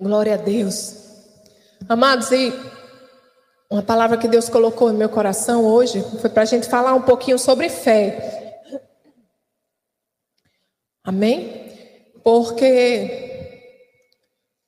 Glória 0.00 0.34
a 0.34 0.36
Deus. 0.36 0.94
Amados, 1.88 2.30
e 2.32 2.52
uma 3.70 3.82
palavra 3.82 4.16
que 4.16 4.28
Deus 4.28 4.48
colocou 4.48 4.90
em 4.90 4.96
meu 4.96 5.08
coração 5.08 5.64
hoje 5.64 6.04
foi 6.20 6.30
para 6.30 6.42
a 6.42 6.46
gente 6.46 6.68
falar 6.68 6.94
um 6.94 7.02
pouquinho 7.02 7.38
sobre 7.38 7.68
fé. 7.68 8.60
Amém? 11.04 11.70
Porque 12.22 13.60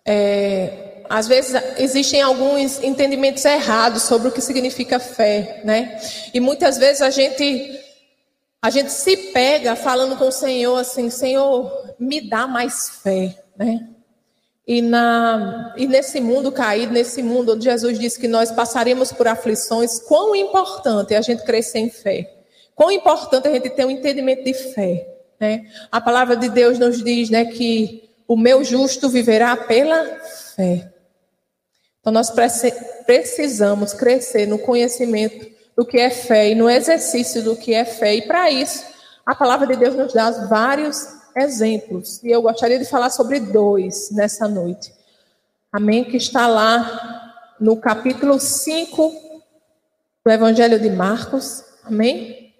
é, 0.07 1.03
às 1.08 1.27
vezes 1.27 1.61
existem 1.79 2.22
alguns 2.22 2.83
entendimentos 2.83 3.45
errados 3.45 4.03
sobre 4.03 4.29
o 4.29 4.33
que 4.33 4.40
significa 4.40 5.01
fé, 5.01 5.63
né? 5.65 5.99
E 6.33 6.38
muitas 6.38 6.79
vezes 6.79 7.03
a 7.03 7.11
gente 7.11 7.81
a 8.63 8.71
gente 8.71 8.90
se 8.90 9.17
pega 9.33 9.74
falando 9.77 10.17
com 10.17 10.29
o 10.29 10.33
Senhor 10.33 10.77
assim, 10.77 11.11
Senhor, 11.11 11.95
me 11.99 12.21
dá 12.21 12.47
mais 12.47 12.90
fé, 13.03 13.43
né? 13.56 13.96
E, 14.67 14.83
na, 14.83 15.72
e 15.76 15.87
nesse 15.87 16.20
mundo 16.20 16.51
caído, 16.51 16.93
nesse 16.93 17.23
mundo 17.23 17.52
onde 17.52 17.65
Jesus 17.65 17.98
disse 17.98 18.19
que 18.19 18.27
nós 18.27 18.51
passaremos 18.51 19.12
por 19.12 19.29
aflições, 19.29 20.01
quão 20.01 20.34
importante 20.34 21.15
é 21.15 21.16
a 21.16 21.23
gente 21.23 21.45
crescer 21.45 21.79
em 21.79 21.91
fé. 21.91 22.34
Quão 22.74 22.91
importante 22.91 23.47
é 23.47 23.51
a 23.51 23.55
gente 23.55 23.71
ter 23.71 23.84
um 23.84 23.91
entendimento 23.91 24.43
de 24.43 24.52
fé. 24.52 25.07
Né? 25.38 25.66
A 25.93 26.01
palavra 26.01 26.37
de 26.37 26.48
Deus 26.48 26.79
nos 26.79 27.02
diz 27.02 27.30
né, 27.30 27.45
que 27.45 28.10
o 28.27 28.37
meu 28.37 28.65
justo 28.65 29.09
viverá 29.09 29.57
pela 29.57 30.05
fé. 30.57 30.91
Então 32.01 32.12
nós 32.12 32.33
precisamos 33.07 33.93
crescer 33.93 34.46
no 34.46 34.59
conhecimento 34.59 35.46
do 35.77 35.85
que 35.85 35.98
é 35.98 36.10
fé 36.10 36.51
e 36.51 36.55
no 36.55 36.69
exercício 36.69 37.43
do 37.43 37.55
que 37.55 37.73
é 37.73 37.85
fé. 37.85 38.16
E 38.16 38.23
para 38.23 38.51
isso, 38.51 38.85
a 39.24 39.35
palavra 39.35 39.66
de 39.66 39.77
Deus 39.77 39.95
nos 39.95 40.12
dá 40.12 40.30
vários 40.48 41.16
exemplos. 41.37 42.23
E 42.23 42.31
eu 42.31 42.43
gostaria 42.43 42.79
de 42.79 42.85
falar 42.85 43.11
sobre 43.11 43.39
dois 43.39 44.11
nessa 44.11 44.49
noite. 44.49 44.93
Amém? 45.71 46.05
Que 46.05 46.17
está 46.17 46.47
lá 46.47 47.55
no 47.61 47.77
capítulo 47.77 48.41
5 48.41 49.43
do 50.25 50.30
Evangelho 50.30 50.80
de 50.80 50.91
Marcos. 50.91 51.63
Amém? 51.85 52.55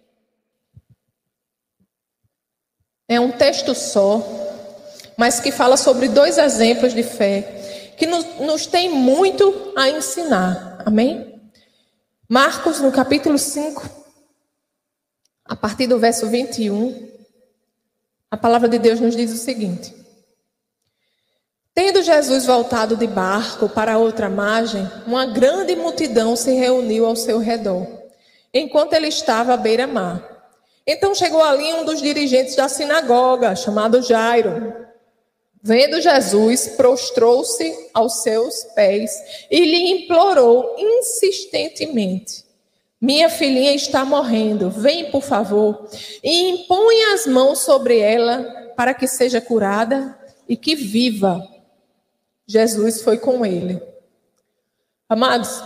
É 3.09 3.19
um 3.19 3.33
texto 3.33 3.75
só, 3.75 4.23
mas 5.17 5.41
que 5.41 5.50
fala 5.50 5.77
sobre 5.77 6.09
dois 6.09 6.39
exemplos 6.39 6.93
de 6.93 7.03
fé 7.03 7.56
que 7.97 8.06
nos, 8.06 8.25
nos 8.41 8.67
tem 8.67 8.91
muito 8.91 9.72
a 9.77 9.89
ensinar. 9.89 10.83
Amém? 10.84 11.41
Marcos, 12.28 12.81
no 12.81 12.93
capítulo 12.93 13.39
5, 13.39 13.89
a 15.45 15.56
partir 15.56 15.87
do 15.87 15.98
verso 15.98 16.28
21. 16.28 17.16
A 18.37 18.39
palavra 18.39 18.69
de 18.69 18.79
Deus 18.79 19.01
nos 19.01 19.17
diz 19.17 19.33
o 19.33 19.39
seguinte: 19.39 19.95
Tendo 21.75 22.03
Jesus 22.03 22.45
voltado 22.45 22.95
de 22.95 23.06
barco 23.06 23.67
para 23.67 23.97
outra 23.97 24.28
margem, 24.28 24.87
uma 25.06 25.25
grande 25.25 25.75
multidão 25.75 26.37
se 26.37 26.53
reuniu 26.53 27.06
ao 27.06 27.17
seu 27.17 27.39
redor, 27.39 27.87
enquanto 28.53 28.93
ele 28.93 29.09
estava 29.09 29.55
à 29.55 29.56
beira-mar. 29.56 30.53
Então 30.87 31.15
chegou 31.15 31.43
ali 31.43 31.73
um 31.73 31.87
dos 31.87 32.03
dirigentes 32.03 32.55
da 32.55 32.69
sinagoga, 32.69 33.56
chamado 33.56 34.03
Jairo. 34.03 34.84
Vendo 35.62 35.98
Jesus, 35.98 36.69
prostrou-se 36.77 37.89
aos 37.95 38.23
seus 38.23 38.65
pés 38.75 39.11
e 39.50 39.65
lhe 39.65 40.03
implorou 40.03 40.77
insistentemente: 40.78 42.45
minha 43.00 43.28
filhinha 43.28 43.75
está 43.75 44.05
morrendo, 44.05 44.70
vem 44.70 45.11
por 45.11 45.22
favor 45.22 45.89
e 46.25 46.50
impõe 46.50 47.12
as 47.12 47.27
mãos 47.27 47.61
sobre 47.61 47.98
ela 47.98 48.42
para 48.75 48.94
que 48.94 49.06
seja 49.06 49.41
curada 49.41 50.19
e 50.48 50.56
que 50.56 50.75
viva. 50.75 51.47
Jesus 52.47 53.03
foi 53.03 53.19
com 53.19 53.44
ele. 53.44 53.83
Amados, 55.08 55.62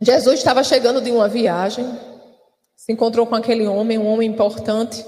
Jesus 0.00 0.38
estava 0.38 0.62
chegando 0.62 1.00
de 1.00 1.10
uma 1.10 1.28
viagem, 1.28 1.84
se 2.76 2.92
encontrou 2.92 3.26
com 3.26 3.34
aquele 3.34 3.66
homem, 3.66 3.98
um 3.98 4.06
homem 4.06 4.30
importante, 4.30 5.04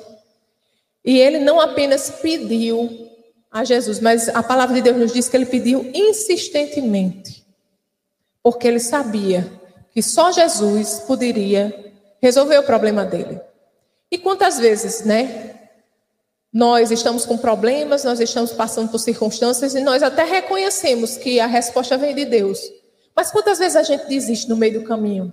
e 1.05 1.19
ele 1.19 1.39
não 1.39 1.61
apenas 1.61 2.11
pediu 2.11 3.09
a 3.51 3.63
Jesus, 3.63 4.01
mas 4.01 4.29
a 4.29 4.43
palavra 4.43 4.75
de 4.75 4.83
Deus 4.83 4.97
nos 4.97 5.13
diz 5.13 5.29
que 5.29 5.37
ele 5.37 5.47
pediu 5.47 5.91
insistentemente, 5.95 7.47
porque 8.43 8.67
ele 8.67 8.81
sabia 8.81 9.60
que 9.93 10.03
só 10.03 10.31
Jesus 10.31 11.01
poderia 11.01 11.93
resolver 12.21 12.59
o 12.59 12.63
problema 12.63 13.05
dele. 13.05 13.41
E 14.11 14.19
quantas 14.19 14.59
vezes, 14.59 15.05
né? 15.05 15.59
Nós 16.53 16.91
estamos 16.91 17.25
com 17.25 17.39
problemas, 17.39 18.03
nós 18.03 18.19
estamos 18.19 18.53
passando 18.53 18.91
por 18.91 18.99
circunstâncias 18.99 19.75
e 19.75 19.81
nós 19.81 20.03
até 20.03 20.25
reconhecemos 20.25 21.17
que 21.17 21.39
a 21.39 21.47
resposta 21.47 21.97
vem 21.97 22.15
de 22.15 22.25
Deus. 22.25 22.61
Mas 23.15 23.31
quantas 23.31 23.59
vezes 23.59 23.77
a 23.77 23.83
gente 23.83 24.07
desiste 24.07 24.49
no 24.49 24.57
meio 24.57 24.81
do 24.81 24.87
caminho? 24.87 25.33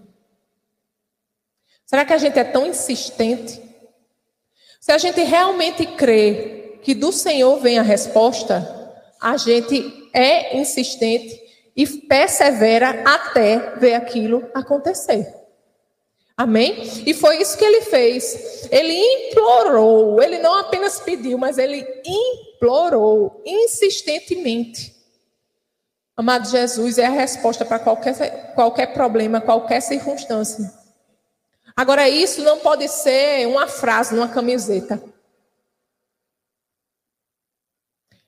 Será 1.86 2.06
que 2.06 2.14
a 2.14 2.18
gente 2.18 2.38
é 2.38 2.44
tão 2.44 2.68
insistente? 2.68 3.62
Se 4.80 4.92
a 4.92 4.98
gente 4.98 5.22
realmente 5.24 5.86
crê 5.86 6.80
que 6.84 6.94
do 6.94 7.12
Senhor 7.12 7.60
vem 7.60 7.80
a 7.80 7.82
resposta, 7.82 8.94
a 9.20 9.38
gente 9.38 10.10
é 10.14 10.58
insistente 10.58 11.47
e 11.78 11.86
persevera 11.86 13.04
até 13.06 13.76
ver 13.76 13.94
aquilo 13.94 14.50
acontecer. 14.52 15.32
Amém? 16.36 17.04
E 17.06 17.14
foi 17.14 17.40
isso 17.40 17.58
que 17.58 17.64
ele 17.64 17.82
fez. 17.82 18.68
Ele 18.72 18.94
implorou, 18.94 20.22
ele 20.22 20.40
não 20.40 20.56
apenas 20.56 21.00
pediu, 21.00 21.38
mas 21.38 21.60
ele 21.60 21.86
implorou 22.06 23.42
insistentemente. 23.46 24.96
Amado 26.16 26.50
Jesus 26.50 26.98
é 26.98 27.06
a 27.06 27.12
resposta 27.12 27.64
para 27.64 27.78
qualquer, 27.78 28.56
qualquer 28.56 28.94
problema, 28.94 29.40
qualquer 29.40 29.82
circunstância. 29.82 30.74
Agora, 31.76 32.10
isso 32.10 32.42
não 32.42 32.58
pode 32.58 32.88
ser 32.88 33.48
uma 33.48 33.68
frase 33.68 34.16
numa 34.16 34.28
camiseta. 34.28 35.02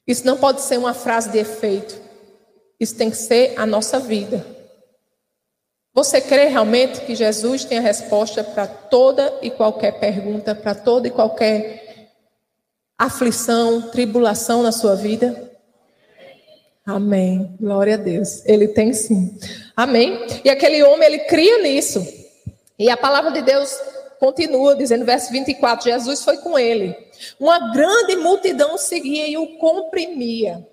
Isso 0.05 0.23
não 0.25 0.37
pode 0.37 0.61
ser 0.61 0.77
uma 0.77 0.93
frase 0.93 1.31
de 1.31 1.39
efeito. 1.39 2.08
Isso 2.79 2.95
tem 2.95 3.09
que 3.09 3.17
ser 3.17 3.53
a 3.57 3.65
nossa 3.65 3.99
vida. 3.99 4.45
Você 5.93 6.21
crê 6.21 6.45
realmente 6.45 7.01
que 7.01 7.15
Jesus 7.15 7.65
tem 7.65 7.79
a 7.79 7.81
resposta 7.81 8.43
para 8.43 8.67
toda 8.67 9.37
e 9.41 9.49
qualquer 9.49 9.99
pergunta, 9.99 10.55
para 10.55 10.73
toda 10.73 11.07
e 11.07 11.11
qualquer 11.11 12.07
aflição, 12.97 13.89
tribulação 13.89 14.63
na 14.63 14.71
sua 14.71 14.95
vida? 14.95 15.51
Amém. 16.85 17.55
Glória 17.59 17.95
a 17.95 17.97
Deus. 17.97 18.45
Ele 18.45 18.67
tem 18.67 18.93
sim. 18.93 19.37
Amém. 19.75 20.25
E 20.43 20.49
aquele 20.49 20.81
homem, 20.83 21.05
ele 21.05 21.19
cria 21.25 21.61
nisso. 21.61 22.05
E 22.77 22.89
a 22.89 22.95
palavra 22.95 23.31
de 23.31 23.41
Deus 23.41 23.77
continua 24.19 24.75
dizendo, 24.75 25.05
verso 25.05 25.31
24: 25.31 25.89
Jesus 25.89 26.23
foi 26.23 26.37
com 26.37 26.57
ele. 26.57 26.95
Uma 27.39 27.73
grande 27.73 28.15
multidão 28.15 28.77
seguia 28.77 29.27
e 29.27 29.37
o 29.37 29.57
comprimia. 29.57 30.65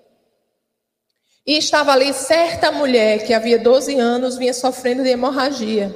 E 1.47 1.57
estava 1.57 1.93
ali 1.93 2.13
certa 2.13 2.73
mulher 2.73 3.25
que 3.25 3.33
havia 3.33 3.57
12 3.57 3.97
anos 3.97 4.37
vinha 4.37 4.53
sofrendo 4.53 5.01
de 5.01 5.09
hemorragia. 5.09 5.95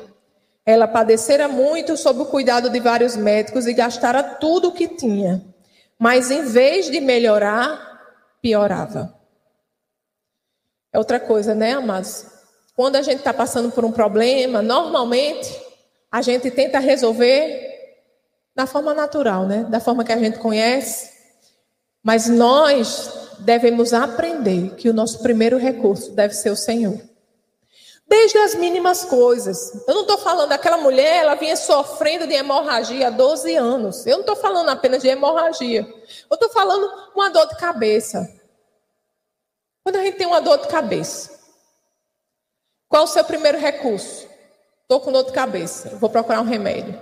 Ela 0.66 0.88
padecera 0.88 1.50
muito 1.50 1.98
sob 1.98 2.22
o 2.22 2.26
cuidado 2.26 2.70
de 2.70 2.80
vários 2.80 3.18
médicos 3.18 3.68
e 3.68 3.74
gastara 3.74 4.24
tudo 4.24 4.70
o 4.70 4.72
que 4.72 4.88
tinha. 4.88 5.44
Mas 6.00 6.32
em 6.32 6.46
vez 6.46 6.90
de 6.90 7.02
melhorar, 7.02 8.02
piorava. 8.42 9.14
É 10.94 10.98
outra 10.98 11.20
coisa, 11.20 11.54
né, 11.54 11.74
amados? 11.74 12.26
Quando 12.74 12.96
a 12.96 13.02
gente 13.02 13.18
está 13.18 13.34
passando 13.34 13.72
por 13.72 13.84
um 13.84 13.92
problema, 13.92 14.62
normalmente 14.62 15.54
a 16.10 16.22
gente 16.22 16.50
tenta 16.50 16.80
resolver 16.80 17.70
da 18.56 18.66
forma 18.66 18.94
natural, 18.94 19.46
né? 19.46 19.66
Da 19.70 19.82
forma 19.82 20.06
que 20.06 20.14
a 20.14 20.18
gente 20.18 20.40
conhece. 20.40 21.12
Mas 22.02 22.28
nós 22.30 23.21
devemos 23.42 23.94
aprender 23.94 24.76
que 24.76 24.90
o 24.90 24.94
nosso 24.94 25.20
primeiro 25.20 25.58
recurso 25.58 26.12
deve 26.12 26.34
ser 26.34 26.50
o 26.50 26.56
Senhor. 26.56 27.00
Desde 28.08 28.38
as 28.40 28.56
mínimas 28.56 29.06
coisas. 29.06 29.72
Eu 29.88 29.96
não 29.96 30.02
estou 30.02 30.18
falando 30.18 30.50
daquela 30.50 30.78
mulher, 30.78 31.24
ela 31.24 31.36
vinha 31.36 31.56
sofrendo 31.56 32.28
de 32.28 32.34
hemorragia 32.34 33.08
há 33.08 33.10
12 33.10 33.56
anos. 33.56 34.06
Eu 34.06 34.14
não 34.18 34.22
estou 34.22 34.36
falando 34.36 34.70
apenas 34.70 35.02
de 35.02 35.08
hemorragia. 35.08 35.82
Eu 36.30 36.34
estou 36.34 36.50
falando 36.50 36.90
uma 37.16 37.30
dor 37.30 37.48
de 37.48 37.56
cabeça. 37.56 38.30
Quando 39.84 39.96
a 39.96 40.04
gente 40.04 40.18
tem 40.18 40.28
uma 40.28 40.42
dor 40.42 40.58
de 40.58 40.68
cabeça, 40.68 41.40
qual 42.90 43.06
o 43.06 43.08
seu 43.08 43.24
primeiro 43.24 43.58
recurso? 43.58 44.28
Estou 44.82 45.00
com 45.00 45.12
dor 45.12 45.24
de 45.24 45.32
cabeça, 45.32 45.96
vou 45.96 46.10
procurar 46.10 46.42
um 46.42 46.46
remédio. 46.46 47.00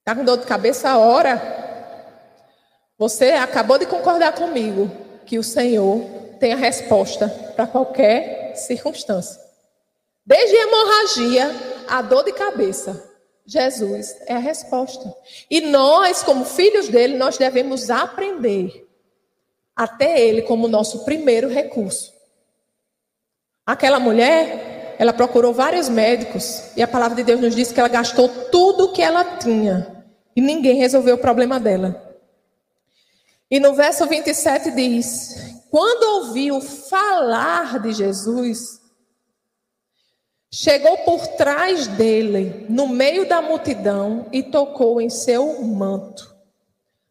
Está 0.00 0.14
com 0.14 0.24
dor 0.24 0.38
de 0.38 0.46
cabeça? 0.46 0.96
Ora. 0.96 1.67
Você 2.98 3.26
acabou 3.30 3.78
de 3.78 3.86
concordar 3.86 4.32
comigo 4.32 4.90
que 5.24 5.38
o 5.38 5.44
Senhor 5.44 6.02
tem 6.40 6.52
a 6.52 6.56
resposta 6.56 7.28
para 7.54 7.66
qualquer 7.66 8.56
circunstância. 8.56 9.40
Desde 10.26 10.56
a 10.56 10.62
hemorragia 10.62 11.56
a 11.86 12.02
dor 12.02 12.24
de 12.24 12.32
cabeça, 12.32 13.08
Jesus 13.46 14.16
é 14.26 14.34
a 14.34 14.38
resposta. 14.38 15.14
E 15.48 15.60
nós, 15.60 16.24
como 16.24 16.44
filhos 16.44 16.88
dele, 16.88 17.16
nós 17.16 17.38
devemos 17.38 17.88
aprender 17.88 18.86
até 19.76 20.20
ele 20.20 20.42
como 20.42 20.66
nosso 20.66 21.04
primeiro 21.04 21.48
recurso. 21.48 22.12
Aquela 23.64 24.00
mulher, 24.00 24.96
ela 24.98 25.12
procurou 25.12 25.54
vários 25.54 25.88
médicos 25.88 26.76
e 26.76 26.82
a 26.82 26.88
palavra 26.88 27.16
de 27.16 27.22
Deus 27.22 27.40
nos 27.40 27.54
diz 27.54 27.70
que 27.70 27.78
ela 27.78 27.88
gastou 27.88 28.28
tudo 28.50 28.86
o 28.86 28.92
que 28.92 29.02
ela 29.02 29.24
tinha 29.36 30.04
e 30.34 30.40
ninguém 30.40 30.78
resolveu 30.78 31.14
o 31.14 31.18
problema 31.18 31.60
dela. 31.60 32.07
E 33.50 33.58
no 33.58 33.74
verso 33.74 34.06
27 34.06 34.70
diz: 34.72 35.62
Quando 35.70 36.26
ouviu 36.26 36.60
falar 36.60 37.78
de 37.80 37.92
Jesus, 37.92 38.80
chegou 40.52 40.98
por 40.98 41.26
trás 41.28 41.86
dele, 41.86 42.66
no 42.68 42.88
meio 42.88 43.28
da 43.28 43.40
multidão, 43.40 44.26
e 44.32 44.42
tocou 44.42 45.00
em 45.00 45.08
seu 45.08 45.62
manto. 45.62 46.36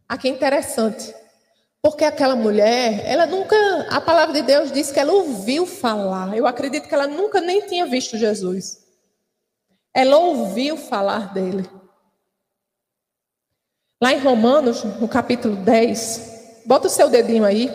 Aqui 0.08 0.28
é 0.28 0.32
interessante. 0.32 1.14
Porque 1.82 2.04
aquela 2.04 2.36
mulher, 2.36 3.06
ela 3.06 3.26
nunca, 3.26 3.56
a 3.90 4.02
palavra 4.02 4.34
de 4.34 4.42
Deus 4.42 4.72
diz 4.72 4.92
que 4.92 5.00
ela 5.00 5.14
ouviu 5.14 5.66
falar. 5.66 6.36
Eu 6.36 6.46
acredito 6.46 6.88
que 6.88 6.94
ela 6.94 7.08
nunca 7.08 7.40
nem 7.40 7.62
tinha 7.62 7.86
visto 7.86 8.18
Jesus. 8.18 8.86
Ela 9.94 10.18
ouviu 10.18 10.76
falar 10.76 11.34
dele. 11.34 11.70
Lá 14.00 14.14
em 14.14 14.20
Romanos, 14.20 14.84
no 14.84 15.08
capítulo 15.08 15.56
10, 15.56 16.62
bota 16.68 16.88
o 16.88 16.90
seu 16.90 17.10
dedinho 17.10 17.44
aí 17.44 17.68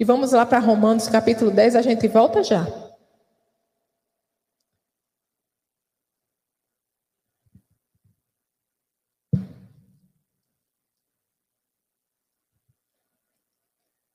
e 0.00 0.04
vamos 0.04 0.32
lá 0.32 0.46
para 0.46 0.58
Romanos, 0.58 1.08
capítulo 1.08 1.50
10, 1.50 1.76
a 1.76 1.82
gente 1.82 2.08
volta 2.08 2.42
já. 2.42 2.66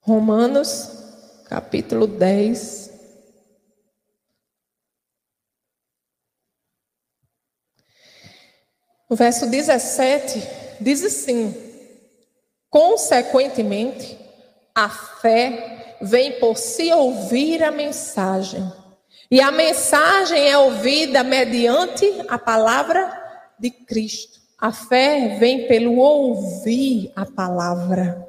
Romanos, 0.02 1.44
capítulo 1.46 2.08
10. 2.08 2.88
O 9.08 9.16
verso 9.16 9.50
17 9.50 10.57
diz 10.80 11.04
assim: 11.04 11.56
Consequentemente, 12.70 14.18
a 14.76 14.90
fé 14.90 15.96
vem 16.02 16.40
por 16.40 16.58
se 16.58 16.92
ouvir 16.94 17.64
a 17.64 17.72
mensagem, 17.72 18.72
e 19.30 19.42
a 19.42 19.52
mensagem 19.52 20.50
é 20.50 20.58
ouvida 20.58 21.24
mediante 21.24 22.26
a 22.28 22.38
palavra 22.38 23.12
de 23.60 23.72
Cristo. 23.72 24.40
A 24.60 24.72
fé 24.72 25.38
vem 25.40 25.68
pelo 25.68 25.98
ouvir 25.98 27.12
a 27.16 27.26
palavra. 27.26 28.26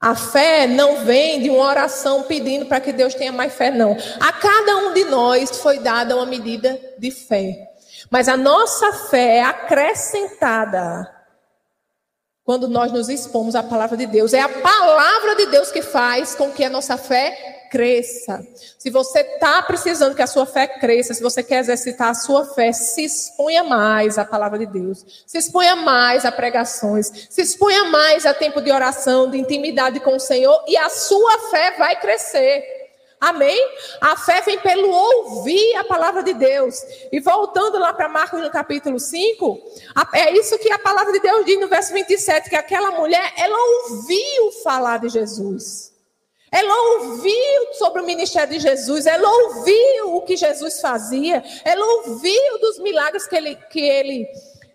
A 0.00 0.14
fé 0.14 0.66
não 0.66 1.04
vem 1.04 1.40
de 1.40 1.50
uma 1.50 1.64
oração 1.64 2.24
pedindo 2.24 2.66
para 2.66 2.80
que 2.80 2.92
Deus 2.92 3.14
tenha 3.14 3.32
mais 3.32 3.54
fé, 3.54 3.70
não. 3.70 3.96
A 4.20 4.32
cada 4.32 4.76
um 4.76 4.92
de 4.92 5.04
nós 5.04 5.58
foi 5.58 5.78
dada 5.78 6.14
uma 6.14 6.26
medida 6.26 6.78
de 6.98 7.10
fé. 7.10 7.72
Mas 8.10 8.28
a 8.28 8.36
nossa 8.36 8.92
fé 8.92 9.38
é 9.38 9.42
acrescentada 9.42 11.15
quando 12.46 12.68
nós 12.68 12.92
nos 12.92 13.08
expomos 13.08 13.56
à 13.56 13.62
palavra 13.62 13.96
de 13.96 14.06
Deus. 14.06 14.32
É 14.32 14.40
a 14.40 14.48
palavra 14.48 15.34
de 15.34 15.46
Deus 15.46 15.72
que 15.72 15.82
faz 15.82 16.36
com 16.36 16.52
que 16.52 16.62
a 16.62 16.70
nossa 16.70 16.96
fé 16.96 17.66
cresça. 17.68 18.46
Se 18.78 18.88
você 18.88 19.18
está 19.18 19.60
precisando 19.62 20.14
que 20.14 20.22
a 20.22 20.28
sua 20.28 20.46
fé 20.46 20.68
cresça, 20.68 21.12
se 21.12 21.20
você 21.20 21.42
quer 21.42 21.58
exercitar 21.58 22.10
a 22.10 22.14
sua 22.14 22.44
fé, 22.44 22.72
se 22.72 23.04
exponha 23.04 23.64
mais 23.64 24.16
à 24.16 24.24
palavra 24.24 24.60
de 24.60 24.66
Deus. 24.66 25.04
Se 25.26 25.36
exponha 25.36 25.74
mais 25.74 26.24
a 26.24 26.30
pregações. 26.30 27.10
Se 27.28 27.42
exponha 27.42 27.82
mais 27.86 28.24
a 28.24 28.32
tempo 28.32 28.60
de 28.60 28.70
oração, 28.70 29.28
de 29.28 29.38
intimidade 29.38 29.98
com 29.98 30.14
o 30.14 30.20
Senhor, 30.20 30.62
e 30.68 30.76
a 30.76 30.88
sua 30.88 31.50
fé 31.50 31.74
vai 31.76 32.00
crescer. 32.00 32.75
Amém? 33.26 33.58
A 34.00 34.16
fé 34.16 34.40
vem 34.42 34.56
pelo 34.60 34.88
ouvir 34.88 35.74
a 35.78 35.82
palavra 35.82 36.22
de 36.22 36.32
Deus. 36.32 36.80
E 37.10 37.18
voltando 37.18 37.76
lá 37.76 37.92
para 37.92 38.08
Marcos 38.08 38.40
no 38.40 38.50
capítulo 38.50 39.00
5, 39.00 39.60
é 40.14 40.32
isso 40.32 40.56
que 40.60 40.70
a 40.70 40.78
palavra 40.78 41.12
de 41.12 41.18
Deus 41.18 41.44
diz 41.44 41.58
no 41.58 41.66
verso 41.66 41.92
27, 41.92 42.48
que 42.48 42.54
aquela 42.54 42.92
mulher, 42.92 43.32
ela 43.36 43.58
ouviu 43.58 44.52
falar 44.62 45.00
de 45.00 45.08
Jesus. 45.08 45.92
Ela 46.52 46.72
ouviu 46.92 47.72
sobre 47.72 48.00
o 48.00 48.06
ministério 48.06 48.52
de 48.52 48.60
Jesus, 48.60 49.06
ela 49.06 49.28
ouviu 49.28 50.14
o 50.14 50.22
que 50.22 50.36
Jesus 50.36 50.80
fazia, 50.80 51.42
ela 51.64 51.84
ouviu 51.84 52.60
dos 52.60 52.78
milagres 52.78 53.26
que 53.26 53.34
ele, 53.34 53.56
que 53.56 53.80
ele 53.80 54.28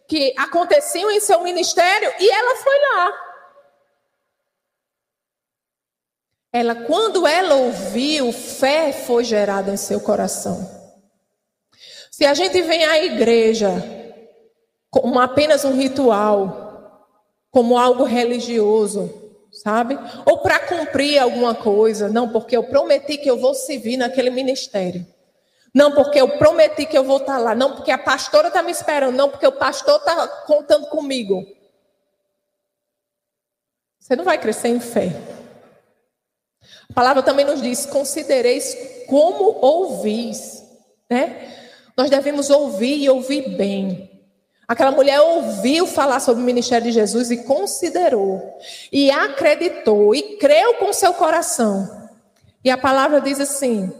que 0.09 0.33
aconteciam 0.37 1.09
em 1.09 1.21
seu 1.21 1.41
ministério 1.41 2.11
e 2.19 2.29
ela 2.29 2.55
foi 2.57 2.79
lá. 2.79 3.30
Ela, 6.53 6.75
quando 6.75 7.25
ela 7.25 7.55
ouviu, 7.55 8.31
fé 8.33 8.91
foi 8.91 9.23
gerada 9.23 9.71
em 9.71 9.77
seu 9.77 10.01
coração. 10.01 10.69
Se 12.11 12.25
a 12.25 12.33
gente 12.33 12.61
vem 12.61 12.83
à 12.85 13.03
igreja 13.03 13.69
como 14.89 15.17
apenas 15.19 15.63
um 15.63 15.73
ritual, 15.73 17.07
como 17.49 17.77
algo 17.77 18.03
religioso, 18.03 19.09
sabe? 19.51 19.97
Ou 20.25 20.39
para 20.39 20.59
cumprir 20.59 21.17
alguma 21.17 21.55
coisa, 21.55 22.09
não, 22.09 22.29
porque 22.29 22.55
eu 22.55 22.63
prometi 22.65 23.17
que 23.17 23.29
eu 23.29 23.37
vou 23.37 23.53
servir 23.53 23.95
naquele 23.95 24.29
ministério. 24.29 25.07
Não, 25.73 25.93
porque 25.93 26.19
eu 26.19 26.37
prometi 26.37 26.85
que 26.85 26.97
eu 26.97 27.03
vou 27.05 27.17
estar 27.17 27.37
lá. 27.37 27.55
Não, 27.55 27.75
porque 27.75 27.91
a 27.91 27.97
pastora 27.97 28.49
está 28.49 28.61
me 28.61 28.71
esperando. 28.71 29.15
Não, 29.15 29.29
porque 29.29 29.47
o 29.47 29.53
pastor 29.53 29.99
está 29.99 30.27
contando 30.45 30.87
comigo. 30.87 31.45
Você 33.97 34.15
não 34.17 34.25
vai 34.25 34.37
crescer 34.37 34.67
em 34.67 34.81
fé. 34.81 35.13
A 36.91 36.93
palavra 36.93 37.23
também 37.23 37.45
nos 37.45 37.61
diz: 37.61 37.85
considereis 37.85 38.77
como 39.07 39.57
ouvis. 39.61 40.63
Né? 41.09 41.49
Nós 41.97 42.09
devemos 42.09 42.49
ouvir 42.49 43.01
e 43.01 43.09
ouvir 43.09 43.49
bem. 43.55 44.11
Aquela 44.67 44.91
mulher 44.91 45.19
ouviu 45.21 45.87
falar 45.87 46.19
sobre 46.19 46.43
o 46.43 46.45
ministério 46.45 46.87
de 46.87 46.93
Jesus 46.93 47.31
e 47.31 47.43
considerou, 47.43 48.57
e 48.91 49.09
acreditou, 49.09 50.15
e 50.15 50.37
creu 50.37 50.75
com 50.75 50.93
seu 50.93 51.13
coração. 51.13 52.09
E 52.63 52.69
a 52.69 52.77
palavra 52.77 53.21
diz 53.21 53.39
assim: 53.39 53.91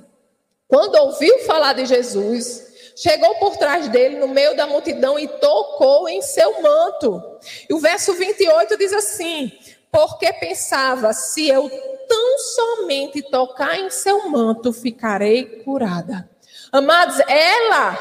quando 0.67 0.95
ouviu 0.95 1.39
falar 1.39 1.73
de 1.73 1.85
Jesus, 1.85 2.93
chegou 2.95 3.35
por 3.35 3.55
trás 3.57 3.87
dele, 3.87 4.19
no 4.19 4.27
meio 4.27 4.55
da 4.55 4.67
multidão, 4.67 5.17
e 5.17 5.27
tocou 5.27 6.09
em 6.09 6.21
seu 6.21 6.61
manto. 6.61 7.21
E 7.69 7.73
o 7.73 7.79
verso 7.79 8.13
28 8.13 8.77
diz 8.77 8.91
assim: 8.93 9.51
porque 9.91 10.31
pensava, 10.33 11.11
se 11.13 11.49
eu 11.49 11.69
tão 12.07 12.39
somente 12.39 13.21
tocar 13.23 13.77
em 13.77 13.89
seu 13.89 14.29
manto, 14.29 14.71
ficarei 14.71 15.63
curada. 15.63 16.29
Amados, 16.71 17.19
ela 17.27 17.97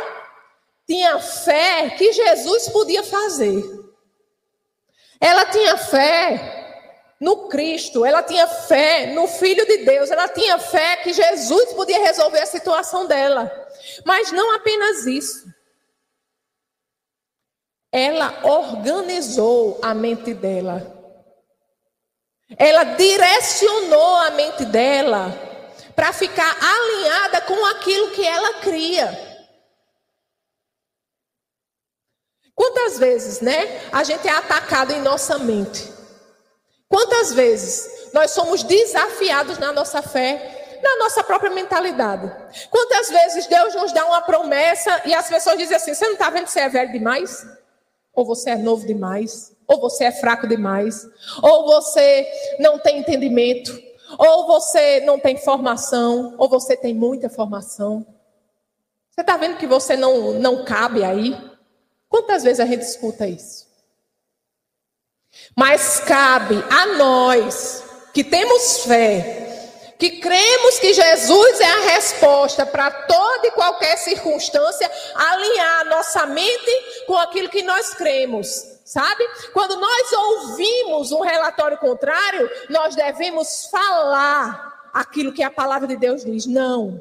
tinha 0.87 1.19
fé 1.19 1.91
que 1.91 2.13
Jesus 2.13 2.69
podia 2.69 3.03
fazer. 3.03 3.63
Ela 5.21 5.45
tinha 5.47 5.77
fé 5.77 6.61
no 7.21 7.49
Cristo, 7.49 8.05
ela 8.05 8.23
tinha 8.23 8.47
fé 8.47 9.13
no 9.13 9.27
Filho 9.29 9.67
de 9.67 9.79
Deus, 9.79 10.11
ela 10.11 10.29
tinha 10.29 10.59
fé 10.59 10.97
que 10.97 11.13
Jesus 11.13 11.73
podia 11.75 11.99
resolver 11.99 12.41
a 12.41 12.47
situação 12.47 13.07
dela. 13.07 13.51
Mas 14.05 14.33
não 14.33 14.55
apenas 14.55 15.07
isso. 15.07 15.47
Ela 17.93 18.41
organizou 18.45 19.79
a 19.83 19.93
mente 19.93 20.33
dela. 20.33 21.00
Ela 22.57 22.85
direcionou 22.85 24.17
a 24.17 24.31
mente 24.31 24.65
dela 24.65 25.33
para 25.95 26.13
ficar 26.13 26.57
alinhada 26.61 27.41
com 27.43 27.67
aquilo 27.67 28.11
que 28.11 28.27
ela 28.27 28.55
cria. 28.55 29.31
Quantas 32.55 32.99
vezes, 32.99 33.41
né, 33.41 33.89
a 33.91 34.03
gente 34.05 34.27
é 34.29 34.33
atacado 34.33 34.93
em 34.93 35.01
nossa 35.01 35.39
mente? 35.39 35.91
Quantas 36.89 37.33
vezes 37.33 38.11
nós 38.13 38.33
somos 38.33 38.63
desafiados 38.63 39.59
na 39.59 39.73
nossa 39.73 40.03
fé, 40.03 40.79
na 40.83 40.97
nossa 40.99 41.23
própria 41.23 41.51
mentalidade? 41.51 42.31
Quantas 42.69 43.09
vezes 43.09 43.47
Deus 43.47 43.75
nos 43.75 43.93
dá 43.93 44.05
uma 44.05 44.21
promessa 44.23 45.01
e 45.07 45.15
as 45.15 45.29
pessoas 45.29 45.57
dizem 45.57 45.77
assim: 45.77 45.95
você 45.95 46.05
não 46.05 46.15
está 46.15 46.29
vendo 46.31 46.45
que 46.45 46.51
você 46.51 46.61
é 46.61 46.69
velho 46.69 46.93
demais? 46.93 47.47
Ou 48.13 48.27
você 48.27 48.51
é 48.51 48.57
novo 48.57 48.87
demais? 48.87 49.53
Ou 49.71 49.79
você 49.79 50.03
é 50.03 50.11
fraco 50.11 50.49
demais, 50.49 51.07
ou 51.41 51.65
você 51.65 52.27
não 52.59 52.77
tem 52.77 52.99
entendimento, 52.99 53.81
ou 54.19 54.45
você 54.45 54.99
não 55.03 55.17
tem 55.17 55.37
formação, 55.37 56.35
ou 56.39 56.49
você 56.49 56.77
tem 56.77 56.93
muita 56.93 57.31
formação. 57.31 58.05
Você 59.13 59.21
está 59.21 59.37
vendo 59.37 59.59
que 59.59 59.69
você 59.69 59.97
não, 59.97 60.33
não 60.41 60.65
cabe 60.65 61.05
aí? 61.05 61.39
Quantas 62.09 62.43
vezes 62.43 62.59
a 62.59 62.67
gente 62.67 62.83
escuta 62.83 63.29
isso? 63.29 63.69
Mas 65.57 66.01
cabe 66.01 66.57
a 66.69 66.87
nós 66.97 67.85
que 68.13 68.25
temos 68.25 68.81
fé, 68.81 69.95
que 70.01 70.19
cremos 70.19 70.81
que 70.81 70.93
Jesus 70.93 71.61
é 71.61 71.71
a 71.71 71.81
resposta 71.93 72.67
para 72.67 72.91
toda 72.91 73.47
e 73.47 73.53
qualquer 73.53 73.97
circunstância, 73.99 74.91
alinhar 75.15 75.85
nossa 75.87 76.27
mente 76.27 77.05
com 77.07 77.17
aquilo 77.17 77.49
que 77.49 77.63
nós 77.63 77.95
cremos 77.95 78.80
Sabe? 78.91 79.25
Quando 79.53 79.77
nós 79.77 80.13
ouvimos 80.13 81.13
um 81.13 81.21
relatório 81.21 81.79
contrário, 81.79 82.51
nós 82.69 82.97
devemos 82.97 83.67
falar 83.67 84.91
aquilo 84.93 85.33
que 85.33 85.45
a 85.45 85.51
palavra 85.51 85.87
de 85.87 85.95
Deus 85.95 86.25
diz. 86.25 86.45
Não. 86.45 87.01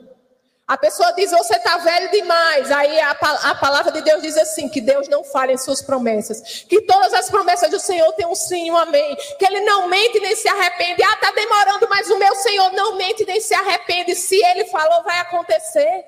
A 0.67 0.77
pessoa 0.77 1.11
diz, 1.13 1.31
você 1.31 1.55
está 1.55 1.79
velho 1.79 2.11
demais. 2.11 2.69
Aí 2.69 2.99
a, 2.99 3.09
a, 3.09 3.55
palavra 3.55 3.91
de 3.91 4.01
Deus 4.01 4.21
diz 4.21 4.37
assim: 4.37 4.69
que 4.69 4.79
Deus 4.79 5.07
não 5.07 5.23
falha 5.23 5.51
em 5.51 5.57
suas 5.57 5.81
promessas. 5.81 6.63
Que 6.69 6.79
todas 6.81 7.11
as 7.11 7.27
promessas 7.27 7.71
do 7.71 7.79
Senhor 7.79 8.13
têm 8.13 8.27
um 8.27 8.35
sim 8.35 8.67
e 8.67 8.71
um 8.71 8.77
amém. 8.77 9.17
Que 9.39 9.45
Ele 9.45 9.61
não 9.61 9.87
mente 9.87 10.19
nem 10.19 10.35
se 10.35 10.47
arrepende. 10.47 11.01
Ah, 11.01 11.13
está 11.13 11.31
demorando, 11.31 11.89
mas 11.89 12.07
o 12.11 12.19
meu 12.19 12.35
Senhor 12.35 12.71
não 12.73 12.97
mente 12.97 13.25
nem 13.25 13.41
se 13.41 13.55
arrepende. 13.55 14.13
Se 14.13 14.35
Ele 14.35 14.65
falou, 14.65 15.01
vai 15.01 15.17
acontecer. 15.21 16.05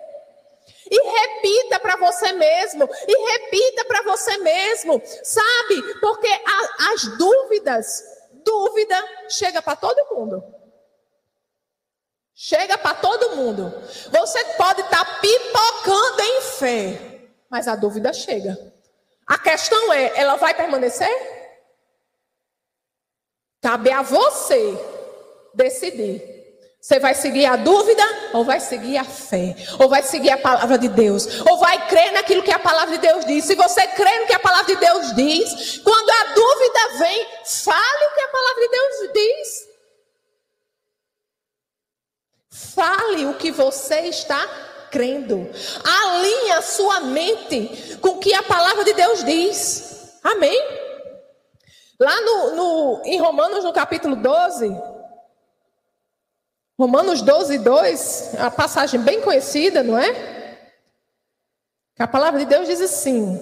E 0.91 1.01
repita 1.01 1.79
para 1.79 1.95
você 1.95 2.33
mesmo. 2.33 2.87
E 3.07 3.31
repita 3.31 3.85
para 3.85 4.03
você 4.03 4.37
mesmo. 4.39 5.01
Sabe? 5.23 5.99
Porque 6.01 6.27
a, 6.27 6.91
as 6.93 7.17
dúvidas, 7.17 8.03
dúvida 8.43 9.01
chega 9.29 9.61
para 9.61 9.77
todo 9.77 10.13
mundo. 10.13 10.43
Chega 12.35 12.77
para 12.77 12.95
todo 12.95 13.37
mundo. 13.37 13.71
Você 14.11 14.43
pode 14.55 14.81
estar 14.81 15.05
tá 15.05 15.19
pipocando 15.21 16.21
em 16.21 16.41
fé, 16.41 17.29
mas 17.49 17.67
a 17.67 17.75
dúvida 17.75 18.11
chega. 18.11 18.57
A 19.27 19.37
questão 19.37 19.93
é: 19.93 20.11
ela 20.19 20.35
vai 20.35 20.53
permanecer? 20.53 21.07
Cabe 23.61 23.91
a 23.91 24.01
você 24.01 24.77
decidir. 25.53 26.40
Você 26.81 26.99
vai 26.99 27.13
seguir 27.13 27.45
a 27.45 27.57
dúvida 27.57 28.03
ou 28.33 28.43
vai 28.43 28.59
seguir 28.59 28.97
a 28.97 29.03
fé? 29.03 29.55
Ou 29.79 29.87
vai 29.87 30.01
seguir 30.01 30.31
a 30.31 30.37
palavra 30.39 30.79
de 30.79 30.87
Deus? 30.87 31.39
Ou 31.41 31.59
vai 31.59 31.87
crer 31.87 32.11
naquilo 32.11 32.41
que 32.41 32.51
a 32.51 32.57
palavra 32.57 32.97
de 32.97 33.07
Deus 33.07 33.23
diz? 33.23 33.45
Se 33.45 33.53
você 33.53 33.85
crê 33.89 34.19
no 34.19 34.25
que 34.25 34.33
a 34.33 34.39
palavra 34.39 34.65
de 34.65 34.75
Deus 34.77 35.15
diz, 35.15 35.77
quando 35.83 36.09
a 36.09 36.23
dúvida 36.33 36.97
vem, 36.97 37.27
fale 37.45 38.05
o 38.05 38.13
que 38.15 38.21
a 38.21 38.27
palavra 38.29 38.61
de 38.61 38.67
Deus 38.69 39.13
diz. 39.13 39.71
Fale 42.49 43.25
o 43.27 43.35
que 43.35 43.51
você 43.51 43.99
está 44.07 44.43
crendo. 44.89 45.51
Alinhe 45.83 46.51
a 46.53 46.63
sua 46.63 47.01
mente 47.01 47.99
com 48.01 48.09
o 48.09 48.19
que 48.19 48.33
a 48.33 48.41
palavra 48.41 48.83
de 48.83 48.93
Deus 48.93 49.23
diz. 49.23 50.17
Amém? 50.23 50.59
Lá 51.99 52.19
no, 52.21 52.55
no, 52.55 53.01
em 53.05 53.19
Romanos, 53.19 53.63
no 53.63 53.71
capítulo 53.71 54.15
12, 54.15 54.75
Romanos 56.81 57.21
12, 57.21 57.59
2, 57.59 58.33
é 58.33 58.41
uma 58.41 58.51
passagem 58.51 58.99
bem 58.99 59.21
conhecida, 59.21 59.83
não 59.83 59.97
é? 59.97 60.11
Que 61.95 62.01
a 62.01 62.07
palavra 62.07 62.39
de 62.39 62.45
Deus 62.45 62.67
diz 62.67 62.81
assim: 62.81 63.39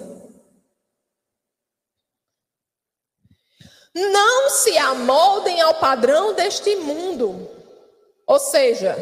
Não 3.94 4.50
se 4.50 4.76
amoldem 4.76 5.60
ao 5.62 5.74
padrão 5.76 6.34
deste 6.34 6.76
mundo 6.76 7.48
ou 8.26 8.38
seja, 8.38 8.94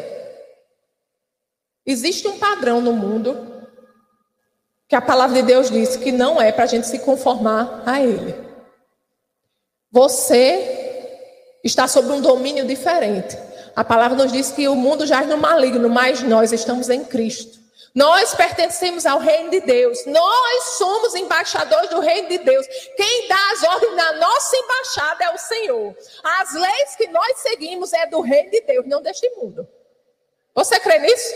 existe 1.85 2.27
um 2.27 2.39
padrão 2.39 2.79
no 2.79 2.93
mundo 2.93 3.67
que 4.87 4.95
a 4.95 5.01
palavra 5.01 5.35
de 5.35 5.47
Deus 5.47 5.69
diz 5.69 5.97
que 5.97 6.13
não 6.13 6.41
é 6.41 6.51
para 6.51 6.63
a 6.63 6.67
gente 6.67 6.87
se 6.87 6.97
conformar 6.99 7.83
a 7.85 8.01
ele. 8.01 8.33
Você 9.91 11.59
está 11.61 11.89
sob 11.89 12.07
um 12.09 12.21
domínio 12.21 12.65
diferente. 12.65 13.48
A 13.79 13.83
palavra 13.85 14.17
nos 14.17 14.33
diz 14.33 14.51
que 14.51 14.67
o 14.67 14.75
mundo 14.75 15.07
já 15.07 15.21
é 15.21 15.25
no 15.25 15.37
maligno, 15.37 15.87
mas 15.87 16.21
nós 16.21 16.51
estamos 16.51 16.89
em 16.89 17.01
Cristo. 17.01 17.57
Nós 17.95 18.35
pertencemos 18.35 19.05
ao 19.05 19.19
reino 19.19 19.51
de 19.51 19.61
Deus. 19.61 20.05
Nós 20.05 20.63
somos 20.77 21.15
embaixadores 21.15 21.89
do 21.89 22.01
reino 22.01 22.27
de 22.27 22.39
Deus. 22.39 22.67
Quem 22.97 23.29
dá 23.29 23.51
as 23.53 23.63
ordens 23.63 23.95
na 23.95 24.11
nossa 24.17 24.57
embaixada 24.57 25.23
é 25.23 25.33
o 25.33 25.37
Senhor. 25.37 25.95
As 26.21 26.53
leis 26.55 26.95
que 26.97 27.07
nós 27.07 27.37
seguimos 27.37 27.93
é 27.93 28.05
do 28.07 28.19
reino 28.19 28.51
de 28.51 28.59
Deus, 28.59 28.85
não 28.85 29.01
deste 29.01 29.29
mundo. 29.37 29.65
Você 30.53 30.77
crê 30.81 30.99
nisso? 30.99 31.33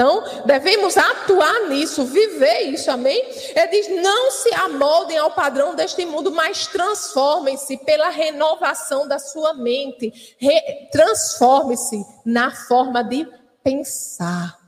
Então, 0.00 0.24
devemos 0.46 0.96
atuar 0.96 1.68
nisso, 1.68 2.06
viver 2.06 2.70
isso, 2.70 2.90
amém? 2.90 3.22
Ele 3.54 3.66
diz: 3.66 4.02
não 4.02 4.30
se 4.30 4.48
amoldem 4.54 5.18
ao 5.18 5.32
padrão 5.32 5.74
deste 5.74 6.06
mundo, 6.06 6.32
mas 6.32 6.66
transformem-se 6.68 7.76
pela 7.84 8.08
renovação 8.08 9.06
da 9.06 9.18
sua 9.18 9.52
mente. 9.52 10.38
Transforme-se 10.90 12.02
na 12.24 12.50
forma 12.50 13.04
de 13.04 13.28
pensar. 13.62 14.58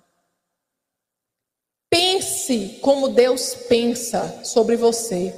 Pense 1.88 2.78
como 2.82 3.08
Deus 3.08 3.54
pensa 3.54 4.44
sobre 4.44 4.76
você. 4.76 5.34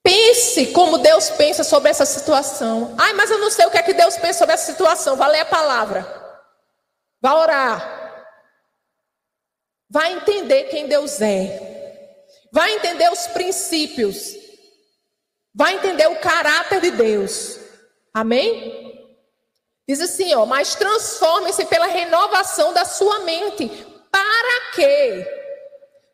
Pense 0.00 0.68
como 0.68 0.96
Deus 0.98 1.28
pensa 1.30 1.64
sobre 1.64 1.90
essa 1.90 2.06
situação. 2.06 2.94
Ai, 2.96 3.14
mas 3.14 3.32
eu 3.32 3.38
não 3.38 3.50
sei 3.50 3.66
o 3.66 3.70
que 3.72 3.78
é 3.78 3.82
que 3.82 3.94
Deus 3.94 4.16
pensa 4.16 4.38
sobre 4.38 4.54
essa 4.54 4.70
situação. 4.70 5.16
Vá 5.16 5.26
ler 5.26 5.40
a 5.40 5.46
palavra. 5.46 6.19
Vá 7.20 7.34
orar. 7.34 8.00
Vai 9.88 10.12
entender 10.14 10.64
quem 10.64 10.86
Deus 10.86 11.20
é. 11.20 12.24
Vai 12.52 12.74
entender 12.76 13.10
os 13.10 13.26
princípios. 13.28 14.34
Vai 15.54 15.74
entender 15.74 16.06
o 16.08 16.20
caráter 16.20 16.80
de 16.80 16.90
Deus. 16.92 17.58
Amém? 18.14 18.90
Diz 19.88 20.00
assim, 20.00 20.32
ó, 20.34 20.46
mas 20.46 20.76
transforme-se 20.76 21.66
pela 21.66 21.86
renovação 21.86 22.72
da 22.72 22.84
sua 22.84 23.20
mente 23.20 23.68
para 24.10 24.72
que 24.74 25.26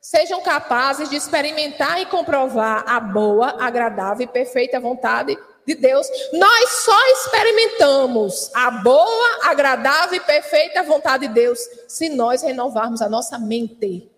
sejam 0.01 0.41
capazes 0.43 1.11
de 1.11 1.17
experimentar 1.17 2.01
e 2.01 2.07
comprovar 2.07 2.85
a 2.87 2.99
boa, 2.99 3.63
agradável 3.63 4.25
e 4.25 4.33
perfeita 4.33 4.81
vontade 4.81 5.37
de 5.67 5.75
Deus. 5.75 6.07
Nós 6.33 6.71
só 6.85 7.07
experimentamos 7.09 8.51
a 8.55 8.71
boa, 8.71 9.41
agradável 9.43 10.17
e 10.17 10.21
perfeita 10.21 10.83
vontade 10.83 11.27
de 11.27 11.35
Deus 11.35 11.59
se 11.89 12.09
nós 12.09 12.43
renovarmos 12.43 13.03
a 13.03 13.09
nossa 13.09 13.39
mente. 13.39 14.11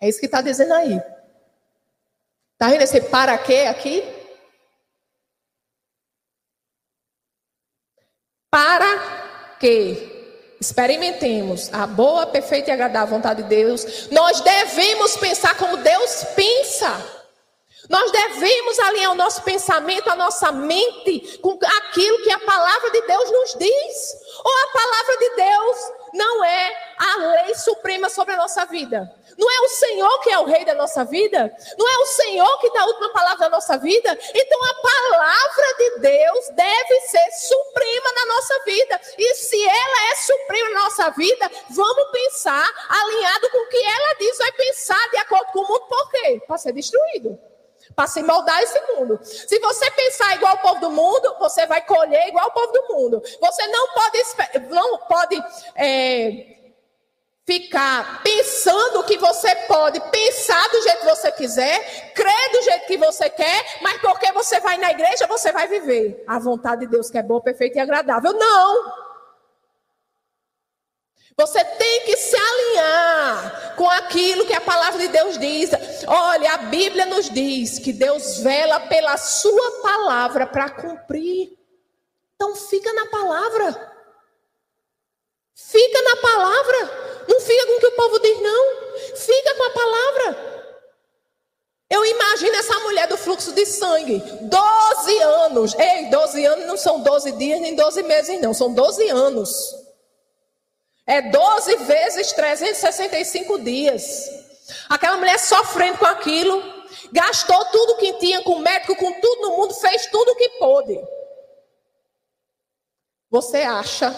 É 0.00 0.08
isso 0.08 0.18
que 0.18 0.26
está 0.26 0.40
dizendo 0.40 0.74
aí. 0.74 1.00
Está 2.52 2.68
vendo 2.68 2.82
esse 2.82 3.00
para 3.02 3.36
quê 3.38 3.66
aqui? 3.68 4.02
Para 8.50 9.56
que 9.60 10.16
experimentemos 10.60 11.72
a 11.72 11.86
boa, 11.86 12.26
perfeita 12.26 12.70
e 12.70 12.72
agradável 12.72 13.14
vontade 13.14 13.42
de 13.42 13.48
Deus, 13.48 14.08
nós 14.10 14.40
devemos 14.40 15.16
pensar 15.16 15.56
como 15.56 15.76
Deus 15.76 16.24
pensa. 16.34 17.16
Nós 17.88 18.10
devemos 18.10 18.78
alinhar 18.80 19.12
o 19.12 19.16
nosso 19.16 19.42
pensamento, 19.42 20.10
a 20.10 20.16
nossa 20.16 20.50
mente 20.50 21.38
com 21.38 21.58
aquilo 21.78 22.22
que 22.22 22.30
a 22.30 22.38
palavra 22.40 22.90
de 22.90 23.00
Deus 23.02 23.30
nos 23.30 23.54
diz. 23.54 24.26
Ou 24.44 24.52
a 24.52 24.66
palavra 24.68 25.16
de 25.18 25.30
Deus 25.36 25.92
não 26.14 26.44
é 26.44 26.94
a 26.98 27.16
lei 27.16 27.54
suprema 27.54 28.08
sobre 28.08 28.34
a 28.34 28.36
nossa 28.36 28.64
vida. 28.64 29.10
Não 29.38 29.50
é 29.50 29.60
o 29.60 29.68
Senhor 29.68 30.20
que 30.20 30.30
é 30.30 30.38
o 30.38 30.44
rei 30.44 30.64
da 30.64 30.74
nossa 30.74 31.04
vida? 31.04 31.54
Não 31.78 31.88
é 31.88 31.98
o 31.98 32.06
Senhor 32.06 32.58
que 32.58 32.70
dá 32.72 32.82
a 32.82 32.86
última 32.86 33.12
palavra 33.12 33.38
da 33.38 33.50
nossa 33.50 33.76
vida? 33.76 34.18
Então 34.34 34.64
a 34.64 34.74
palavra 34.74 35.74
de 35.78 35.98
Deus 35.98 36.48
deve 36.50 37.00
ser 37.00 37.30
suprema 37.32 38.12
na 38.14 38.26
nossa 38.34 38.64
vida. 38.64 39.00
E 39.18 39.34
se 39.34 39.62
ela 39.62 40.10
é 40.10 40.16
suprema 40.16 40.70
na 40.70 40.82
nossa 40.84 41.10
vida, 41.10 41.50
vamos 41.70 42.10
pensar 42.12 42.68
alinhado 42.88 43.50
com 43.50 43.58
o 43.58 43.68
que 43.68 43.82
ela 43.82 44.14
diz. 44.18 44.38
Vai 44.38 44.52
pensar 44.52 45.10
de 45.10 45.18
acordo 45.18 45.52
com 45.52 45.60
o 45.60 45.68
mundo, 45.68 45.86
por 45.86 46.10
quê? 46.10 46.42
Para 46.46 46.58
ser 46.58 46.72
destruído 46.72 47.38
para 47.96 48.06
se 48.06 48.22
moldar 48.22 48.62
esse 48.62 48.78
mundo. 48.92 49.18
Se 49.22 49.58
você 49.58 49.90
pensar 49.92 50.36
igual 50.36 50.54
o 50.54 50.58
povo 50.58 50.80
do 50.80 50.90
mundo, 50.90 51.34
você 51.40 51.66
vai 51.66 51.80
colher 51.80 52.28
igual 52.28 52.48
o 52.48 52.52
povo 52.52 52.72
do 52.72 52.94
mundo. 52.94 53.22
Você 53.40 53.66
não 53.68 53.88
pode, 53.88 54.68
não 54.68 54.98
pode 54.98 55.42
é, 55.74 56.56
ficar 57.46 58.22
pensando 58.22 59.02
que 59.04 59.16
você 59.16 59.56
pode 59.66 59.98
pensar 60.10 60.68
do 60.68 60.82
jeito 60.82 60.98
que 60.98 61.06
você 61.06 61.32
quiser, 61.32 62.12
crer 62.12 62.52
do 62.52 62.62
jeito 62.62 62.86
que 62.86 62.98
você 62.98 63.30
quer, 63.30 63.78
mas 63.80 63.98
porque 64.02 64.30
você 64.32 64.60
vai 64.60 64.76
na 64.76 64.90
igreja, 64.90 65.26
você 65.26 65.50
vai 65.50 65.66
viver 65.66 66.22
a 66.26 66.38
vontade 66.38 66.82
de 66.82 66.88
Deus 66.88 67.10
que 67.10 67.16
é 67.16 67.22
boa, 67.22 67.40
perfeita 67.40 67.78
e 67.78 67.80
agradável. 67.80 68.34
Não! 68.34 69.05
Você 71.38 71.62
tem 71.62 72.00
que 72.06 72.16
se 72.16 72.34
alinhar 72.34 73.74
com 73.76 73.88
aquilo 73.90 74.46
que 74.46 74.54
a 74.54 74.60
palavra 74.60 74.98
de 75.00 75.08
Deus 75.08 75.38
diz. 75.38 75.70
Olha, 76.06 76.54
a 76.54 76.56
Bíblia 76.56 77.04
nos 77.04 77.28
diz 77.28 77.78
que 77.78 77.92
Deus 77.92 78.38
vela 78.38 78.80
pela 78.80 79.18
sua 79.18 79.82
palavra 79.82 80.46
para 80.46 80.70
cumprir. 80.70 81.58
Então 82.34 82.56
fica 82.56 82.90
na 82.94 83.06
palavra. 83.06 83.92
Fica 85.54 86.02
na 86.02 86.16
palavra. 86.16 87.24
Não 87.28 87.38
fica 87.38 87.66
com 87.66 87.72
o 87.72 87.80
que 87.80 87.86
o 87.86 87.96
povo 87.96 88.18
diz, 88.18 88.40
não. 88.40 88.66
Fica 89.16 89.54
com 89.56 89.64
a 89.64 89.70
palavra. 89.70 90.56
Eu 91.90 92.04
imagino 92.04 92.56
essa 92.56 92.78
mulher 92.80 93.08
do 93.08 93.18
fluxo 93.18 93.52
de 93.52 93.66
sangue. 93.66 94.22
12 94.40 95.18
anos. 95.18 95.74
Ei, 95.74 96.08
12 96.08 96.44
anos 96.46 96.66
não 96.66 96.76
são 96.78 97.02
12 97.02 97.32
dias 97.32 97.60
nem 97.60 97.74
12 97.74 98.02
meses, 98.04 98.40
não. 98.40 98.54
São 98.54 98.72
12 98.72 99.06
anos. 99.10 99.85
É 101.06 101.22
12 101.22 101.76
vezes 101.84 102.32
365 102.32 103.60
dias. 103.60 104.28
Aquela 104.88 105.16
mulher 105.16 105.38
sofrendo 105.38 105.98
com 105.98 106.06
aquilo. 106.06 106.60
Gastou 107.12 107.64
tudo 107.66 107.96
que 107.96 108.14
tinha 108.14 108.42
com 108.42 108.58
médico, 108.58 108.96
com 108.96 109.12
tudo 109.20 109.42
no 109.42 109.56
mundo, 109.56 109.74
fez 109.74 110.06
tudo 110.06 110.32
o 110.32 110.36
que 110.36 110.48
pôde. 110.58 111.00
Você 113.30 113.58
acha? 113.58 114.14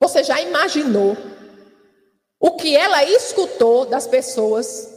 Você 0.00 0.22
já 0.22 0.40
imaginou 0.40 1.16
o 2.38 2.52
que 2.52 2.76
ela 2.76 3.02
escutou 3.04 3.86
das 3.86 4.06
pessoas? 4.06 4.94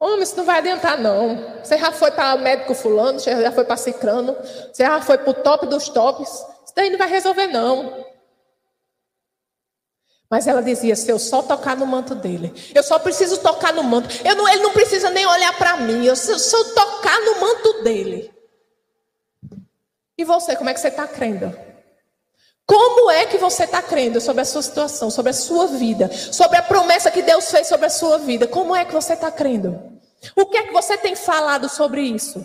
Homem, 0.00 0.22
isso 0.22 0.36
não 0.36 0.44
vai 0.44 0.58
adiantar, 0.58 0.98
não. 0.98 1.58
Você 1.62 1.78
já 1.78 1.90
foi 1.90 2.10
para 2.10 2.34
o 2.34 2.38
médico 2.38 2.74
fulano, 2.74 3.18
você 3.18 3.40
já 3.40 3.50
foi 3.50 3.64
para 3.64 3.76
ciclano, 3.76 4.36
você 4.72 4.84
já 4.84 5.00
foi 5.00 5.18
para 5.18 5.30
o 5.30 5.34
top 5.34 5.66
dos 5.66 5.88
tops. 5.88 6.28
Isso 6.28 6.74
daí 6.74 6.90
não 6.90 6.98
vai 6.98 7.08
resolver, 7.08 7.46
não. 7.46 8.04
Mas 10.30 10.46
ela 10.46 10.62
dizia: 10.62 10.94
se 10.94 11.10
eu 11.10 11.18
só 11.18 11.42
tocar 11.42 11.76
no 11.76 11.86
manto 11.86 12.14
dele, 12.14 12.52
eu 12.74 12.82
só 12.82 12.98
preciso 12.98 13.38
tocar 13.38 13.72
no 13.72 13.82
manto. 13.82 14.08
Não, 14.24 14.48
ele 14.48 14.62
não 14.62 14.72
precisa 14.72 15.10
nem 15.10 15.26
olhar 15.26 15.56
para 15.56 15.78
mim. 15.78 16.04
Eu, 16.04 16.14
se, 16.14 16.38
se 16.38 16.54
eu 16.54 16.74
tocar 16.74 17.20
no 17.20 17.40
manto 17.40 17.82
dele. 17.82 18.30
E 20.16 20.24
você, 20.24 20.56
como 20.56 20.68
é 20.68 20.74
que 20.74 20.80
você 20.80 20.88
está 20.88 21.06
crendo? 21.06 21.56
Como 22.66 23.10
é 23.10 23.24
que 23.24 23.38
você 23.38 23.64
está 23.64 23.80
crendo 23.80 24.20
sobre 24.20 24.42
a 24.42 24.44
sua 24.44 24.60
situação, 24.60 25.10
sobre 25.10 25.30
a 25.30 25.34
sua 25.34 25.66
vida, 25.68 26.10
sobre 26.12 26.58
a 26.58 26.62
promessa 26.62 27.10
que 27.10 27.22
Deus 27.22 27.50
fez 27.50 27.66
sobre 27.66 27.86
a 27.86 27.90
sua 27.90 28.18
vida? 28.18 28.46
Como 28.46 28.76
é 28.76 28.84
que 28.84 28.92
você 28.92 29.14
está 29.14 29.30
crendo? 29.30 29.98
O 30.36 30.44
que 30.44 30.58
é 30.58 30.64
que 30.64 30.72
você 30.72 30.98
tem 30.98 31.16
falado 31.16 31.68
sobre 31.68 32.02
isso? 32.02 32.44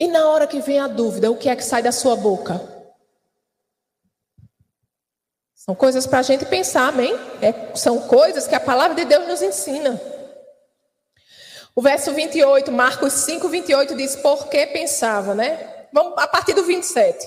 E 0.00 0.08
na 0.08 0.28
hora 0.28 0.48
que 0.48 0.60
vem 0.60 0.80
a 0.80 0.88
dúvida, 0.88 1.30
o 1.30 1.36
que 1.36 1.48
é 1.48 1.54
que 1.54 1.62
sai 1.62 1.82
da 1.82 1.92
sua 1.92 2.16
boca? 2.16 2.73
São 5.64 5.74
coisas 5.74 6.06
para 6.06 6.18
a 6.18 6.22
gente 6.22 6.44
pensar, 6.44 6.88
amém? 6.88 7.18
É, 7.40 7.74
são 7.74 8.00
coisas 8.00 8.46
que 8.46 8.54
a 8.54 8.60
palavra 8.60 8.94
de 8.94 9.06
Deus 9.06 9.26
nos 9.26 9.40
ensina. 9.40 9.98
O 11.74 11.80
verso 11.80 12.12
28, 12.12 12.70
Marcos 12.70 13.14
5, 13.14 13.48
28 13.48 13.96
diz: 13.96 14.14
Por 14.14 14.48
que 14.48 14.66
pensava, 14.66 15.34
né? 15.34 15.86
Vamos 15.90 16.18
a 16.18 16.28
partir 16.28 16.52
do 16.52 16.64
27. 16.64 17.26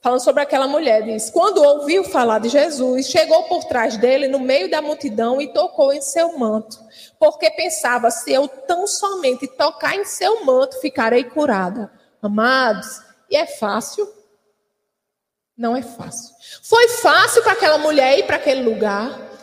Falando 0.00 0.22
sobre 0.22 0.40
aquela 0.40 0.68
mulher, 0.68 1.02
diz: 1.02 1.30
Quando 1.30 1.64
ouviu 1.64 2.04
falar 2.04 2.38
de 2.38 2.48
Jesus, 2.48 3.08
chegou 3.08 3.42
por 3.44 3.64
trás 3.64 3.96
dele, 3.96 4.28
no 4.28 4.38
meio 4.38 4.70
da 4.70 4.80
multidão, 4.80 5.40
e 5.40 5.52
tocou 5.52 5.92
em 5.92 6.00
seu 6.00 6.38
manto. 6.38 6.78
Porque 7.18 7.50
pensava: 7.50 8.08
se 8.08 8.32
eu 8.32 8.46
tão 8.46 8.86
somente 8.86 9.48
tocar 9.48 9.96
em 9.96 10.04
seu 10.04 10.44
manto, 10.44 10.80
ficarei 10.80 11.24
curada. 11.24 11.90
Amados, 12.22 13.02
e 13.28 13.36
é 13.36 13.46
fácil? 13.46 14.06
Não 15.56 15.76
é 15.76 15.82
fácil. 15.82 16.34
Foi 16.62 16.88
fácil 16.88 17.42
para 17.42 17.52
aquela 17.52 17.78
mulher 17.78 18.18
ir 18.18 18.26
para 18.26 18.36
aquele 18.36 18.62
lugar. 18.62 19.34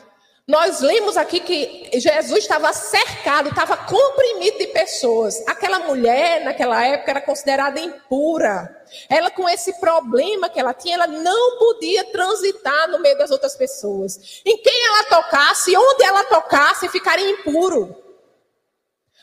Nós 0.45 0.81
lemos 0.81 1.15
aqui 1.15 1.39
que 1.39 1.89
Jesus 1.97 2.39
estava 2.39 2.73
cercado, 2.73 3.47
estava 3.47 3.77
comprimido 3.77 4.57
de 4.57 4.67
pessoas. 4.67 5.41
Aquela 5.47 5.79
mulher, 5.79 6.43
naquela 6.43 6.85
época, 6.85 7.11
era 7.11 7.21
considerada 7.21 7.79
impura. 7.79 8.83
Ela, 9.07 9.31
com 9.31 9.47
esse 9.47 9.79
problema 9.79 10.49
que 10.49 10.59
ela 10.59 10.73
tinha, 10.73 10.95
ela 10.95 11.07
não 11.07 11.57
podia 11.57 12.03
transitar 12.11 12.89
no 12.89 12.99
meio 12.99 13.17
das 13.17 13.31
outras 13.31 13.55
pessoas. 13.55 14.41
Em 14.45 14.57
quem 14.57 14.85
ela 14.87 15.05
tocasse, 15.05 15.77
onde 15.77 16.03
ela 16.03 16.25
tocasse, 16.25 16.89
ficaria 16.89 17.29
impuro. 17.29 17.95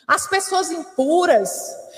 As 0.06 0.26
pessoas 0.26 0.70
impuras, 0.70 1.50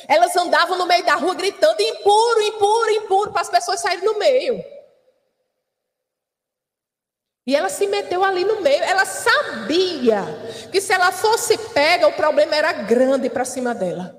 elas 0.08 0.34
andavam 0.34 0.76
no 0.76 0.86
meio 0.86 1.04
da 1.04 1.14
rua 1.14 1.36
gritando: 1.36 1.80
impuro, 1.80 2.42
impuro, 2.42 2.90
impuro, 2.90 3.30
para 3.30 3.42
as 3.42 3.50
pessoas 3.50 3.80
saírem 3.80 4.04
no 4.04 4.18
meio. 4.18 4.79
E 7.50 7.56
ela 7.56 7.68
se 7.68 7.84
meteu 7.88 8.22
ali 8.22 8.44
no 8.44 8.60
meio. 8.60 8.80
Ela 8.84 9.04
sabia 9.04 10.22
que 10.70 10.80
se 10.80 10.92
ela 10.92 11.10
fosse 11.10 11.58
pega, 11.74 12.06
o 12.06 12.12
problema 12.12 12.54
era 12.54 12.72
grande 12.72 13.28
para 13.28 13.44
cima 13.44 13.74
dela. 13.74 14.16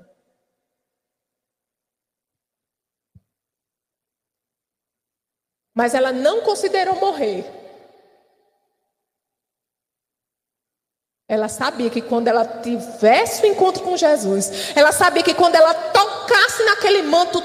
Mas 5.74 5.94
ela 5.94 6.12
não 6.12 6.42
considerou 6.42 6.96
morrer. 6.96 7.46
Ela 11.26 11.48
sabia 11.48 11.88
que 11.88 12.02
quando 12.02 12.28
ela 12.28 12.60
tivesse 12.60 13.44
o 13.44 13.46
encontro 13.46 13.82
com 13.82 13.96
Jesus, 13.96 14.76
ela 14.76 14.92
sabia 14.92 15.22
que 15.22 15.32
quando 15.32 15.54
ela 15.54 15.72
tocasse 15.72 16.62
naquele 16.64 17.00
manto, 17.00 17.40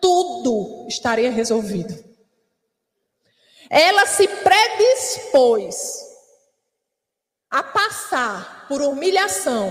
tudo 0.00 0.88
estaria 0.88 1.30
resolvido 1.30 2.09
ela 3.70 4.04
se 4.04 4.26
predispôs 4.26 6.04
a 7.48 7.62
passar 7.62 8.66
por 8.66 8.82
humilhação, 8.82 9.70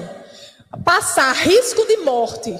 a 0.72 0.78
passar 0.78 1.34
risco 1.34 1.86
de 1.86 1.98
morte, 1.98 2.56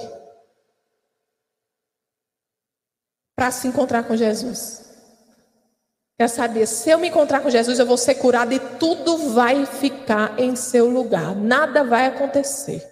para 3.34 3.50
se 3.50 3.66
encontrar 3.66 4.04
com 4.04 4.14
Jesus. 4.14 4.84
Ela 6.18 6.28
sabia, 6.28 6.66
se 6.66 6.90
eu 6.90 6.98
me 6.98 7.08
encontrar 7.08 7.40
com 7.40 7.48
Jesus, 7.48 7.78
eu 7.78 7.86
vou 7.86 7.96
ser 7.96 8.16
curada 8.16 8.54
e 8.54 8.60
tudo 8.78 9.32
vai 9.32 9.64
ficar 9.64 10.38
em 10.38 10.54
seu 10.54 10.90
lugar, 10.90 11.34
nada 11.34 11.82
vai 11.82 12.04
acontecer. 12.04 12.86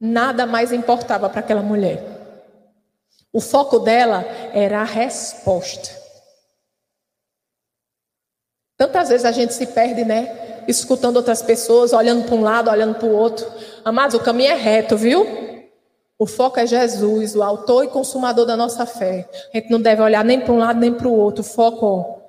Nada 0.00 0.46
mais 0.46 0.72
importava 0.72 1.28
para 1.28 1.40
aquela 1.40 1.62
mulher. 1.62 2.11
O 3.32 3.40
foco 3.40 3.78
dela 3.78 4.24
era 4.52 4.80
a 4.80 4.84
resposta. 4.84 5.90
Tantas 8.76 9.08
vezes 9.08 9.24
a 9.24 9.32
gente 9.32 9.54
se 9.54 9.66
perde, 9.66 10.04
né? 10.04 10.64
Escutando 10.68 11.16
outras 11.16 11.40
pessoas, 11.40 11.92
olhando 11.92 12.26
para 12.26 12.34
um 12.34 12.42
lado, 12.42 12.70
olhando 12.70 12.96
para 12.96 13.06
o 13.06 13.14
outro. 13.14 13.46
Amados, 13.84 14.14
o 14.16 14.22
caminho 14.22 14.50
é 14.50 14.54
reto, 14.54 14.96
viu? 14.96 15.26
O 16.18 16.26
foco 16.26 16.60
é 16.60 16.66
Jesus, 16.66 17.34
o 17.34 17.42
autor 17.42 17.84
e 17.84 17.88
consumador 17.88 18.46
da 18.46 18.56
nossa 18.56 18.86
fé. 18.86 19.28
A 19.52 19.56
gente 19.56 19.70
não 19.70 19.80
deve 19.80 20.02
olhar 20.02 20.24
nem 20.24 20.40
para 20.40 20.52
um 20.52 20.58
lado 20.58 20.78
nem 20.78 20.92
para 20.92 21.08
o 21.08 21.16
outro. 21.16 21.40
O 21.40 21.44
foco, 21.44 22.21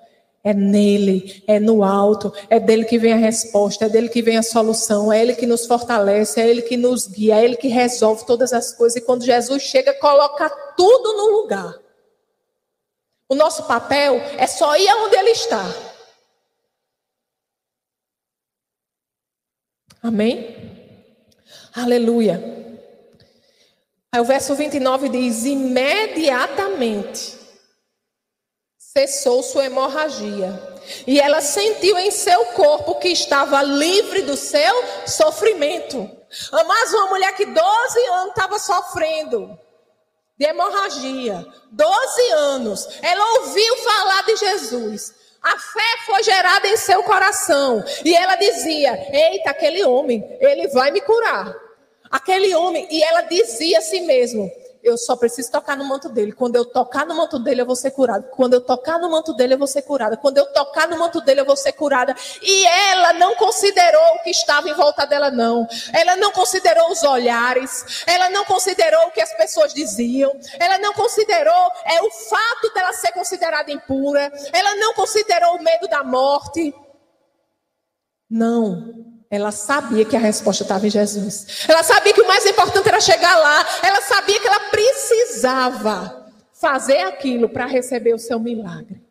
é 0.43 0.53
nele, 0.53 1.41
é 1.47 1.57
no 1.57 1.83
alto, 1.83 2.33
é 2.49 2.59
dele 2.59 2.83
que 2.83 2.99
vem 2.99 3.13
a 3.13 3.17
resposta, 3.17 3.85
é 3.85 3.89
dele 3.89 4.09
que 4.09 4.21
vem 4.21 4.37
a 4.37 4.43
solução, 4.43 5.11
é 5.11 5.21
ele 5.21 5.35
que 5.35 5.45
nos 5.45 5.65
fortalece, 5.65 6.41
é 6.41 6.49
ele 6.49 6.61
que 6.61 6.75
nos 6.75 7.07
guia, 7.07 7.39
é 7.39 7.45
ele 7.45 7.55
que 7.55 7.69
resolve 7.69 8.25
todas 8.25 8.51
as 8.51 8.73
coisas. 8.73 8.97
E 8.97 9.05
quando 9.05 9.23
Jesus 9.23 9.63
chega, 9.63 9.93
coloca 9.93 10.49
tudo 10.75 11.13
no 11.13 11.27
lugar. 11.41 11.79
O 13.29 13.35
nosso 13.35 13.63
papel 13.63 14.15
é 14.37 14.45
só 14.45 14.75
ir 14.75 14.89
aonde 14.89 15.15
ele 15.15 15.31
está. 15.31 15.63
Amém? 20.01 20.55
Aleluia. 21.73 22.43
Aí 24.11 24.19
o 24.19 24.25
verso 24.25 24.53
29 24.53 25.07
diz: 25.07 25.45
imediatamente 25.45 27.42
cessou 28.95 29.41
sua 29.41 29.65
hemorragia. 29.65 30.71
E 31.07 31.19
ela 31.19 31.41
sentiu 31.41 31.97
em 31.97 32.11
seu 32.11 32.45
corpo 32.47 32.99
que 32.99 33.07
estava 33.09 33.63
livre 33.63 34.21
do 34.21 34.37
seu 34.37 34.83
sofrimento. 35.07 36.09
Mas 36.67 36.93
uma 36.93 37.07
mulher 37.07 37.33
que 37.35 37.45
12 37.45 37.99
anos 38.07 38.29
estava 38.29 38.59
sofrendo 38.59 39.57
de 40.37 40.45
hemorragia, 40.45 41.45
12 41.71 42.31
anos, 42.31 42.87
ela 43.01 43.39
ouviu 43.39 43.77
falar 43.77 44.25
de 44.25 44.35
Jesus. 44.35 45.13
A 45.41 45.57
fé 45.57 46.05
foi 46.05 46.23
gerada 46.23 46.67
em 46.67 46.77
seu 46.77 47.03
coração. 47.03 47.83
E 48.05 48.15
ela 48.15 48.35
dizia: 48.35 48.93
Eita, 49.11 49.49
aquele 49.49 49.83
homem, 49.83 50.23
ele 50.39 50.67
vai 50.67 50.91
me 50.91 51.01
curar. 51.01 51.53
Aquele 52.11 52.53
homem, 52.53 52.87
e 52.91 53.03
ela 53.03 53.21
dizia 53.21 53.79
a 53.79 53.81
si 53.81 54.01
mesmo: 54.01 54.51
eu 54.83 54.97
só 54.97 55.15
preciso 55.15 55.49
tocar 55.49 55.77
no 55.77 55.85
manto 55.85 56.09
dele. 56.09 56.33
Quando 56.33 56.57
eu 56.57 56.65
tocar 56.65 57.05
no 57.05 57.15
manto 57.15 57.39
dele, 57.39 57.61
eu 57.61 57.65
vou 57.65 57.75
ser 57.75 57.91
curada. 57.91 58.27
Quando 58.35 58.55
eu 58.55 58.61
tocar 58.61 58.99
no 58.99 59.09
manto 59.09 59.33
dele, 59.33 59.53
eu 59.53 59.57
vou 59.57 59.65
ser 59.67 59.81
curada. 59.83 60.17
Quando 60.17 60.37
eu 60.37 60.45
tocar 60.47 60.89
no 60.89 60.97
manto 60.99 61.21
dele, 61.21 61.39
eu 61.39 61.45
vou 61.45 61.55
ser 61.55 61.71
curada. 61.71 62.13
E 62.41 62.65
ela 62.65 63.13
não 63.13 63.33
considerou 63.35 64.15
o 64.15 64.23
que 64.23 64.29
estava 64.29 64.69
em 64.69 64.73
volta 64.73 65.05
dela, 65.05 65.31
não. 65.31 65.65
Ela 65.93 66.17
não 66.17 66.31
considerou 66.31 66.91
os 66.91 67.01
olhares. 67.01 68.03
Ela 68.05 68.29
não 68.29 68.43
considerou 68.43 69.07
o 69.07 69.11
que 69.11 69.21
as 69.21 69.33
pessoas 69.37 69.73
diziam. 69.73 70.37
Ela 70.59 70.77
não 70.77 70.93
considerou 70.93 71.71
é, 71.85 72.01
o 72.01 72.11
fato 72.11 72.73
dela 72.73 72.91
ser 72.91 73.13
considerada 73.13 73.71
impura. 73.71 74.29
Ela 74.51 74.75
não 74.75 74.93
considerou 74.93 75.55
o 75.55 75.63
medo 75.63 75.87
da 75.87 76.03
morte. 76.03 76.75
Não. 78.29 79.12
Ela 79.33 79.51
sabia 79.51 80.05
que 80.05 80.15
a 80.15 80.19
resposta 80.19 80.61
estava 80.61 80.85
em 80.85 80.91
Jesus. 80.91 81.65
Ela 81.67 81.81
sabia 81.81 82.13
que 82.13 82.21
o 82.21 82.27
mais 82.27 82.45
importante 82.45 82.87
era 82.87 83.01
chegar 83.01 83.35
lá. 83.35 83.65
Ela 83.81 83.99
sabia 83.99 84.39
que 84.39 84.47
ela 84.47 84.69
precisava 84.69 86.31
fazer 86.53 86.99
aquilo 86.99 87.49
para 87.49 87.65
receber 87.65 88.13
o 88.13 88.19
seu 88.19 88.39
milagre. 88.39 89.01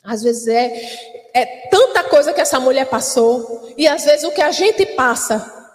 Às 0.00 0.22
vezes 0.22 0.46
é, 0.46 1.28
é 1.34 1.68
tanta 1.70 2.04
coisa 2.04 2.32
que 2.32 2.40
essa 2.40 2.60
mulher 2.60 2.86
passou. 2.86 3.74
E 3.76 3.88
às 3.88 4.04
vezes 4.04 4.22
o 4.22 4.30
que 4.30 4.40
a 4.40 4.52
gente 4.52 4.86
passa 4.86 5.74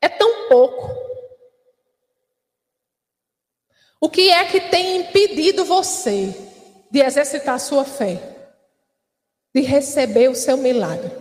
é 0.00 0.08
tão 0.08 0.48
pouco. 0.48 0.88
O 4.00 4.08
que 4.08 4.30
é 4.30 4.44
que 4.44 4.60
tem 4.60 4.98
impedido 4.98 5.64
você 5.64 6.32
de 6.92 7.00
exercitar 7.00 7.56
a 7.56 7.58
sua 7.58 7.84
fé? 7.84 8.22
De 9.52 9.62
receber 9.62 10.30
o 10.30 10.36
seu 10.36 10.56
milagre? 10.56 11.19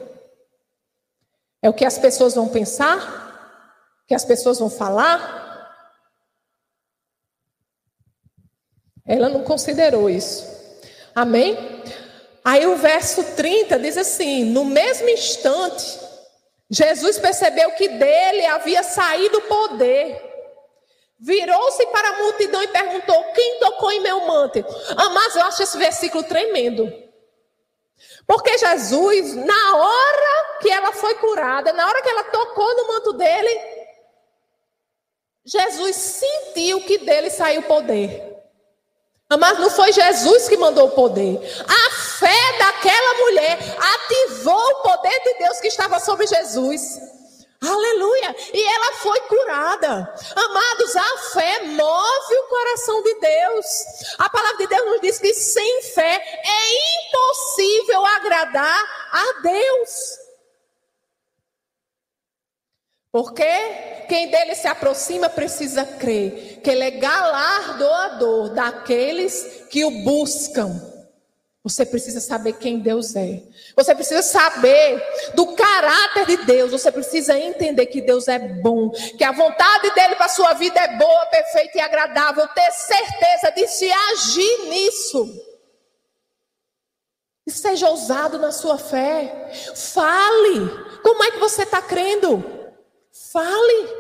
É 1.62 1.70
o 1.70 1.74
que 1.74 1.86
as 1.86 1.98
pessoas 1.98 2.36
vão 2.36 2.48
pensar? 2.48 2.98
O 4.04 4.08
que 4.08 4.16
as 4.16 4.24
pessoas 4.24 4.60
vão 4.60 4.70
falar? 4.70 5.40
Ela 9.06 9.28
não 9.28 9.44
considerou 9.44 10.10
isso. 10.10 10.48
Amém? 11.16 11.58
Aí 12.46 12.66
o 12.66 12.78
verso 12.78 13.24
30 13.36 13.80
diz 13.80 13.98
assim: 13.98 14.46
No 14.46 14.64
mesmo 14.64 15.10
instante, 15.10 16.00
Jesus 16.70 17.18
percebeu 17.18 17.72
que 17.72 17.90
dele 17.90 18.46
havia 18.46 18.84
saído 18.84 19.40
o 19.40 19.42
poder. 19.42 20.30
Virou-se 21.20 21.86
para 21.88 22.10
a 22.10 22.18
multidão 22.24 22.64
e 22.64 22.68
perguntou: 22.68 23.24
Quem 23.34 23.60
tocou 23.60 23.92
em 23.92 24.02
meu 24.02 24.26
manto? 24.26 24.64
Mas 25.14 25.36
eu 25.36 25.44
acho 25.44 25.64
esse 25.64 25.78
versículo 25.78 26.24
tremendo. 26.24 27.09
Porque 28.26 28.58
Jesus, 28.58 29.36
na 29.36 29.76
hora 29.76 30.60
que 30.62 30.70
ela 30.70 30.92
foi 30.92 31.16
curada, 31.16 31.74
na 31.74 31.88
hora 31.88 32.02
que 32.02 32.10
ela 32.10 32.24
tocou 32.26 32.76
no 32.76 32.88
manto 32.88 33.14
dele, 33.14 33.80
Jesus 35.46 35.96
sentiu 35.96 36.82
que 36.82 37.00
dele 37.00 37.30
saiu 37.30 37.64
poder. 37.64 38.30
Mas 39.38 39.60
não 39.60 39.70
foi 39.70 39.92
Jesus 39.92 40.48
que 40.48 40.58
mandou 40.58 40.88
o 40.88 40.92
poder. 40.92 41.40
A 41.68 41.92
fé 41.92 42.58
daquela 42.58 43.14
mulher 43.26 43.60
ativou 43.96 44.58
o 44.58 44.82
poder 44.82 45.20
de 45.24 45.34
Deus 45.40 45.60
que 45.60 45.68
estava 45.68 46.00
sobre 46.00 46.26
Jesus. 46.26 47.00
Aleluia! 47.62 48.36
E 48.54 48.64
ela 48.64 48.94
foi 48.98 49.20
curada. 49.22 50.14
Amados, 50.36 50.96
a 50.96 51.18
fé 51.34 51.64
move 51.66 52.36
o 52.38 52.48
coração 52.48 53.04
de 53.04 53.14
Deus. 53.16 53.66
A 54.18 54.30
palavra 54.30 54.58
de 54.58 54.68
Deus 54.68 54.86
nos 54.86 55.02
diz 55.02 55.20
que 55.20 55.34
sem 55.34 55.82
fé 55.94 56.24
é 56.46 57.08
impossível 57.08 58.06
agradar 58.06 59.10
a 59.12 59.42
Deus. 59.42 60.20
Porque 63.12 64.06
quem 64.08 64.30
dele 64.30 64.56
se 64.56 64.68
aproxima 64.68 65.30
precisa 65.30 65.84
crer 65.84 66.62
que 66.62 66.70
ele 66.70 66.84
é 66.84 66.92
galardoador 66.92 68.54
daqueles 68.54 69.66
que 69.70 69.84
o 69.84 69.92
buscam. 70.04 70.89
Você 71.64 71.86
precisa 71.86 72.22
saber 72.22 72.54
quem 72.54 72.80
Deus 72.80 73.16
é. 73.16 73.44
Você 73.76 73.94
precisa 73.94 74.22
saber 74.22 75.04
do 75.36 75.56
caráter 75.56 76.26
de 76.26 76.38
Deus. 76.46 76.72
Você 76.72 76.90
precisa 76.92 77.38
entender 77.38 77.88
que 77.88 78.02
Deus 78.02 78.30
é 78.30 78.40
bom, 78.40 78.90
que 78.90 79.24
a 79.24 79.34
vontade 79.34 79.94
dele 79.94 80.16
para 80.16 80.30
sua 80.30 80.54
vida 80.54 80.80
é 80.80 80.98
boa, 80.98 81.26
perfeita 81.26 81.78
e 81.78 81.82
agradável. 81.82 82.48
Ter 82.50 82.72
certeza 82.72 83.52
de 83.52 83.68
se 83.68 83.92
agir 83.92 84.70
nisso. 84.70 85.46
Seja 87.48 87.90
ousado 87.90 88.40
na 88.40 88.52
sua 88.52 88.78
fé. 88.78 89.52
Fale. 89.76 90.70
Como 91.04 91.24
é 91.24 91.32
que 91.32 91.40
você 91.40 91.64
está 91.64 91.82
crendo? 91.82 92.42
Fale. 93.12 93.99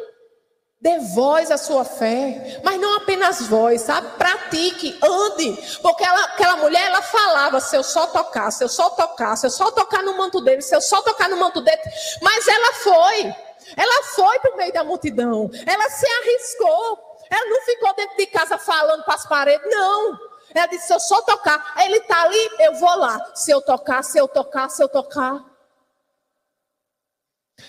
Dê 0.82 0.98
voz 1.14 1.52
à 1.52 1.58
sua 1.58 1.84
fé, 1.84 2.62
mas 2.64 2.80
não 2.80 2.96
apenas 2.96 3.42
voz, 3.48 3.82
sabe? 3.82 4.16
Pratique, 4.18 4.98
ande. 5.04 5.78
Porque 5.82 6.06
ela, 6.06 6.24
aquela 6.24 6.56
mulher, 6.56 6.86
ela 6.88 7.02
falava: 7.02 7.60
se 7.60 7.76
eu 7.76 7.84
só 7.84 8.08
tocar, 8.08 8.50
se 8.50 8.64
eu 8.64 8.70
só 8.70 8.90
tocar, 8.92 9.36
se 9.36 9.46
eu 9.46 9.50
só 9.50 9.72
tocar 9.72 10.02
no 10.02 10.18
manto 10.18 10.40
dele, 10.40 10.62
se 10.62 10.74
eu 10.74 10.80
só 10.80 11.02
tocar 11.02 11.28
no 11.28 11.36
manto 11.36 11.60
dele. 11.60 11.82
Mas 12.22 12.48
ela 12.48 12.74
foi. 12.76 13.36
Ela 13.76 14.04
foi 14.04 14.40
para 14.40 14.54
o 14.54 14.58
meio 14.58 14.72
da 14.72 14.86
multidão. 14.86 15.52
Ela 15.68 15.90
se 15.90 16.06
arriscou. 16.08 17.18
Ela 17.30 17.46
não 17.50 17.62
ficou 17.64 17.94
dentro 17.96 18.16
de 18.16 18.26
casa 18.28 18.58
falando 18.58 19.04
para 19.04 19.16
as 19.16 19.26
paredes, 19.28 19.70
não. 19.70 20.18
Ela 20.56 20.68
disse: 20.68 20.88
se 20.88 20.94
eu 20.94 21.00
só 21.02 21.22
tocar, 21.24 21.76
ele 21.84 21.98
está 21.98 22.22
ali, 22.22 22.52
eu 22.60 22.76
vou 22.76 22.98
lá. 22.98 23.20
Se 23.36 23.52
eu 23.52 23.62
tocar, 23.62 24.02
se 24.02 24.18
eu 24.18 24.30
tocar, 24.30 24.70
se 24.70 24.82
eu 24.82 24.88
tocar. 24.88 25.44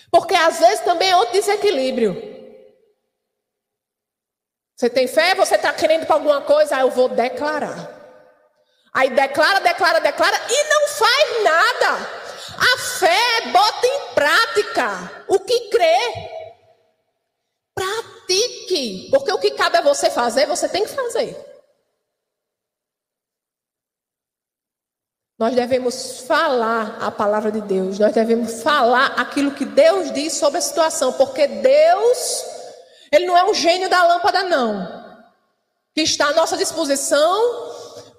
Porque 0.09 0.33
às 0.33 0.59
vezes 0.59 0.79
também 0.85 1.11
é 1.11 1.17
outro 1.17 1.33
desequilíbrio. 1.33 2.40
Você 4.81 4.89
tem 4.89 5.07
fé, 5.07 5.35
você 5.35 5.53
está 5.53 5.71
querendo 5.71 6.07
para 6.07 6.15
alguma 6.15 6.41
coisa, 6.41 6.75
aí 6.75 6.81
eu 6.81 6.89
vou 6.89 7.07
declarar. 7.07 7.87
Aí 8.91 9.11
declara, 9.11 9.59
declara, 9.59 9.99
declara 9.99 10.35
e 10.49 10.63
não 10.69 10.87
faz 10.87 11.43
nada. 11.43 12.09
A 12.57 12.77
fé 12.79 13.51
bota 13.51 13.85
em 13.85 14.15
prática 14.15 15.23
o 15.27 15.39
que 15.39 15.69
crê. 15.69 15.97
Pratique, 17.75 19.07
porque 19.11 19.31
o 19.31 19.37
que 19.37 19.51
cabe 19.51 19.77
a 19.77 19.81
você 19.81 20.09
fazer, 20.09 20.47
você 20.47 20.67
tem 20.67 20.83
que 20.83 20.89
fazer. 20.89 21.37
Nós 25.37 25.53
devemos 25.53 26.21
falar 26.21 26.97
a 26.99 27.11
palavra 27.11 27.51
de 27.51 27.61
Deus, 27.61 27.99
nós 27.99 28.13
devemos 28.13 28.63
falar 28.63 29.13
aquilo 29.19 29.51
que 29.51 29.63
Deus 29.63 30.11
diz 30.11 30.33
sobre 30.33 30.57
a 30.57 30.61
situação, 30.61 31.13
porque 31.13 31.45
Deus 31.45 32.50
ele 33.11 33.25
não 33.25 33.37
é 33.37 33.43
um 33.43 33.53
gênio 33.53 33.89
da 33.89 34.03
lâmpada, 34.03 34.43
não. 34.43 35.01
Que 35.93 36.01
está 36.01 36.27
à 36.27 36.33
nossa 36.33 36.55
disposição 36.55 37.39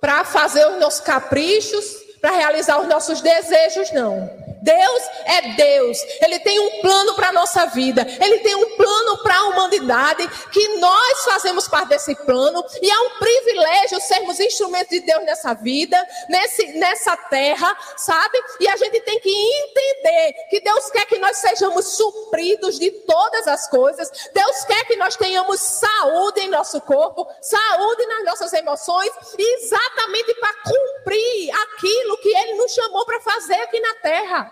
para 0.01 0.25
fazer 0.25 0.67
os 0.67 0.79
nossos 0.79 1.01
caprichos, 1.01 1.85
para 2.21 2.33
realizar 2.33 2.81
os 2.81 2.89
nossos 2.89 3.21
desejos, 3.21 3.91
não. 3.93 4.52
Deus 4.63 5.03
é 5.25 5.55
Deus. 5.55 5.99
Ele 6.21 6.39
tem 6.39 6.59
um 6.59 6.81
plano 6.81 7.15
para 7.15 7.29
a 7.29 7.33
nossa 7.33 7.67
vida. 7.67 8.07
Ele 8.21 8.39
tem 8.39 8.55
um 8.55 8.77
plano 8.77 9.19
para 9.23 9.37
a 9.37 9.49
humanidade. 9.49 10.29
Que 10.51 10.79
nós 10.79 11.25
fazemos 11.25 11.67
parte 11.69 11.89
desse 11.89 12.15
plano. 12.15 12.65
E 12.81 12.91
é 12.91 12.99
um 13.01 13.11
privilégio 13.19 14.01
sermos 14.01 14.39
instrumentos 14.39 14.91
de 14.91 15.01
Deus 15.01 15.25
nessa 15.25 15.55
vida, 15.55 15.97
nesse, 16.29 16.67
nessa 16.79 17.17
terra, 17.17 17.77
sabe? 17.97 18.39
E 18.61 18.69
a 18.69 18.77
gente 18.77 19.01
tem 19.01 19.19
que 19.21 19.31
entender 19.31 20.35
que 20.51 20.61
Deus 20.61 20.91
quer 20.91 21.07
que 21.07 21.19
nós 21.19 21.39
sejamos 21.39 21.87
supridos 21.97 22.79
de 22.79 22.91
todas 22.91 23.47
as 23.49 23.69
coisas. 23.69 24.11
Deus 24.33 24.65
quer 24.65 24.85
que 24.85 24.97
nós 24.97 25.17
tenhamos 25.17 25.61
saúde 25.61 26.41
em 26.41 26.51
nosso 26.51 26.81
corpo, 26.83 27.27
saúde 27.41 28.07
nas 28.07 28.25
nossas 28.25 28.53
emoções, 28.53 29.11
exatamente 29.39 30.35
para 30.35 30.55
cumprir 30.63 31.51
aquilo 31.63 32.19
que 32.19 32.29
Ele 32.29 32.55
nos 32.55 32.73
chamou 32.73 33.05
para 33.05 33.21
fazer 33.21 33.57
aqui 33.57 33.81
na 33.81 33.95
terra. 33.95 34.52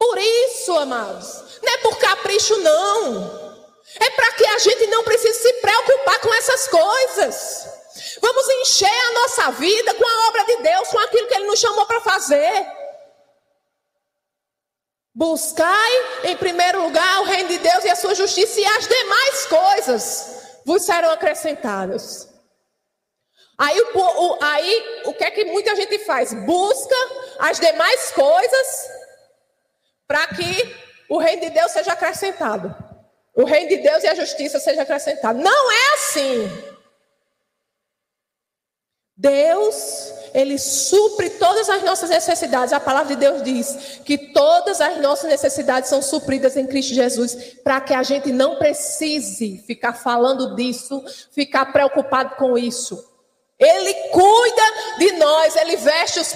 Por 0.00 0.18
isso, 0.18 0.72
amados, 0.78 1.60
não 1.62 1.72
é 1.74 1.78
por 1.78 1.98
capricho, 1.98 2.56
não. 2.56 3.50
É 4.00 4.10
para 4.10 4.32
que 4.32 4.46
a 4.46 4.58
gente 4.58 4.86
não 4.86 5.04
precise 5.04 5.42
se 5.42 5.52
preocupar 5.54 6.18
com 6.20 6.32
essas 6.32 6.68
coisas. 6.68 7.68
Vamos 8.18 8.48
encher 8.48 8.88
a 8.88 9.12
nossa 9.12 9.50
vida 9.52 9.92
com 9.92 10.08
a 10.08 10.28
obra 10.28 10.44
de 10.46 10.56
Deus, 10.62 10.88
com 10.88 10.98
aquilo 11.00 11.28
que 11.28 11.34
Ele 11.34 11.46
nos 11.46 11.60
chamou 11.60 11.84
para 11.84 12.00
fazer. 12.00 12.66
Buscai 15.14 16.24
em 16.24 16.36
primeiro 16.38 16.82
lugar 16.82 17.20
o 17.20 17.24
reino 17.24 17.50
de 17.50 17.58
Deus 17.58 17.84
e 17.84 17.90
a 17.90 17.96
sua 17.96 18.14
justiça, 18.14 18.58
e 18.58 18.64
as 18.64 18.88
demais 18.88 19.46
coisas 19.46 20.60
vos 20.64 20.82
serão 20.82 21.10
acrescentadas. 21.10 22.26
Aí 23.58 23.78
o, 23.78 23.98
o, 23.98 24.38
aí, 24.40 25.02
o 25.04 25.12
que 25.12 25.24
é 25.24 25.30
que 25.30 25.44
muita 25.44 25.76
gente 25.76 25.98
faz? 26.06 26.32
Busca 26.32 26.96
as 27.38 27.60
demais 27.60 28.12
coisas 28.12 28.99
para 30.10 30.26
que 30.26 30.74
o 31.08 31.18
reino 31.18 31.42
de 31.42 31.50
Deus 31.50 31.70
seja 31.70 31.92
acrescentado. 31.92 32.74
O 33.32 33.44
reino 33.44 33.68
de 33.68 33.76
Deus 33.76 34.02
e 34.02 34.08
a 34.08 34.14
justiça 34.16 34.58
seja 34.58 34.82
acrescentado. 34.82 35.38
Não 35.38 35.70
é 35.70 35.94
assim. 35.94 36.50
Deus, 39.16 40.12
ele 40.34 40.58
supre 40.58 41.30
todas 41.30 41.70
as 41.70 41.84
nossas 41.84 42.10
necessidades. 42.10 42.72
A 42.72 42.80
palavra 42.80 43.14
de 43.14 43.20
Deus 43.20 43.40
diz 43.44 44.00
que 44.04 44.18
todas 44.32 44.80
as 44.80 44.98
nossas 44.98 45.30
necessidades 45.30 45.88
são 45.88 46.02
supridas 46.02 46.56
em 46.56 46.66
Cristo 46.66 46.92
Jesus, 46.92 47.54
para 47.62 47.80
que 47.80 47.94
a 47.94 48.02
gente 48.02 48.32
não 48.32 48.56
precise 48.56 49.58
ficar 49.64 49.92
falando 49.92 50.56
disso, 50.56 51.04
ficar 51.30 51.66
preocupado 51.66 52.34
com 52.34 52.58
isso. 52.58 53.09
Ele 53.60 53.92
cuida 54.08 54.62
de 54.98 55.12
nós, 55.12 55.54
ele 55.54 55.76
veste 55.76 56.18
os, 56.18 56.34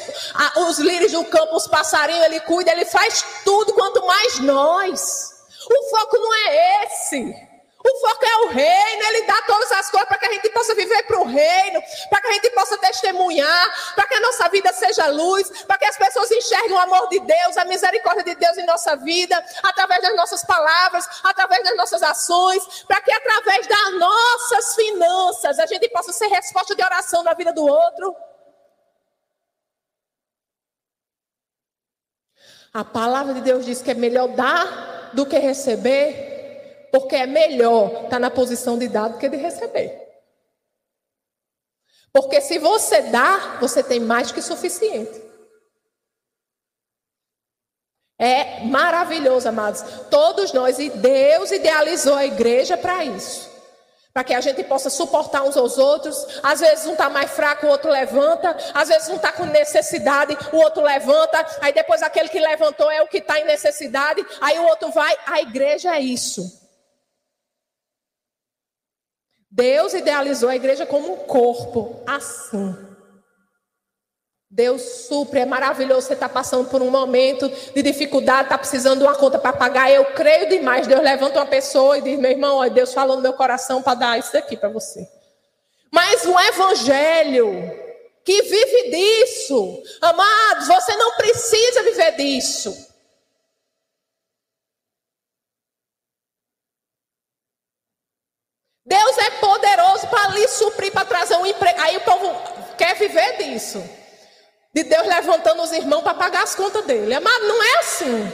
os 0.69 0.79
lírios 0.79 1.13
do 1.13 1.25
campo, 1.25 1.57
os 1.57 1.67
passarinhos, 1.67 2.23
ele 2.27 2.41
cuida, 2.41 2.71
ele 2.71 2.85
faz 2.85 3.25
tudo 3.45 3.73
quanto 3.73 4.07
mais 4.07 4.39
nós. 4.41 5.33
O 5.67 5.91
foco 5.91 6.19
não 6.19 6.35
é 6.35 6.85
esse. 6.85 7.54
O 7.87 8.01
foco 8.01 8.25
é 8.25 8.37
o 8.39 8.49
reino, 8.49 9.03
ele 9.09 9.27
dá 9.27 9.43
todas 9.43 9.71
as 9.73 9.91
coisas 9.91 10.09
para 10.09 10.17
que 10.17 10.27
a 10.27 10.33
gente 10.33 10.49
possa 10.49 10.75
viver 10.75 11.03
para 11.03 11.21
o 11.21 11.25
reino, 11.25 11.83
para 12.09 12.23
que 12.23 12.29
a 12.29 12.33
gente 12.33 12.51
possa 12.51 12.79
testemunhar, 12.79 13.95
para 13.95 14.07
que 14.07 14.15
a 14.15 14.21
nossa 14.21 14.49
vida 14.49 14.73
seja 14.73 15.07
luz, 15.09 15.51
para 15.67 15.77
que 15.77 15.85
as 15.85 15.99
pessoas 15.99 16.31
enxerguem 16.31 16.73
o 16.73 16.79
amor 16.79 17.11
de 17.11 17.21
Deus, 17.21 17.59
a 17.59 17.65
misericórdia 17.67 18.25
de 18.25 18.35
Deus 18.37 18.57
em 18.57 18.65
nossa 18.65 18.97
vida, 18.97 19.45
através 19.63 20.01
das 20.01 20.17
nossas 20.17 20.43
palavras, 20.47 21.07
através 21.23 21.63
das 21.63 21.77
nossas 21.77 22.03
ações, 22.03 22.85
para 22.89 23.03
que 23.03 23.13
através 23.13 23.67
das 23.67 23.99
nossas 23.99 24.75
finanças 24.75 25.59
a 25.59 25.67
gente 25.67 25.87
possa 25.91 26.11
ser 26.11 26.29
resposta 26.29 26.75
de 26.75 26.83
oração 26.83 27.23
na 27.23 27.35
vida 27.35 27.53
do 27.53 27.67
outro. 27.67 28.17
A 32.73 32.83
palavra 32.83 33.35
de 33.35 33.43
Deus 33.43 33.67
diz 33.67 33.83
que 33.83 33.91
é 33.91 33.95
melhor 33.95 34.29
dar 34.29 35.11
do 35.13 35.27
que 35.27 35.39
receber. 35.39 36.34
Porque 36.95 37.17
é 37.17 37.27
melhor 37.27 38.05
estar 38.05 38.21
na 38.21 38.31
posição 38.31 38.79
de 38.79 38.87
dar 38.87 39.09
do 39.09 39.19
que 39.19 39.29
de 39.29 39.37
receber. 39.37 40.01
Porque 42.13 42.41
se 42.41 42.57
você 42.57 43.03
dá, 43.03 43.59
você 43.61 43.83
tem 43.83 43.99
mais 43.99 44.31
que 44.31 44.41
suficiente. 44.41 45.21
É 48.17 48.61
maravilhoso, 48.61 49.49
amados. 49.49 49.83
Todos 50.09 50.53
nós, 50.53 50.79
e 50.79 50.89
Deus 50.89 51.51
idealizou 51.51 52.15
a 52.15 52.27
igreja 52.27 52.77
para 52.77 53.05
isso. 53.05 53.51
Para 54.13 54.23
que 54.23 54.33
a 54.33 54.41
gente 54.41 54.63
possa 54.63 54.89
suportar 54.89 55.43
uns 55.43 55.57
aos 55.57 55.77
outros. 55.79 56.17
Às 56.45 56.61
vezes 56.61 56.87
um 56.87 56.93
está 56.93 57.11
mais 57.11 57.33
fraco, 57.33 57.67
o 57.67 57.71
outro 57.71 57.91
levanta. 57.91 58.57
Às 58.73 58.87
vezes 58.87 59.09
um 59.09 59.17
está 59.17 59.33
com 59.33 59.47
necessidade, 59.47 60.39
o 60.53 60.59
outro 60.59 60.81
levanta. 60.81 61.45
Aí 61.61 61.73
depois 61.73 62.05
aquele 62.05 62.29
que 62.29 62.39
levantou 62.39 62.89
é 62.89 63.03
o 63.03 63.09
que 63.09 63.19
está 63.19 63.41
em 63.41 63.47
necessidade. 63.47 64.25
Aí 64.41 64.61
o 64.61 64.67
outro 64.69 64.93
vai. 64.93 65.13
A 65.27 65.41
igreja 65.41 65.97
é 65.97 65.99
isso. 65.99 66.64
Deus 69.55 69.95
idealizou 69.95 70.49
a 70.49 70.57
igreja 70.57 70.85
como 70.85 71.13
um 71.13 71.17
corpo 71.17 72.03
assim. 72.05 72.77
Deus 74.51 74.83
supre, 75.07 75.41
é 75.41 75.47
maravilhoso. 75.47 76.09
Você 76.09 76.15
está 76.15 76.29
passando 76.29 76.69
por 76.69 76.83
um 76.83 76.91
momento 76.91 77.49
de 77.73 77.81
dificuldade, 77.81 78.45
está 78.45 78.59
precisando 78.59 78.99
de 78.99 79.05
uma 79.05 79.15
conta 79.15 79.39
para 79.39 79.53
pagar. 79.53 79.93
Eu 79.93 80.07
creio 80.07 80.49
demais. 80.49 80.89
Deus 80.89 81.01
levanta 81.01 81.39
uma 81.39 81.47
pessoa 81.47 81.99
e 81.99 82.03
diz: 82.03 82.19
Meu 82.19 82.33
irmão, 82.33 82.69
Deus 82.69 82.93
falou 82.93 83.15
no 83.15 83.23
meu 83.23 83.35
coração 83.35 83.81
para 83.81 83.95
dar 83.95 84.19
isso 84.19 84.37
aqui 84.37 84.57
para 84.57 84.69
você. 84.69 85.09
Mas 85.93 86.27
um 86.27 86.39
evangelho 86.39 87.49
que 88.25 88.43
vive 88.43 88.91
disso, 88.91 89.83
amados, 90.01 90.67
você 90.67 90.97
não 90.97 91.15
precisa 91.15 91.83
viver 91.85 92.17
disso. 92.17 92.94
Deus 98.97 99.19
é 99.19 99.31
poderoso 99.33 100.07
para 100.09 100.29
lhe 100.29 100.47
suprir, 100.49 100.93
para 100.93 101.05
trazer 101.05 101.37
um 101.37 101.47
emprego. 101.47 101.81
Aí 101.81 101.97
o 101.97 102.01
povo 102.03 102.31
quer 102.77 102.95
viver 102.95 103.39
disso 103.39 103.83
de 104.75 104.83
Deus 104.83 105.07
levantando 105.07 105.63
os 105.63 105.71
irmãos 105.71 106.03
para 106.03 106.15
pagar 106.15 106.43
as 106.43 106.55
contas 106.55 106.85
dele. 106.85 107.15
Amado, 107.15 107.47
não 107.47 107.63
é 107.63 107.79
assim. 107.79 108.33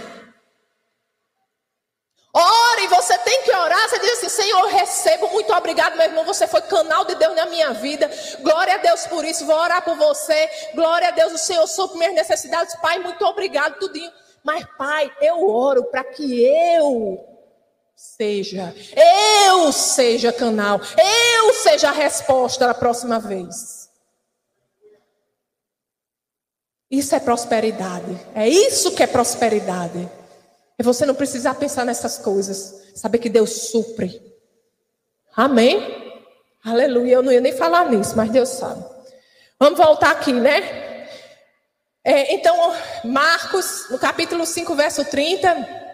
Ore, 2.32 2.86
você 2.86 3.18
tem 3.18 3.42
que 3.42 3.52
orar. 3.52 3.88
Você 3.88 3.98
diz 3.98 4.12
assim: 4.12 4.28
Senhor, 4.30 4.66
recebo, 4.68 5.28
muito 5.28 5.52
obrigado, 5.52 5.96
meu 5.96 6.06
irmão. 6.06 6.24
Você 6.24 6.46
foi 6.46 6.62
canal 6.62 7.04
de 7.04 7.14
Deus 7.16 7.36
na 7.36 7.44
minha 7.44 7.72
vida. 7.74 8.10
Glória 8.40 8.74
a 8.74 8.78
Deus 8.78 9.06
por 9.06 9.24
isso. 9.24 9.44
Vou 9.44 9.56
orar 9.56 9.82
por 9.82 9.96
você. 9.96 10.48
Glória 10.74 11.08
a 11.08 11.10
Deus, 11.10 11.34
o 11.34 11.38
Senhor 11.38 11.66
supre 11.66 11.98
minhas 11.98 12.14
necessidades. 12.14 12.74
Pai, 12.76 12.98
muito 13.00 13.22
obrigado, 13.26 13.78
tudinho. 13.78 14.10
Mas, 14.42 14.64
Pai, 14.78 15.12
eu 15.20 15.46
oro 15.46 15.84
para 15.84 16.04
que 16.04 16.42
eu 16.42 17.29
seja, 18.00 18.74
eu 19.46 19.70
seja 19.72 20.32
canal, 20.32 20.80
eu 21.36 21.52
seja 21.52 21.90
a 21.90 21.92
resposta 21.92 22.66
da 22.66 22.72
próxima 22.72 23.18
vez. 23.18 23.90
Isso 26.90 27.14
é 27.14 27.20
prosperidade. 27.20 28.18
É 28.34 28.48
isso 28.48 28.92
que 28.92 29.02
é 29.02 29.06
prosperidade. 29.06 30.10
É 30.78 30.82
você 30.82 31.04
não 31.04 31.14
precisar 31.14 31.54
pensar 31.54 31.84
nessas 31.84 32.16
coisas. 32.16 32.82
Saber 32.94 33.18
que 33.18 33.28
Deus 33.28 33.68
supre. 33.70 34.20
Amém? 35.36 36.24
Aleluia. 36.64 37.16
Eu 37.16 37.22
não 37.22 37.30
ia 37.30 37.40
nem 37.40 37.52
falar 37.52 37.90
nisso, 37.90 38.16
mas 38.16 38.30
Deus 38.30 38.48
sabe. 38.48 38.82
Vamos 39.58 39.78
voltar 39.78 40.10
aqui, 40.10 40.32
né? 40.32 41.06
É, 42.02 42.34
então, 42.34 42.74
Marcos, 43.04 43.90
no 43.90 43.98
capítulo 43.98 44.46
5, 44.46 44.74
verso 44.74 45.04
30. 45.04 45.89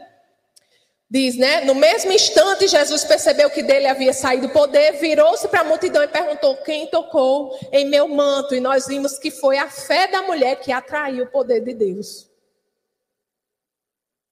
Diz, 1.09 1.37
né? 1.37 1.61
No 1.61 1.75
mesmo 1.75 2.11
instante, 2.11 2.67
Jesus 2.67 3.05
percebeu 3.05 3.49
que 3.49 3.63
dele 3.63 3.87
havia 3.87 4.13
saído 4.13 4.49
poder, 4.49 4.93
virou-se 4.95 5.47
para 5.47 5.61
a 5.61 5.65
multidão 5.65 6.03
e 6.03 6.09
perguntou: 6.09 6.57
Quem 6.59 6.89
tocou 6.89 7.57
em 7.71 7.85
meu 7.85 8.09
manto? 8.09 8.57
E 8.57 8.61
nós 8.61 8.89
vimos 8.89 9.17
que 9.17 9.31
foi 9.31 9.57
a 9.57 9.71
fé 9.71 10.09
da 10.09 10.23
mulher 10.23 10.57
que 10.57 10.73
atraiu 10.73 11.25
o 11.25 11.31
poder 11.31 11.61
de 11.61 11.75
Deus. 11.75 12.29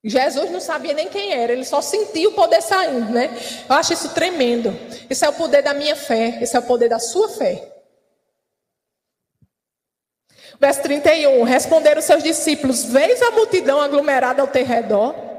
Jesus 0.03 0.51
não 0.51 0.61
sabia 0.61 0.93
nem 0.93 1.09
quem 1.09 1.33
era, 1.33 1.53
ele 1.53 1.65
só 1.65 1.81
sentia 1.81 2.29
o 2.29 2.35
poder 2.35 2.61
saindo, 2.61 3.11
né? 3.11 3.31
Eu 3.69 3.77
acho 3.77 3.93
isso 3.93 4.13
tremendo. 4.13 4.77
Isso 5.09 5.25
é 5.25 5.29
o 5.29 5.33
poder 5.33 5.63
da 5.63 5.73
minha 5.73 5.95
fé, 5.95 6.41
esse 6.43 6.57
é 6.57 6.59
o 6.59 6.67
poder 6.67 6.89
da 6.89 6.99
sua 6.99 7.29
fé. 7.29 7.73
Verso 10.61 10.83
31. 10.83 11.45
Responderam 11.45 12.03
seus 12.03 12.23
discípulos: 12.23 12.85
Veis 12.85 13.23
a 13.23 13.31
multidão 13.31 13.81
aglomerada 13.81 14.43
ao 14.43 14.49
teu 14.49 14.67
redor? 14.67 15.34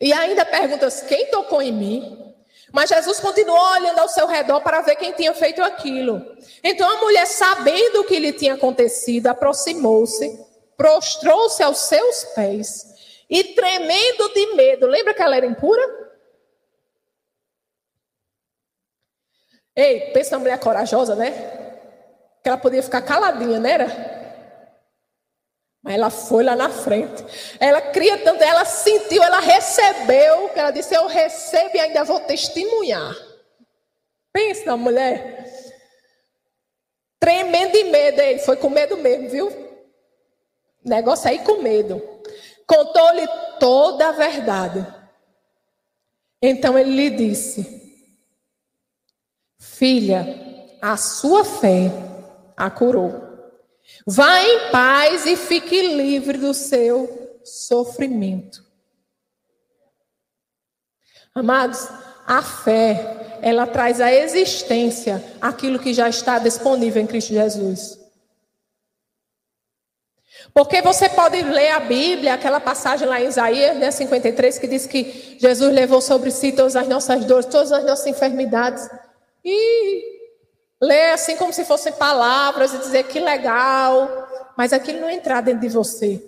E 0.00 0.12
ainda 0.12 0.44
perguntas: 0.44 1.02
quem 1.02 1.26
tocou 1.30 1.60
em 1.60 1.72
mim? 1.72 2.34
Mas 2.72 2.90
Jesus 2.90 3.18
continuou 3.18 3.58
olhando 3.72 3.98
ao 3.98 4.08
seu 4.08 4.26
redor 4.26 4.60
para 4.60 4.82
ver 4.82 4.96
quem 4.96 5.12
tinha 5.12 5.32
feito 5.34 5.62
aquilo. 5.62 6.36
Então 6.62 6.88
a 6.88 7.00
mulher, 7.00 7.26
sabendo 7.26 8.00
o 8.00 8.04
que 8.04 8.18
lhe 8.18 8.32
tinha 8.32 8.54
acontecido, 8.54 9.26
aproximou-se, 9.28 10.38
prostrou-se 10.76 11.62
aos 11.62 11.78
seus 11.78 12.24
pés 12.34 12.86
e 13.28 13.42
tremendo 13.54 14.32
de 14.34 14.54
medo. 14.54 14.86
Lembra 14.86 15.14
que 15.14 15.22
ela 15.22 15.36
era 15.36 15.46
impura? 15.46 15.82
Ei, 19.74 20.10
pensa 20.12 20.32
na 20.32 20.40
mulher 20.40 20.58
corajosa, 20.58 21.14
né? 21.14 21.30
Que 22.42 22.48
ela 22.48 22.58
podia 22.58 22.82
ficar 22.82 23.00
caladinha, 23.00 23.58
não 23.60 23.70
era? 23.70 24.17
Ela 25.88 26.10
foi 26.10 26.44
lá 26.44 26.54
na 26.54 26.68
frente. 26.68 27.24
Ela 27.58 27.80
cria 27.80 28.18
tanto, 28.18 28.42
ela 28.42 28.64
sentiu, 28.66 29.22
ela 29.22 29.40
recebeu, 29.40 30.50
ela 30.54 30.70
disse: 30.70 30.94
Eu 30.94 31.06
recebo 31.06 31.70
e 31.74 31.80
ainda 31.80 32.04
vou 32.04 32.20
testemunhar. 32.20 33.16
Pensa 34.30 34.66
na 34.66 34.76
mulher. 34.76 35.46
Tremendo 37.18 37.72
de 37.72 37.84
medo, 37.84 38.20
ele 38.20 38.38
foi 38.40 38.56
com 38.56 38.68
medo 38.68 38.98
mesmo, 38.98 39.30
viu? 39.30 39.68
Negócio 40.84 41.28
aí 41.28 41.38
com 41.38 41.62
medo. 41.62 42.00
Contou-lhe 42.66 43.26
toda 43.58 44.08
a 44.08 44.12
verdade. 44.12 44.86
Então 46.42 46.78
ele 46.78 46.90
lhe 46.90 47.10
disse: 47.10 48.06
Filha, 49.58 50.26
a 50.82 50.98
sua 50.98 51.44
fé 51.44 51.90
a 52.54 52.70
curou. 52.70 53.27
Vá 54.06 54.42
em 54.42 54.70
paz 54.70 55.26
e 55.26 55.36
fique 55.36 55.80
livre 55.94 56.38
do 56.38 56.54
seu 56.54 57.40
sofrimento. 57.44 58.64
Amados, 61.34 61.88
a 62.26 62.42
fé, 62.42 63.38
ela 63.42 63.66
traz 63.66 64.00
à 64.00 64.12
existência 64.12 65.24
aquilo 65.40 65.78
que 65.78 65.94
já 65.94 66.08
está 66.08 66.38
disponível 66.38 67.02
em 67.02 67.06
Cristo 67.06 67.32
Jesus. 67.32 67.98
Porque 70.52 70.80
você 70.82 71.08
pode 71.08 71.40
ler 71.42 71.70
a 71.70 71.80
Bíblia, 71.80 72.34
aquela 72.34 72.60
passagem 72.60 73.06
lá 73.06 73.20
em 73.20 73.28
Isaías, 73.28 73.76
né, 73.76 73.90
53, 73.90 74.58
que 74.58 74.66
diz 74.66 74.86
que 74.86 75.36
Jesus 75.38 75.72
levou 75.72 76.00
sobre 76.00 76.30
si 76.30 76.52
todas 76.52 76.76
as 76.76 76.88
nossas 76.88 77.24
dores, 77.24 77.46
todas 77.46 77.72
as 77.72 77.84
nossas 77.84 78.06
enfermidades. 78.06 78.88
E 79.44 80.17
ler 80.80 81.12
assim 81.12 81.36
como 81.36 81.52
se 81.52 81.64
fossem 81.64 81.92
palavras 81.92 82.72
e 82.72 82.78
dizer 82.78 83.04
que 83.04 83.18
legal, 83.18 84.28
mas 84.56 84.72
aquilo 84.72 85.00
não 85.00 85.10
entrar 85.10 85.40
dentro 85.40 85.60
de 85.60 85.68
você. 85.68 86.22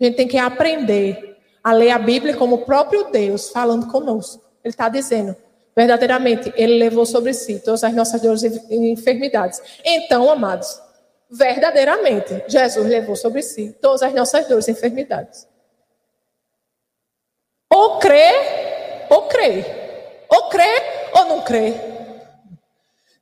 A 0.00 0.04
gente 0.04 0.16
tem 0.16 0.28
que 0.28 0.38
aprender 0.38 1.36
a 1.62 1.72
ler 1.72 1.90
a 1.90 1.98
Bíblia 1.98 2.36
como 2.36 2.56
o 2.56 2.64
próprio 2.64 3.10
Deus 3.10 3.50
falando 3.50 3.88
conosco. 3.88 4.42
Ele 4.64 4.72
está 4.72 4.88
dizendo, 4.88 5.36
verdadeiramente, 5.76 6.52
Ele 6.56 6.78
levou 6.78 7.04
sobre 7.04 7.34
si 7.34 7.58
todas 7.60 7.84
as 7.84 7.94
nossas 7.94 8.20
dores 8.20 8.42
e 8.42 8.90
enfermidades. 8.90 9.60
Então, 9.84 10.30
amados, 10.30 10.80
verdadeiramente, 11.30 12.44
Jesus 12.48 12.86
levou 12.86 13.16
sobre 13.16 13.42
si 13.42 13.76
todas 13.80 14.02
as 14.02 14.14
nossas 14.14 14.46
dores 14.46 14.68
e 14.68 14.72
enfermidades. 14.72 15.46
Ou 17.72 17.98
crê, 17.98 18.32
ou 19.10 19.22
crê. 19.22 19.64
Ou 20.28 20.48
crê, 20.48 20.74
ou 21.14 21.24
não 21.26 21.42
crê. 21.42 21.99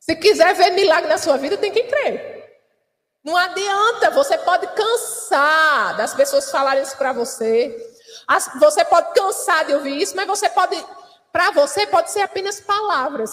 Se 0.09 0.15
quiser 0.15 0.55
ver 0.55 0.71
milagre 0.71 1.07
na 1.07 1.19
sua 1.19 1.37
vida, 1.37 1.55
tem 1.55 1.71
que 1.71 1.83
crer. 1.83 2.49
Não 3.23 3.37
adianta, 3.37 4.09
você 4.09 4.39
pode 4.39 4.65
cansar 4.73 5.95
das 5.97 6.15
pessoas 6.15 6.49
falarem 6.49 6.81
isso 6.81 6.97
para 6.97 7.13
você. 7.13 7.77
Você 8.59 8.83
pode 8.85 9.13
cansar 9.13 9.67
de 9.67 9.75
ouvir 9.75 10.01
isso, 10.01 10.15
mas 10.15 10.25
você 10.25 10.49
pode, 10.49 10.83
para 11.31 11.51
você, 11.51 11.85
pode 11.85 12.09
ser 12.09 12.21
apenas 12.21 12.59
palavras. 12.59 13.29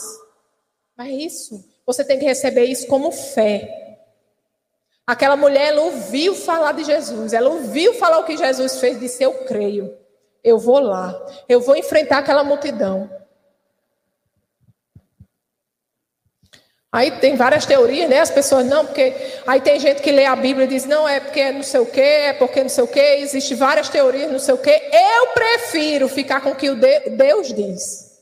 Mas 0.94 1.12
isso, 1.12 1.64
você 1.86 2.04
tem 2.04 2.18
que 2.18 2.26
receber 2.26 2.66
isso 2.66 2.86
como 2.88 3.10
fé. 3.10 3.96
Aquela 5.06 5.34
mulher, 5.34 5.68
ela 5.68 5.80
ouviu 5.80 6.34
falar 6.34 6.72
de 6.72 6.84
Jesus, 6.84 7.32
ela 7.32 7.48
ouviu 7.48 7.94
falar 7.94 8.18
o 8.18 8.24
que 8.24 8.36
Jesus 8.36 8.78
fez, 8.80 9.00
disse: 9.00 9.22
Eu 9.22 9.32
creio, 9.46 9.96
eu 10.44 10.58
vou 10.58 10.80
lá, 10.80 11.18
eu 11.48 11.58
vou 11.58 11.74
enfrentar 11.74 12.18
aquela 12.18 12.44
multidão. 12.44 13.10
Aí 16.96 17.10
tem 17.10 17.36
várias 17.36 17.66
teorias, 17.66 18.08
né? 18.08 18.20
As 18.20 18.30
pessoas, 18.30 18.64
não, 18.64 18.86
porque. 18.86 19.14
Aí 19.46 19.60
tem 19.60 19.78
gente 19.78 20.00
que 20.00 20.10
lê 20.10 20.24
a 20.24 20.34
Bíblia 20.34 20.64
e 20.64 20.68
diz, 20.68 20.86
não, 20.86 21.06
é 21.06 21.20
porque 21.20 21.40
é 21.40 21.52
não 21.52 21.62
sei 21.62 21.80
o 21.80 21.84
quê, 21.84 22.00
é 22.00 22.32
porque 22.32 22.62
não 22.62 22.70
sei 22.70 22.84
o 22.84 22.88
quê, 22.88 23.18
existe 23.18 23.54
várias 23.54 23.90
teorias, 23.90 24.32
não 24.32 24.38
sei 24.38 24.54
o 24.54 24.58
quê. 24.58 24.90
Eu 24.90 25.26
prefiro 25.34 26.08
ficar 26.08 26.40
com 26.40 26.52
o 26.52 26.56
que 26.56 26.70
o 26.70 26.74
Deus 26.74 27.52
diz. 27.52 28.18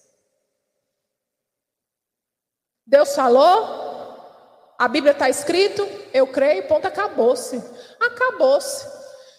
Deus 2.85 3.15
falou, 3.15 4.75
a 4.77 4.89
Bíblia 4.89 5.13
está 5.13 5.31
escrito, 5.31 5.89
eu 6.13 6.27
creio, 6.27 6.67
ponto, 6.67 6.85
acabou-se. 6.85 7.63
Acabou-se. 8.01 8.89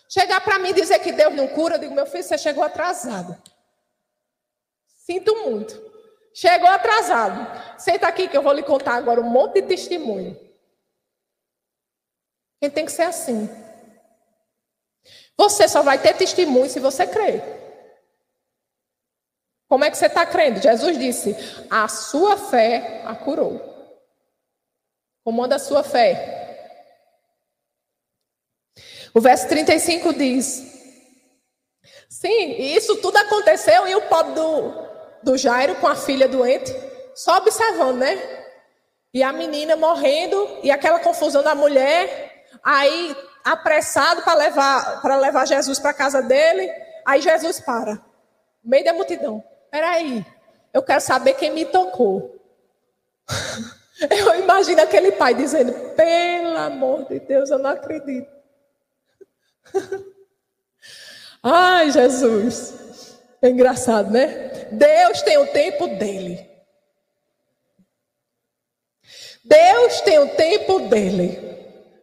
Chegar 0.07 0.39
para 0.45 0.59
mim 0.59 0.73
dizer 0.73 0.99
que 0.99 1.11
Deus 1.11 1.35
não 1.35 1.49
cura, 1.49 1.75
eu 1.75 1.79
digo, 1.79 1.93
meu 1.93 2.05
filho, 2.05 2.23
você 2.23 2.37
chegou 2.37 2.63
atrasado. 2.63 3.35
Sinto 5.05 5.35
muito. 5.43 5.94
Chegou 6.35 6.67
atrasado. 6.67 7.79
Senta 7.79 8.09
aqui 8.09 8.27
que 8.27 8.35
eu 8.35 8.43
vou 8.43 8.51
lhe 8.51 8.61
contar 8.61 8.95
agora 8.95 9.21
um 9.21 9.29
monte 9.29 9.61
de 9.61 9.69
testemunho. 9.69 10.37
Quem 12.59 12.69
tem 12.69 12.85
que 12.85 12.91
ser 12.91 13.03
assim. 13.03 13.49
Você 15.37 15.65
só 15.69 15.81
vai 15.81 15.97
ter 15.97 16.13
testemunho 16.17 16.69
se 16.69 16.77
você 16.77 17.07
crer. 17.07 17.41
Como 19.69 19.85
é 19.85 19.89
que 19.89 19.97
você 19.97 20.07
está 20.07 20.25
crendo? 20.25 20.61
Jesus 20.61 20.99
disse: 20.99 21.33
a 21.71 21.87
sua 21.87 22.35
fé 22.35 23.03
a 23.05 23.15
curou. 23.15 23.73
Comanda 25.23 25.55
a 25.55 25.59
sua 25.59 25.83
fé. 25.83 26.33
O 29.13 29.21
verso 29.21 29.47
35 29.47 30.13
diz: 30.13 30.61
Sim, 32.09 32.57
isso 32.59 32.97
tudo 32.97 33.15
aconteceu 33.19 33.87
e 33.87 33.95
o 33.95 34.09
pobre 34.09 34.33
do, 34.33 34.85
do 35.25 35.35
Jairo 35.35 35.75
com 35.75 35.87
a 35.87 35.95
filha 35.95 36.29
doente, 36.29 36.71
só 37.15 37.37
observando, 37.37 37.97
né? 37.97 38.15
E 39.11 39.23
a 39.23 39.33
menina 39.33 39.75
morrendo 39.75 40.59
e 40.61 40.69
aquela 40.69 40.99
confusão 40.99 41.41
da 41.41 41.55
mulher, 41.55 42.45
aí 42.63 43.17
apressado 43.43 44.21
para 44.21 44.35
levar 44.35 45.01
para 45.01 45.17
levar 45.17 45.47
Jesus 45.47 45.79
para 45.79 45.93
casa 45.93 46.21
dele, 46.21 46.71
aí 47.03 47.21
Jesus 47.21 47.59
para, 47.59 47.95
no 48.63 48.69
meio 48.69 48.85
da 48.85 48.93
multidão. 48.93 49.43
Peraí, 49.71 50.23
eu 50.71 50.83
quero 50.83 51.01
saber 51.01 51.33
quem 51.33 51.51
me 51.51 51.65
tocou. 51.65 52.39
Eu 54.09 54.37
imagino 54.41 54.81
aquele 54.81 55.13
pai 55.13 55.33
dizendo: 55.33 55.71
pelo 55.95 56.57
amor 56.57 57.05
de 57.05 57.17
Deus, 57.17 57.49
eu 57.49 57.57
não 57.57 57.69
acredito. 57.69 58.29
Ai, 61.41 61.89
Jesus. 61.91 62.84
É 63.45 63.49
engraçado, 63.49 64.09
né? 64.09 64.25
Deus 64.71 65.21
tem 65.21 65.37
o 65.37 65.45
tempo 65.45 65.85
dele. 65.85 66.49
Deus 69.43 70.01
tem 70.01 70.17
o 70.17 70.29
tempo 70.29 70.79
dele. 70.79 71.39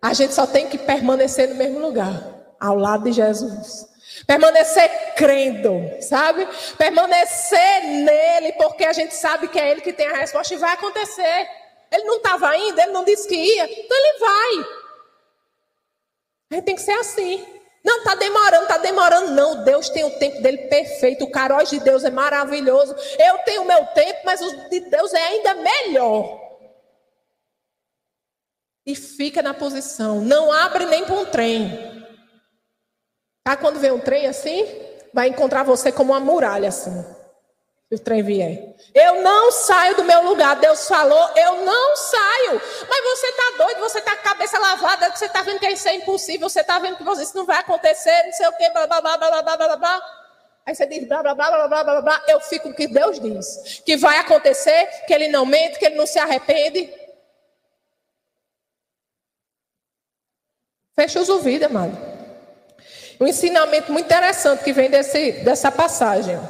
A 0.00 0.14
gente 0.14 0.34
só 0.34 0.46
tem 0.46 0.68
que 0.68 0.78
permanecer 0.78 1.48
no 1.48 1.56
mesmo 1.56 1.80
lugar, 1.80 2.22
ao 2.60 2.76
lado 2.76 3.02
de 3.02 3.12
Jesus. 3.12 3.84
Permanecer 4.24 5.14
crendo, 5.16 5.80
sabe? 6.00 6.46
Permanecer 6.78 7.86
nele, 7.88 8.52
porque 8.52 8.84
a 8.84 8.92
gente 8.92 9.12
sabe 9.12 9.48
que 9.48 9.58
é 9.58 9.68
ele 9.68 9.80
que 9.80 9.92
tem 9.92 10.06
a 10.06 10.18
resposta 10.18 10.54
e 10.54 10.58
vai 10.58 10.74
acontecer. 10.74 11.48
Ele 11.90 12.04
não 12.04 12.18
estava 12.18 12.56
indo, 12.56 12.80
ele 12.80 12.92
não 12.92 13.04
disse 13.04 13.26
que 13.26 13.34
ia, 13.34 13.64
então 13.64 13.96
ele 13.96 14.18
vai. 14.20 14.66
A 16.52 16.54
gente 16.54 16.64
tem 16.66 16.76
que 16.76 16.82
ser 16.82 16.92
assim. 16.92 17.61
Não, 17.84 17.98
está 17.98 18.14
demorando, 18.14 18.62
está 18.62 18.78
demorando. 18.78 19.30
Não, 19.32 19.64
Deus 19.64 19.88
tem 19.88 20.04
o 20.04 20.18
tempo 20.18 20.40
dele 20.40 20.68
perfeito. 20.68 21.24
O 21.24 21.30
caróis 21.30 21.68
de 21.68 21.80
Deus 21.80 22.04
é 22.04 22.10
maravilhoso. 22.10 22.94
Eu 23.18 23.38
tenho 23.38 23.62
o 23.62 23.66
meu 23.66 23.84
tempo, 23.86 24.20
mas 24.24 24.40
o 24.40 24.68
de 24.68 24.80
Deus 24.80 25.12
é 25.12 25.22
ainda 25.22 25.54
melhor. 25.54 26.40
E 28.86 28.94
fica 28.94 29.42
na 29.42 29.54
posição. 29.54 30.20
Não 30.20 30.52
abre 30.52 30.86
nem 30.86 31.04
para 31.04 31.14
um 31.14 31.26
trem. 31.26 32.06
Tá? 33.44 33.56
Quando 33.56 33.80
vem 33.80 33.90
um 33.90 34.00
trem 34.00 34.26
assim, 34.26 34.64
vai 35.12 35.28
encontrar 35.28 35.64
você 35.64 35.90
como 35.90 36.12
uma 36.12 36.20
muralha 36.20 36.68
assim. 36.68 37.04
O 37.92 37.98
trem 37.98 38.22
vier. 38.22 38.74
Eu 38.94 39.20
não 39.20 39.52
saio 39.52 39.94
do 39.96 40.04
meu 40.04 40.22
lugar. 40.22 40.56
Deus 40.56 40.88
falou, 40.88 41.30
eu 41.36 41.62
não 41.62 41.94
saio. 41.94 42.62
Mas 42.88 43.04
você 43.04 43.26
está 43.26 43.64
doido, 43.64 43.80
você 43.80 43.98
está 43.98 44.16
com 44.16 44.20
a 44.20 44.30
cabeça 44.30 44.58
lavada, 44.58 45.14
você 45.14 45.26
está 45.26 45.42
vendo 45.42 45.58
que 45.58 45.68
isso 45.68 45.86
é 45.86 45.96
impossível, 45.96 46.48
você 46.48 46.62
está 46.62 46.78
vendo 46.78 46.96
que 46.96 47.22
isso 47.22 47.36
não 47.36 47.44
vai 47.44 47.58
acontecer, 47.58 48.22
não 48.24 48.32
sei 48.32 48.46
o 48.46 48.52
quê, 48.52 48.70
blá, 48.70 48.86
blá, 48.86 49.02
blá, 49.02 49.18
blá, 49.18 49.42
blá, 49.42 49.56
blá, 49.58 49.76
blá. 49.76 50.02
Aí 50.64 50.74
você 50.74 50.86
diz 50.86 51.06
blá, 51.06 51.22
blá, 51.22 51.34
blá, 51.34 51.50
blá, 51.50 51.68
blá, 51.68 51.84
blá, 51.84 52.00
blá. 52.00 52.24
Eu 52.28 52.40
fico 52.40 52.64
com 52.64 52.70
o 52.70 52.74
que 52.74 52.86
Deus 52.86 53.20
diz. 53.20 53.82
Que 53.84 53.94
vai 53.94 54.16
acontecer, 54.16 54.86
que 55.06 55.12
Ele 55.12 55.28
não 55.28 55.44
mente, 55.44 55.78
que 55.78 55.84
Ele 55.84 55.96
não 55.96 56.06
se 56.06 56.18
arrepende. 56.18 56.90
Fecha 60.96 61.20
os 61.20 61.28
ouvidos, 61.28 61.66
amado. 61.66 61.98
Um 63.20 63.26
ensinamento 63.26 63.92
muito 63.92 64.06
interessante 64.06 64.64
que 64.64 64.72
vem 64.72 64.88
desse, 64.88 65.32
dessa 65.44 65.70
passagem. 65.70 66.40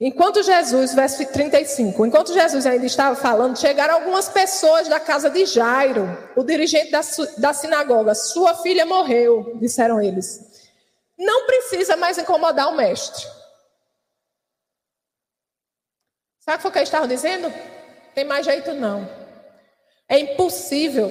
Enquanto 0.00 0.42
Jesus, 0.42 0.94
verso 0.94 1.26
35, 1.26 2.06
enquanto 2.06 2.32
Jesus 2.32 2.64
ainda 2.64 2.86
estava 2.86 3.14
falando, 3.14 3.58
chegaram 3.58 3.96
algumas 3.96 4.30
pessoas 4.30 4.88
da 4.88 4.98
casa 4.98 5.28
de 5.28 5.44
Jairo, 5.44 6.06
o 6.34 6.42
dirigente 6.42 6.90
da, 6.90 7.02
da 7.36 7.52
sinagoga. 7.52 8.14
Sua 8.14 8.54
filha 8.62 8.86
morreu, 8.86 9.58
disseram 9.60 10.00
eles. 10.00 10.40
Não 11.18 11.44
precisa 11.44 11.98
mais 11.98 12.16
incomodar 12.16 12.68
o 12.68 12.76
mestre. 12.76 13.26
Sabe 16.38 16.66
o 16.66 16.72
que 16.72 16.78
eles 16.78 16.88
estavam 16.88 17.06
dizendo? 17.06 17.52
Tem 18.14 18.24
mais 18.24 18.46
jeito 18.46 18.72
não. 18.72 19.06
É 20.08 20.18
impossível. 20.18 21.10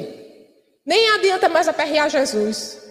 Nem 0.84 1.12
adianta 1.12 1.48
mais 1.48 1.68
aperrear 1.68 2.10
Jesus. 2.10 2.82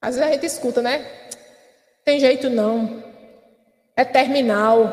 Às 0.00 0.16
vezes 0.16 0.30
a 0.30 0.32
gente 0.32 0.46
escuta, 0.46 0.80
né? 0.80 1.25
Tem 2.06 2.20
jeito 2.20 2.48
não. 2.48 3.02
É 3.96 4.04
terminal. 4.04 4.92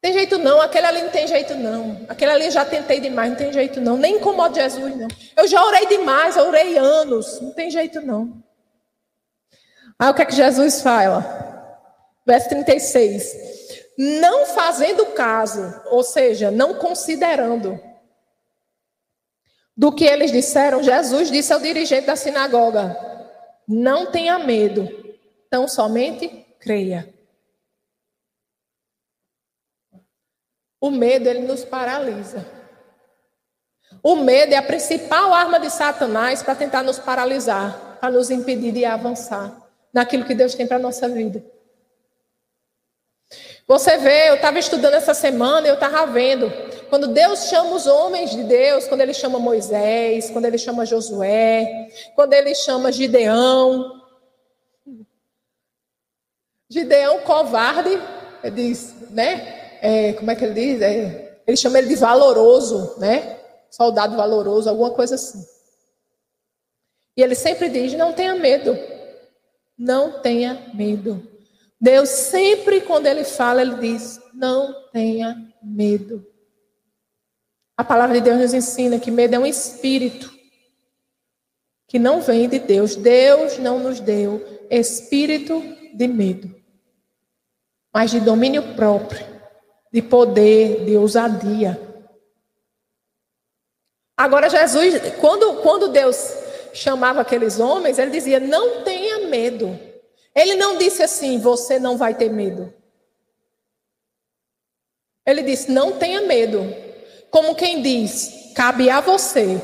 Tem 0.00 0.14
jeito 0.14 0.38
não, 0.38 0.58
aquele 0.62 0.86
ali 0.86 1.02
não 1.02 1.10
tem 1.10 1.28
jeito 1.28 1.54
não. 1.54 2.06
Aquele 2.08 2.30
ali 2.30 2.50
já 2.50 2.64
tentei 2.64 3.00
demais, 3.00 3.28
não 3.28 3.36
tem 3.36 3.52
jeito 3.52 3.82
não. 3.82 3.98
Nem 3.98 4.16
incomodo 4.16 4.54
Jesus 4.54 4.96
não. 4.96 5.08
Eu 5.36 5.46
já 5.46 5.62
orei 5.62 5.86
demais, 5.86 6.38
eu 6.38 6.46
orei 6.46 6.78
anos, 6.78 7.38
não 7.42 7.52
tem 7.52 7.70
jeito 7.70 8.00
não. 8.00 8.42
Aí 9.98 10.08
o 10.08 10.14
que 10.14 10.22
é 10.22 10.24
que 10.24 10.34
Jesus 10.34 10.80
fala? 10.80 11.76
Verso 12.26 12.48
36. 12.48 13.36
Não 13.98 14.46
fazendo 14.46 15.04
caso, 15.04 15.82
ou 15.90 16.02
seja, 16.02 16.50
não 16.50 16.76
considerando 16.76 17.78
do 19.76 19.92
que 19.92 20.06
eles 20.06 20.32
disseram, 20.32 20.82
Jesus 20.82 21.30
disse 21.30 21.52
ao 21.52 21.60
dirigente 21.60 22.06
da 22.06 22.16
sinagoga: 22.16 22.96
Não 23.68 24.10
tenha 24.10 24.38
medo, 24.38 24.99
Tão 25.50 25.66
somente 25.66 26.46
creia. 26.60 27.12
O 30.80 30.90
medo, 30.90 31.28
ele 31.28 31.40
nos 31.40 31.64
paralisa. 31.64 32.46
O 34.02 34.16
medo 34.16 34.54
é 34.54 34.56
a 34.56 34.62
principal 34.62 35.34
arma 35.34 35.58
de 35.58 35.68
Satanás 35.68 36.42
para 36.42 36.54
tentar 36.54 36.82
nos 36.82 36.98
paralisar, 36.98 37.98
para 38.00 38.10
nos 38.10 38.30
impedir 38.30 38.72
de 38.72 38.84
avançar 38.84 39.68
naquilo 39.92 40.24
que 40.24 40.34
Deus 40.34 40.54
tem 40.54 40.66
para 40.66 40.76
a 40.76 40.80
nossa 40.80 41.08
vida. 41.08 41.44
Você 43.66 43.98
vê, 43.98 44.30
eu 44.30 44.34
estava 44.34 44.58
estudando 44.58 44.94
essa 44.94 45.14
semana 45.14 45.68
eu 45.68 45.74
estava 45.74 46.04
vendo. 46.10 46.50
Quando 46.88 47.08
Deus 47.08 47.44
chama 47.44 47.74
os 47.74 47.86
homens 47.86 48.30
de 48.30 48.42
Deus, 48.42 48.88
quando 48.88 49.00
Ele 49.00 49.14
chama 49.14 49.38
Moisés, 49.38 50.30
quando 50.30 50.46
Ele 50.46 50.58
chama 50.58 50.86
Josué, 50.86 51.88
quando 52.16 52.32
Ele 52.32 52.54
chama 52.54 52.90
Gideão, 52.90 53.99
Gideão 56.70 57.22
covarde, 57.22 58.00
ele 58.44 58.54
diz, 58.54 58.94
né? 59.10 59.78
É, 59.82 60.12
como 60.12 60.30
é 60.30 60.36
que 60.36 60.44
ele 60.44 60.54
diz? 60.54 60.80
É, 60.80 61.42
ele 61.44 61.56
chama 61.56 61.78
ele 61.78 61.88
de 61.88 61.96
valoroso, 61.96 62.94
né? 62.98 63.38
Soldado 63.68 64.16
valoroso, 64.16 64.68
alguma 64.68 64.92
coisa 64.92 65.16
assim. 65.16 65.44
E 67.16 67.22
ele 67.22 67.34
sempre 67.34 67.68
diz: 67.68 67.92
não 67.94 68.12
tenha 68.12 68.36
medo. 68.36 68.78
Não 69.76 70.20
tenha 70.20 70.70
medo. 70.72 71.28
Deus 71.80 72.08
sempre, 72.08 72.82
quando 72.82 73.06
ele 73.06 73.24
fala, 73.24 73.62
ele 73.62 73.74
diz: 73.76 74.20
não 74.32 74.88
tenha 74.92 75.52
medo. 75.60 76.24
A 77.76 77.82
palavra 77.82 78.14
de 78.14 78.20
Deus 78.20 78.38
nos 78.38 78.54
ensina 78.54 79.00
que 79.00 79.10
medo 79.10 79.34
é 79.34 79.38
um 79.40 79.46
espírito 79.46 80.32
que 81.88 81.98
não 81.98 82.20
vem 82.20 82.48
de 82.48 82.60
Deus. 82.60 82.94
Deus 82.94 83.58
não 83.58 83.80
nos 83.80 83.98
deu 83.98 84.40
espírito 84.70 85.60
de 85.94 86.06
medo 86.06 86.59
mas 87.92 88.10
de 88.10 88.20
domínio 88.20 88.74
próprio, 88.74 89.26
de 89.92 90.00
poder, 90.00 90.84
de 90.84 90.96
ousadia. 90.96 91.80
Agora, 94.16 94.48
Jesus, 94.50 94.94
quando, 95.20 95.62
quando 95.62 95.88
Deus 95.88 96.16
chamava 96.72 97.20
aqueles 97.22 97.58
homens, 97.58 97.98
ele 97.98 98.10
dizia: 98.10 98.38
não 98.38 98.82
tenha 98.82 99.28
medo. 99.28 99.78
Ele 100.34 100.54
não 100.56 100.76
disse 100.76 101.02
assim: 101.02 101.38
você 101.38 101.78
não 101.78 101.96
vai 101.96 102.14
ter 102.14 102.30
medo. 102.30 102.72
Ele 105.26 105.42
disse: 105.42 105.70
não 105.70 105.92
tenha 105.92 106.22
medo. 106.22 106.60
Como 107.30 107.54
quem 107.54 107.80
diz: 107.82 108.52
cabe 108.54 108.90
a 108.90 109.00
você 109.00 109.60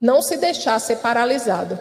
não 0.00 0.22
se 0.22 0.36
deixar 0.36 0.78
ser 0.78 0.96
paralisado. 0.96 1.78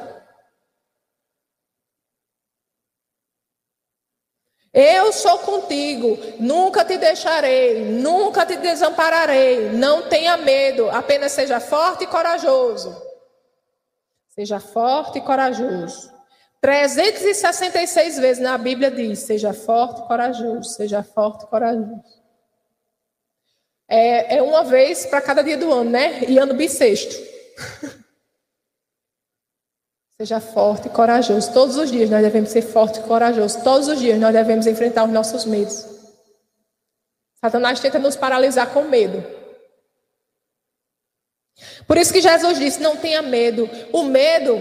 Eu 4.73 5.11
sou 5.11 5.39
contigo, 5.39 6.17
nunca 6.39 6.85
te 6.85 6.97
deixarei, 6.97 7.85
nunca 7.85 8.45
te 8.45 8.55
desampararei. 8.57 9.71
Não 9.71 10.07
tenha 10.07 10.37
medo, 10.37 10.89
apenas 10.91 11.31
seja 11.31 11.59
forte 11.59 12.03
e 12.03 12.07
corajoso. 12.07 12.95
Seja 14.27 14.59
forte 14.59 15.17
e 15.17 15.21
corajoso. 15.21 16.13
366 16.61 18.19
vezes 18.19 18.43
na 18.43 18.57
Bíblia 18.57 18.91
diz: 18.91 19.19
seja 19.19 19.53
forte 19.53 20.01
e 20.01 20.07
corajoso, 20.07 20.69
seja 20.69 21.01
forte 21.01 21.45
e 21.45 21.47
corajoso. 21.47 22.03
É, 23.87 24.37
é 24.37 24.41
uma 24.43 24.63
vez 24.63 25.07
para 25.07 25.19
cada 25.19 25.41
dia 25.41 25.57
do 25.57 25.73
ano, 25.73 25.89
né? 25.89 26.23
E 26.25 26.37
ano 26.37 26.53
bissexto. 26.53 27.15
seja 30.21 30.41
forte 30.41 30.87
e 30.87 30.89
corajoso. 30.89 31.53
Todos 31.53 31.77
os 31.77 31.89
dias 31.89 32.09
nós 32.09 32.21
devemos 32.21 32.49
ser 32.49 32.61
forte 32.61 32.99
e 32.99 33.03
corajoso. 33.03 33.63
Todos 33.63 33.87
os 33.87 33.99
dias 33.99 34.19
nós 34.19 34.33
devemos 34.33 34.67
enfrentar 34.67 35.05
os 35.05 35.11
nossos 35.11 35.45
medos. 35.45 35.85
Satanás 37.39 37.79
tenta 37.79 37.97
nos 37.99 38.17
paralisar 38.17 38.69
com 38.73 38.83
medo. 38.83 39.23
Por 41.87 41.97
isso 41.97 42.11
que 42.11 42.19
Jesus 42.19 42.59
disse: 42.59 42.81
não 42.81 42.97
tenha 42.97 43.21
medo. 43.21 43.69
O 43.93 44.03
medo, 44.03 44.57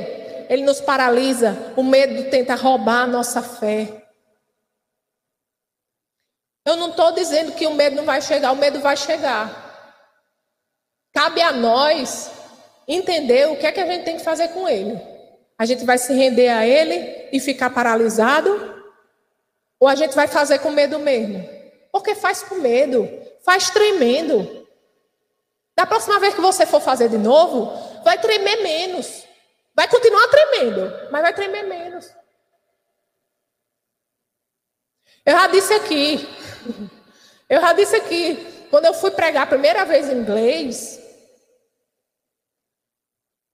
ele 0.49 0.63
nos 0.63 0.81
paralisa. 0.81 1.75
O 1.77 1.83
medo 1.83 2.31
tenta 2.31 2.55
roubar 2.55 3.03
a 3.03 3.07
nossa 3.09 3.43
fé. 3.43 4.07
Eu 6.65 6.77
não 6.77 6.91
estou 6.91 7.11
dizendo 7.11 7.51
que 7.51 7.67
o 7.67 7.75
medo 7.75 7.97
não 7.97 8.05
vai 8.05 8.23
chegar, 8.23 8.53
o 8.53 8.57
medo 8.57 8.79
vai 8.79 8.97
chegar. 8.97 9.67
Cabe 11.13 11.43
a 11.43 11.51
nós 11.51 12.31
entender 12.87 13.49
o 13.49 13.57
que 13.57 13.67
é 13.67 13.73
que 13.73 13.81
a 13.81 13.87
gente 13.87 14.05
tem 14.05 14.19
que 14.19 14.23
fazer 14.23 14.49
com 14.49 14.69
ele. 14.69 15.18
A 15.59 15.67
gente 15.67 15.85
vai 15.85 15.99
se 15.99 16.13
render 16.13 16.49
a 16.49 16.65
ele 16.65 17.29
e 17.33 17.41
ficar 17.41 17.71
paralisado? 17.71 18.77
Ou 19.81 19.89
a 19.89 19.97
gente 19.97 20.15
vai 20.15 20.29
fazer 20.29 20.61
com 20.61 20.71
medo 20.71 21.01
mesmo? 21.01 21.45
Porque 21.91 22.15
faz 22.15 22.45
com 22.45 22.57
medo, 22.57 23.09
faz 23.45 23.69
tremendo. 23.71 24.67
Da 25.77 25.85
próxima 25.85 26.21
vez 26.21 26.35
que 26.35 26.41
você 26.41 26.65
for 26.65 26.81
fazer 26.81 27.09
de 27.09 27.19
novo, 27.19 27.73
vai 28.05 28.21
tremer 28.21 28.63
menos. 28.63 29.25
Vai 29.75 29.89
continuar 29.89 30.29
tremendo, 30.29 31.09
mas 31.11 31.23
vai 31.23 31.35
tremer 31.35 31.65
menos. 31.65 32.13
Eu 35.25 35.33
já 35.33 35.47
disse 35.49 35.73
aqui, 35.75 36.29
eu 37.51 37.61
já 37.61 37.73
disse 37.73 37.97
aqui, 37.97 38.67
quando 38.71 38.87
eu 38.87 38.95
fui 38.95 39.11
pregar 39.11 39.43
a 39.43 39.47
primeira 39.47 39.85
vez 39.85 40.09
em 40.09 40.19
inglês, 40.19 41.01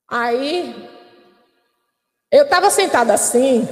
aí 0.08 0.93
eu 2.34 2.42
estava 2.42 2.68
sentada 2.68 3.14
assim, 3.14 3.64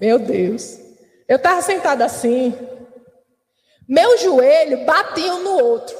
meu 0.00 0.16
Deus, 0.16 0.78
eu 1.26 1.38
estava 1.38 1.60
sentada 1.60 2.04
assim, 2.04 2.56
meu 3.88 4.16
joelho 4.16 4.84
batia 4.84 5.34
um 5.34 5.42
no 5.42 5.58
outro. 5.58 5.96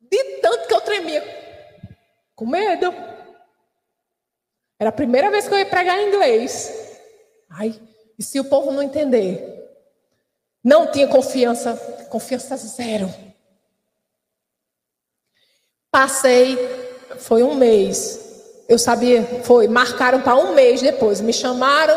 De 0.00 0.24
tanto 0.40 0.66
que 0.66 0.72
eu 0.72 0.80
tremia. 0.80 1.22
Com 2.34 2.46
medo. 2.46 2.94
Era 4.78 4.88
a 4.88 4.92
primeira 4.92 5.30
vez 5.30 5.46
que 5.46 5.52
eu 5.52 5.58
ia 5.58 5.66
pregar 5.66 5.98
em 5.98 6.08
inglês. 6.08 6.96
Ai, 7.50 7.78
e 8.18 8.22
se 8.22 8.40
o 8.40 8.44
povo 8.44 8.72
não 8.72 8.82
entender? 8.82 9.68
Não 10.64 10.90
tinha 10.90 11.08
confiança, 11.08 11.76
confiança 12.08 12.56
zero. 12.56 13.14
Passei, 15.90 16.56
foi 17.18 17.42
um 17.42 17.54
mês. 17.54 18.27
Eu 18.68 18.78
sabia, 18.78 19.24
foi, 19.44 19.66
marcaram 19.66 20.20
para 20.20 20.36
um 20.36 20.54
mês 20.54 20.82
depois. 20.82 21.22
Me 21.22 21.32
chamaram, 21.32 21.96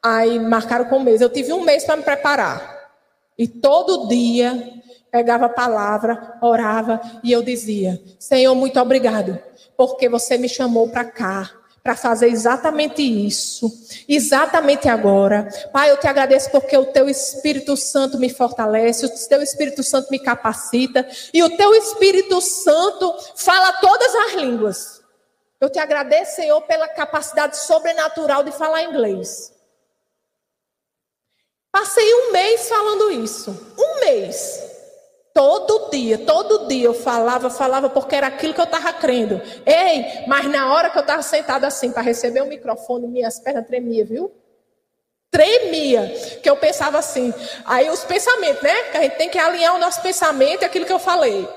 aí 0.00 0.38
marcaram 0.38 0.84
para 0.84 0.96
um 0.96 1.02
mês. 1.02 1.20
Eu 1.20 1.28
tive 1.28 1.52
um 1.52 1.64
mês 1.64 1.84
para 1.84 1.96
me 1.96 2.04
preparar. 2.04 2.90
E 3.36 3.48
todo 3.48 4.06
dia 4.06 4.80
pegava 5.10 5.46
a 5.46 5.48
palavra, 5.48 6.38
orava 6.40 7.00
e 7.24 7.32
eu 7.32 7.42
dizia: 7.42 8.00
Senhor, 8.16 8.54
muito 8.54 8.78
obrigado, 8.78 9.36
porque 9.76 10.08
você 10.08 10.38
me 10.38 10.48
chamou 10.48 10.88
para 10.88 11.04
cá. 11.04 11.50
Para 11.82 11.96
fazer 11.96 12.28
exatamente 12.28 13.02
isso, 13.02 13.68
exatamente 14.08 14.88
agora. 14.88 15.48
Pai, 15.72 15.90
eu 15.90 15.96
te 15.96 16.06
agradeço 16.06 16.48
porque 16.52 16.76
o 16.76 16.84
teu 16.84 17.08
Espírito 17.08 17.76
Santo 17.76 18.20
me 18.20 18.28
fortalece, 18.28 19.04
o 19.04 19.28
teu 19.28 19.42
Espírito 19.42 19.82
Santo 19.82 20.06
me 20.08 20.20
capacita, 20.20 21.04
e 21.34 21.42
o 21.42 21.56
teu 21.56 21.74
Espírito 21.74 22.40
Santo 22.40 23.12
fala 23.34 23.72
todas 23.80 24.14
as 24.14 24.34
línguas. 24.34 25.01
Eu 25.62 25.70
te 25.70 25.78
agradeço, 25.78 26.34
Senhor, 26.34 26.60
pela 26.62 26.88
capacidade 26.88 27.56
sobrenatural 27.56 28.42
de 28.42 28.50
falar 28.50 28.82
inglês. 28.82 29.54
Passei 31.70 32.12
um 32.12 32.32
mês 32.32 32.68
falando 32.68 33.12
isso. 33.12 33.72
Um 33.78 34.00
mês. 34.00 34.60
Todo 35.32 35.88
dia, 35.88 36.18
todo 36.18 36.66
dia 36.66 36.86
eu 36.86 36.92
falava, 36.92 37.48
falava, 37.48 37.88
porque 37.88 38.16
era 38.16 38.26
aquilo 38.26 38.52
que 38.52 38.60
eu 38.60 38.64
estava 38.64 38.92
crendo. 38.92 39.40
Ei, 39.64 40.24
mas 40.26 40.46
na 40.46 40.74
hora 40.74 40.90
que 40.90 40.98
eu 40.98 41.02
estava 41.02 41.22
sentada 41.22 41.64
assim 41.68 41.92
para 41.92 42.02
receber 42.02 42.40
o 42.40 42.46
microfone, 42.46 43.06
minhas 43.06 43.38
pernas 43.38 43.64
tremiam, 43.64 44.04
viu? 44.04 44.34
Tremia, 45.30 46.08
que 46.42 46.50
eu 46.50 46.56
pensava 46.56 46.98
assim. 46.98 47.32
Aí 47.64 47.88
os 47.88 48.02
pensamentos, 48.02 48.64
né? 48.64 48.82
Que 48.90 48.96
a 48.96 49.02
gente 49.02 49.16
tem 49.16 49.30
que 49.30 49.38
alinhar 49.38 49.76
o 49.76 49.78
nosso 49.78 50.02
pensamento 50.02 50.62
e 50.62 50.64
aquilo 50.64 50.86
que 50.86 50.92
eu 50.92 50.98
falei. 50.98 51.48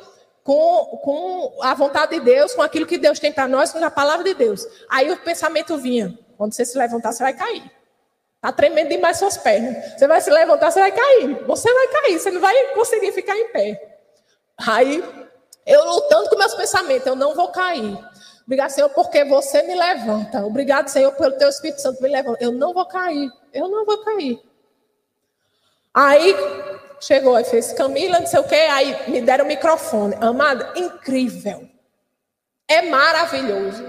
Com, 0.46 1.00
com 1.04 1.58
a 1.64 1.74
vontade 1.74 2.20
de 2.20 2.24
Deus, 2.24 2.54
com 2.54 2.62
aquilo 2.62 2.86
que 2.86 3.00
Deus 3.00 3.20
tem 3.20 3.34
para 3.34 3.48
nós, 3.48 3.72
com 3.72 3.84
a 3.84 3.90
palavra 3.90 4.24
de 4.24 4.36
Deus. 4.36 4.64
Aí 4.88 5.12
o 5.12 5.18
pensamento 5.18 5.76
vinha. 5.76 6.18
Quando 6.38 6.54
você 6.54 6.64
se 6.64 6.78
levantar, 6.78 7.12
você 7.12 7.24
vai 7.24 7.34
cair. 7.34 7.64
Está 8.36 8.52
tremendo 8.52 8.90
demais 8.90 9.18
suas 9.18 9.38
pernas. 9.38 9.98
Você 9.98 10.08
vai 10.08 10.22
se 10.22 10.30
levantar, 10.30 10.70
você 10.70 10.80
vai 10.80 10.92
cair. 10.92 11.44
Você 11.48 11.74
vai 11.74 11.88
cair, 11.88 12.20
você 12.20 12.30
não 12.30 12.40
vai 12.40 12.74
conseguir 12.76 13.12
ficar 13.12 13.36
em 13.36 13.52
pé. 13.52 13.98
Aí, 14.68 15.04
eu 15.66 15.84
lutando 15.84 16.30
com 16.30 16.38
meus 16.38 16.54
pensamentos, 16.54 17.08
eu 17.08 17.16
não 17.16 17.34
vou 17.34 17.48
cair. 17.48 17.98
Obrigado, 18.46 18.70
Senhor, 18.70 18.90
porque 18.90 19.26
você 19.26 19.64
me 19.64 19.74
levanta. 19.74 20.46
Obrigado, 20.46 20.90
Senhor, 20.90 21.12
pelo 21.14 21.36
teu 21.40 21.50
Espírito 21.50 21.82
Santo 21.82 22.04
me 22.04 22.08
levanta. 22.08 22.44
Eu 22.44 22.52
não 22.52 22.72
vou 22.72 22.86
cair. 22.86 23.32
Eu 23.52 23.68
não 23.68 23.84
vou 23.84 23.98
cair. 24.04 24.40
Aí 25.92 26.36
chegou, 27.00 27.38
e 27.40 27.44
fez 27.44 27.74
Camila, 27.74 28.20
não 28.20 28.28
sei 28.28 28.40
o 28.40 28.44
quê, 28.44 28.56
aí 28.56 29.10
me 29.10 29.22
deram 29.22 29.46
o 29.46 29.48
microfone. 29.48 30.16
Amada, 30.22 30.74
incrível. 30.76 31.70
É 32.68 32.82
maravilhoso. 32.84 33.84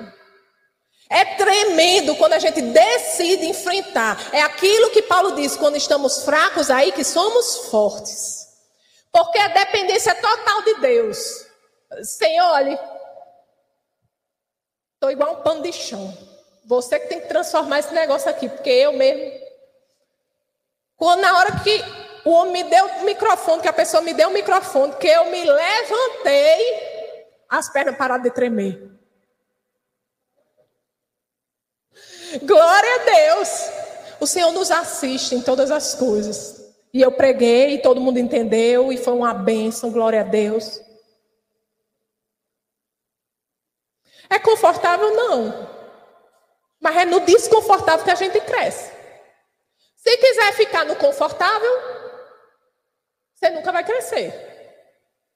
É 1.09 1.25
tremendo 1.37 2.17
quando 2.17 2.33
a 2.33 2.39
gente 2.39 2.61
decide 2.61 3.47
enfrentar. 3.47 4.19
É 4.33 4.43
aquilo 4.43 4.91
que 4.91 5.03
Paulo 5.03 5.37
diz: 5.37 5.57
quando 5.57 5.77
estamos 5.77 6.25
fracos, 6.25 6.71
aí 6.71 6.93
que 6.93 7.05
somos 7.05 7.69
fortes. 7.69 8.47
Porque 9.13 9.39
a 9.39 9.49
dependência 9.49 10.15
total 10.15 10.63
de 10.63 10.75
Deus. 10.75 11.47
Senhor, 12.03 12.51
olhe, 12.51 12.79
estou 14.95 15.11
igual 15.11 15.35
um 15.35 15.43
pano 15.43 15.63
de 15.63 15.73
chão. 15.73 16.17
Você 16.67 16.99
que 16.99 17.07
tem 17.07 17.21
que 17.21 17.29
transformar 17.29 17.79
esse 17.79 17.95
negócio 17.95 18.29
aqui, 18.29 18.49
porque 18.49 18.71
eu 18.71 18.93
mesmo. 18.93 19.47
Quando 20.97 21.21
na 21.21 21.39
hora 21.39 21.61
que 21.61 22.06
o 22.27 22.31
homem 22.33 22.65
me 22.65 22.71
deu 22.71 22.85
o 22.85 23.05
microfone, 23.05 23.63
que 23.63 23.69
a 23.69 23.73
pessoa 23.73 24.03
me 24.03 24.13
deu 24.13 24.29
o 24.29 24.33
microfone, 24.33 24.97
que 24.97 25.07
eu 25.07 25.27
me 25.27 25.45
levantei, 25.45 27.15
as 27.49 27.73
pernas 27.73 27.97
pararam 27.97 28.25
de 28.25 28.33
tremer. 28.33 28.91
Glória 32.43 32.95
a 32.97 33.05
Deus. 33.05 33.49
O 34.19 34.27
Senhor 34.27 34.51
nos 34.51 34.73
assiste 34.73 35.37
em 35.37 35.41
todas 35.41 35.71
as 35.71 35.95
coisas. 35.95 36.75
E 36.93 37.01
eu 37.01 37.13
preguei, 37.13 37.75
e 37.75 37.83
todo 37.83 38.01
mundo 38.01 38.19
entendeu, 38.19 38.93
e 38.93 38.97
foi 38.97 39.13
uma 39.13 39.33
bênção, 39.33 39.93
glória 39.93 40.23
a 40.23 40.25
Deus. 40.25 40.81
É 44.29 44.41
confortável? 44.41 45.15
Não. 45.15 45.71
Mas 46.81 46.97
é 46.97 47.05
no 47.05 47.21
desconfortável 47.21 48.05
que 48.05 48.11
a 48.11 48.17
gente 48.17 48.41
cresce. 48.41 48.91
Se 49.95 50.17
quiser 50.17 50.53
ficar 50.55 50.85
no 50.85 50.97
confortável, 50.97 51.96
você 53.47 53.51
nunca 53.51 53.73
vai 53.73 53.85
crescer. 53.85 54.55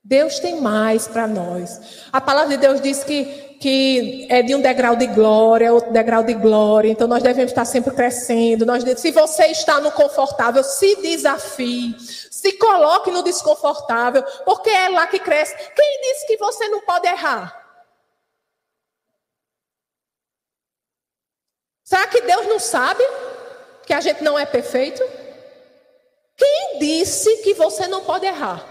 Deus 0.02 0.38
tem 0.38 0.60
mais 0.60 1.06
para 1.06 1.26
nós. 1.26 2.08
A 2.12 2.20
palavra 2.20 2.56
de 2.56 2.56
Deus 2.56 2.80
diz 2.80 3.04
que 3.04 3.48
que 3.60 4.26
é 4.30 4.40
de 4.40 4.54
um 4.54 4.60
degrau 4.62 4.96
de 4.96 5.06
glória, 5.06 5.70
outro 5.70 5.92
degrau 5.92 6.22
de 6.24 6.32
glória. 6.32 6.88
Então 6.88 7.06
nós 7.06 7.22
devemos 7.22 7.50
estar 7.50 7.66
sempre 7.66 7.94
crescendo. 7.94 8.64
Nós, 8.64 8.82
se 8.98 9.10
você 9.10 9.48
está 9.48 9.78
no 9.80 9.92
confortável, 9.92 10.64
se 10.64 10.96
desafie, 10.96 11.94
se 12.00 12.52
coloque 12.52 13.10
no 13.10 13.22
desconfortável, 13.22 14.22
porque 14.46 14.70
é 14.70 14.88
lá 14.88 15.06
que 15.06 15.18
cresce. 15.18 15.54
Quem 15.76 16.00
disse 16.00 16.26
que 16.26 16.38
você 16.38 16.68
não 16.68 16.80
pode 16.80 17.06
errar? 17.06 17.54
Será 21.84 22.06
que 22.06 22.22
Deus 22.22 22.46
não 22.46 22.58
sabe 22.58 23.04
que 23.84 23.92
a 23.92 24.00
gente 24.00 24.24
não 24.24 24.38
é 24.38 24.46
perfeito? 24.46 25.02
Quem 26.40 26.78
disse 26.78 27.36
que 27.42 27.52
você 27.52 27.86
não 27.86 28.02
pode 28.02 28.24
errar? 28.24 28.64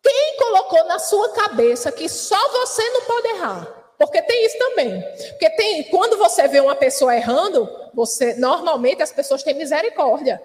Quem 0.00 0.36
colocou 0.38 0.84
na 0.84 1.00
sua 1.00 1.30
cabeça 1.30 1.90
que 1.90 2.08
só 2.08 2.38
você 2.52 2.88
não 2.90 3.02
pode 3.02 3.26
errar? 3.26 3.66
Porque 3.98 4.22
tem 4.22 4.46
isso 4.46 4.56
também. 4.56 5.02
Porque 5.30 5.50
tem, 5.50 5.82
quando 5.84 6.16
você 6.16 6.46
vê 6.46 6.60
uma 6.60 6.76
pessoa 6.76 7.16
errando, 7.16 7.68
você 7.92 8.34
normalmente 8.34 9.02
as 9.02 9.10
pessoas 9.10 9.42
têm 9.42 9.54
misericórdia. 9.54 10.40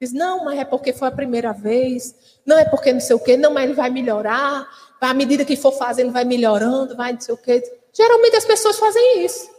Diz, 0.00 0.10
não, 0.12 0.42
mas 0.42 0.58
é 0.58 0.64
porque 0.64 0.92
foi 0.92 1.08
a 1.08 1.12
primeira 1.12 1.52
vez, 1.52 2.14
não 2.46 2.58
é 2.58 2.64
porque 2.64 2.92
não 2.92 3.00
sei 3.00 3.14
o 3.14 3.20
quê, 3.20 3.36
não, 3.36 3.52
mas 3.52 3.64
ele 3.64 3.74
vai 3.74 3.90
melhorar, 3.90 4.66
à 5.00 5.12
medida 5.12 5.44
que 5.44 5.54
for 5.54 5.72
fazendo, 5.72 6.10
vai 6.10 6.24
melhorando, 6.24 6.96
vai 6.96 7.12
não 7.12 7.20
sei 7.20 7.34
o 7.34 7.38
quê. 7.38 7.62
Geralmente 7.92 8.36
as 8.36 8.44
pessoas 8.44 8.78
fazem 8.78 9.22
isso. 9.22 9.50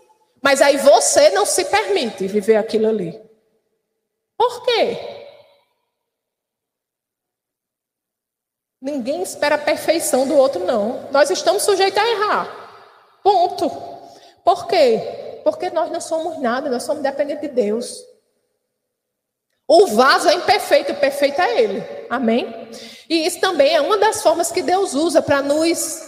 Mas 0.42 0.60
aí 0.60 0.78
você 0.78 1.30
não 1.30 1.46
se 1.46 1.66
permite 1.66 2.28
viver 2.28 2.56
aquilo 2.56 2.88
ali. 2.88 3.22
Por 4.36 4.66
quê? 4.66 5.23
Ninguém 8.84 9.24
espera 9.24 9.56
a 9.56 9.58
perfeição 9.58 10.28
do 10.28 10.36
outro, 10.36 10.66
não. 10.66 11.08
Nós 11.10 11.30
estamos 11.30 11.64
sujeitos 11.64 11.98
a 11.98 12.06
errar. 12.06 13.20
Ponto. 13.24 13.72
Por 14.44 14.68
quê? 14.68 15.40
Porque 15.42 15.70
nós 15.70 15.90
não 15.90 16.02
somos 16.02 16.38
nada, 16.42 16.70
nós 16.70 16.84
somos 16.84 17.02
dependentes 17.02 17.48
de 17.48 17.56
Deus. 17.56 18.04
O 19.66 19.88
vaso 19.88 20.28
é 20.28 20.34
imperfeito, 20.34 20.92
o 20.92 20.98
perfeito 20.98 21.42
é 21.42 21.62
Ele. 21.62 21.82
Amém? 22.10 22.68
E 23.10 23.26
isso 23.26 23.40
também 23.40 23.74
é 23.74 23.80
uma 23.80 23.98
das 23.98 24.22
formas 24.22 24.52
que 24.52 24.62
Deus 24.62 24.94
usa 24.94 25.22
para 25.22 25.42
nos. 25.42 26.02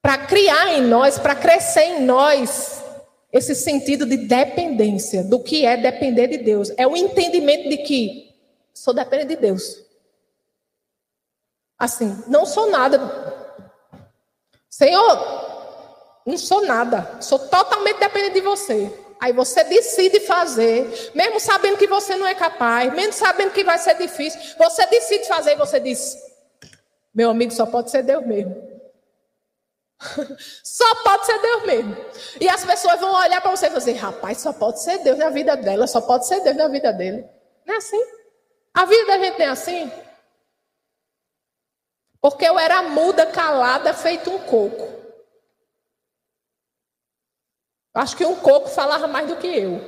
para 0.00 0.18
criar 0.18 0.74
em 0.74 0.82
nós, 0.82 1.18
para 1.18 1.34
crescer 1.34 1.86
em 1.86 2.02
nós 2.02 2.84
esse 3.32 3.56
sentido 3.56 4.06
de 4.06 4.16
dependência, 4.16 5.24
do 5.24 5.40
que 5.40 5.66
é 5.66 5.76
depender 5.76 6.28
de 6.28 6.38
Deus. 6.38 6.70
É 6.76 6.86
o 6.86 6.96
entendimento 6.96 7.68
de 7.68 7.78
que 7.78 8.32
sou 8.72 8.94
dependente 8.94 9.34
de 9.34 9.36
Deus. 9.40 9.81
Assim, 11.82 12.22
não 12.28 12.46
sou 12.46 12.70
nada. 12.70 13.00
Senhor, 14.70 16.22
não 16.24 16.38
sou 16.38 16.64
nada. 16.64 17.16
Sou 17.20 17.40
totalmente 17.40 17.98
dependente 17.98 18.34
de 18.34 18.40
você. 18.40 18.96
Aí 19.20 19.32
você 19.32 19.64
decide 19.64 20.20
fazer, 20.20 21.10
mesmo 21.12 21.40
sabendo 21.40 21.76
que 21.76 21.88
você 21.88 22.14
não 22.14 22.24
é 22.24 22.36
capaz, 22.36 22.92
mesmo 22.92 23.12
sabendo 23.12 23.50
que 23.50 23.64
vai 23.64 23.78
ser 23.78 23.96
difícil, 23.96 24.40
você 24.56 24.86
decide 24.86 25.26
fazer 25.26 25.54
e 25.54 25.56
você 25.56 25.80
diz: 25.80 26.16
Meu 27.12 27.30
amigo, 27.30 27.50
só 27.50 27.66
pode 27.66 27.90
ser 27.90 28.04
Deus 28.04 28.24
mesmo. 28.24 28.54
só 30.62 30.94
pode 31.02 31.26
ser 31.26 31.40
Deus 31.40 31.66
mesmo. 31.66 31.96
E 32.40 32.48
as 32.48 32.64
pessoas 32.64 33.00
vão 33.00 33.12
olhar 33.12 33.40
para 33.40 33.50
você 33.50 33.66
e 33.66 33.70
dizer: 33.70 33.94
Rapaz, 33.94 34.38
só 34.38 34.52
pode 34.52 34.80
ser 34.80 34.98
Deus 34.98 35.18
na 35.18 35.30
vida 35.30 35.56
dela, 35.56 35.88
só 35.88 36.00
pode 36.00 36.28
ser 36.28 36.42
Deus 36.42 36.56
na 36.56 36.68
vida 36.68 36.92
dele. 36.92 37.28
Não 37.66 37.74
é 37.74 37.78
assim? 37.78 38.04
A 38.72 38.84
vida 38.84 39.04
da 39.04 39.18
gente 39.18 39.42
é 39.42 39.48
assim? 39.48 39.90
Porque 42.22 42.44
eu 42.44 42.56
era 42.56 42.84
muda, 42.84 43.26
calada, 43.26 43.92
feito 43.92 44.30
um 44.30 44.38
coco. 44.38 44.88
Acho 47.92 48.16
que 48.16 48.24
um 48.24 48.36
coco 48.36 48.68
falava 48.68 49.08
mais 49.08 49.26
do 49.26 49.36
que 49.36 49.48
eu. 49.48 49.80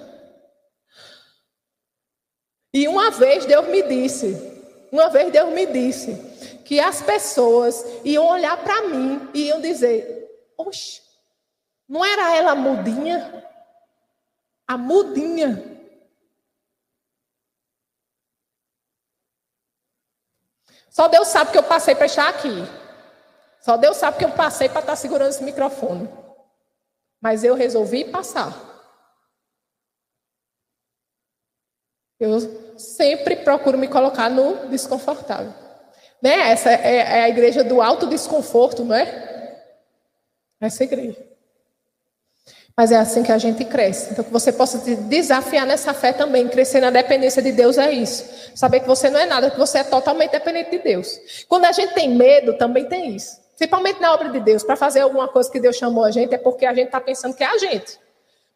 e 2.72 2.88
uma 2.88 3.10
vez 3.10 3.44
Deus 3.44 3.68
me 3.68 3.82
disse, 3.82 4.88
uma 4.90 5.10
vez 5.10 5.30
Deus 5.30 5.52
me 5.52 5.66
disse 5.66 6.58
que 6.64 6.80
as 6.80 7.02
pessoas 7.02 7.84
iam 8.02 8.26
olhar 8.26 8.56
para 8.64 8.88
mim 8.88 9.28
e 9.34 9.48
iam 9.48 9.60
dizer: 9.60 10.26
Oxe, 10.56 11.02
não 11.86 12.02
era 12.02 12.34
ela 12.34 12.54
mudinha? 12.54 13.44
A 14.66 14.78
mudinha. 14.78 15.69
Só 21.00 21.08
Deus 21.08 21.28
sabe 21.28 21.50
que 21.50 21.56
eu 21.56 21.62
passei 21.62 21.94
para 21.94 22.04
estar 22.04 22.28
aqui. 22.28 22.62
Só 23.62 23.78
Deus 23.78 23.96
sabe 23.96 24.18
que 24.18 24.24
eu 24.26 24.32
passei 24.32 24.68
para 24.68 24.80
estar 24.80 24.96
segurando 24.96 25.30
esse 25.30 25.42
microfone. 25.42 26.06
Mas 27.18 27.42
eu 27.42 27.54
resolvi 27.54 28.04
passar. 28.04 28.54
Eu 32.18 32.38
sempre 32.78 33.36
procuro 33.36 33.78
me 33.78 33.88
colocar 33.88 34.28
no 34.28 34.68
desconfortável. 34.68 35.54
Né? 36.20 36.50
Essa 36.50 36.70
é, 36.70 36.96
é 36.96 37.22
a 37.22 37.30
igreja 37.30 37.64
do 37.64 37.80
alto 37.80 38.06
desconforto, 38.06 38.84
não 38.84 38.94
é? 38.94 39.58
Essa 40.60 40.84
igreja. 40.84 41.29
Mas 42.80 42.92
é 42.92 42.96
assim 42.96 43.22
que 43.22 43.30
a 43.30 43.36
gente 43.36 43.62
cresce. 43.66 44.10
Então, 44.10 44.24
que 44.24 44.32
você 44.32 44.50
possa 44.50 44.78
te 44.78 44.94
desafiar 44.94 45.66
nessa 45.66 45.92
fé 45.92 46.14
também. 46.14 46.48
Crescer 46.48 46.80
na 46.80 46.88
dependência 46.88 47.42
de 47.42 47.52
Deus 47.52 47.76
é 47.76 47.92
isso. 47.92 48.24
Saber 48.54 48.80
que 48.80 48.86
você 48.86 49.10
não 49.10 49.20
é 49.20 49.26
nada, 49.26 49.50
que 49.50 49.58
você 49.58 49.80
é 49.80 49.84
totalmente 49.84 50.30
dependente 50.30 50.70
de 50.70 50.78
Deus. 50.78 51.44
Quando 51.46 51.66
a 51.66 51.72
gente 51.72 51.92
tem 51.92 52.08
medo, 52.08 52.56
também 52.56 52.86
tem 52.86 53.14
isso. 53.14 53.38
Principalmente 53.54 54.00
na 54.00 54.14
obra 54.14 54.30
de 54.30 54.40
Deus. 54.40 54.62
Para 54.62 54.76
fazer 54.76 55.00
alguma 55.00 55.28
coisa 55.28 55.50
que 55.50 55.60
Deus 55.60 55.76
chamou 55.76 56.04
a 56.04 56.10
gente, 56.10 56.34
é 56.34 56.38
porque 56.38 56.64
a 56.64 56.72
gente 56.72 56.86
está 56.86 56.98
pensando 56.98 57.36
que 57.36 57.44
é 57.44 57.48
a 57.48 57.58
gente. 57.58 58.00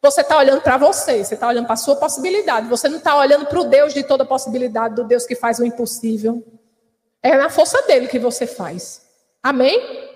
Você 0.01 0.21
está 0.21 0.39
olhando 0.39 0.61
para 0.61 0.75
você, 0.77 1.23
você 1.23 1.35
está 1.35 1.47
olhando 1.47 1.65
para 1.65 1.75
a 1.75 1.77
sua 1.77 1.95
possibilidade. 1.95 2.67
Você 2.67 2.89
não 2.89 2.97
está 2.97 3.15
olhando 3.15 3.45
para 3.45 3.59
o 3.59 3.65
Deus 3.65 3.93
de 3.93 4.01
toda 4.01 4.25
possibilidade, 4.25 4.95
do 4.95 5.03
Deus 5.03 5.27
que 5.27 5.35
faz 5.35 5.59
o 5.59 5.63
impossível. 5.63 6.43
É 7.21 7.37
na 7.37 7.51
força 7.51 7.79
dele 7.83 8.07
que 8.07 8.17
você 8.17 8.47
faz. 8.47 9.03
Amém? 9.43 10.14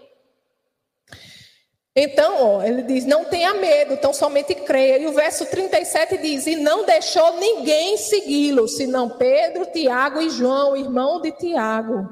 Então, 2.01 2.41
ó, 2.41 2.63
ele 2.63 2.81
diz: 2.83 3.03
não 3.03 3.25
tenha 3.25 3.53
medo, 3.55 3.97
tão 3.97 4.13
somente 4.13 4.55
creia. 4.55 4.99
E 4.99 5.07
o 5.07 5.11
verso 5.11 5.45
37 5.45 6.17
diz: 6.17 6.47
e 6.47 6.55
não 6.55 6.85
deixou 6.85 7.35
ninguém 7.37 7.97
segui-lo, 7.97 8.69
senão 8.69 9.09
Pedro, 9.09 9.65
Tiago 9.65 10.21
e 10.21 10.29
João, 10.29 10.77
irmão 10.77 11.19
de 11.19 11.33
Tiago. 11.33 12.09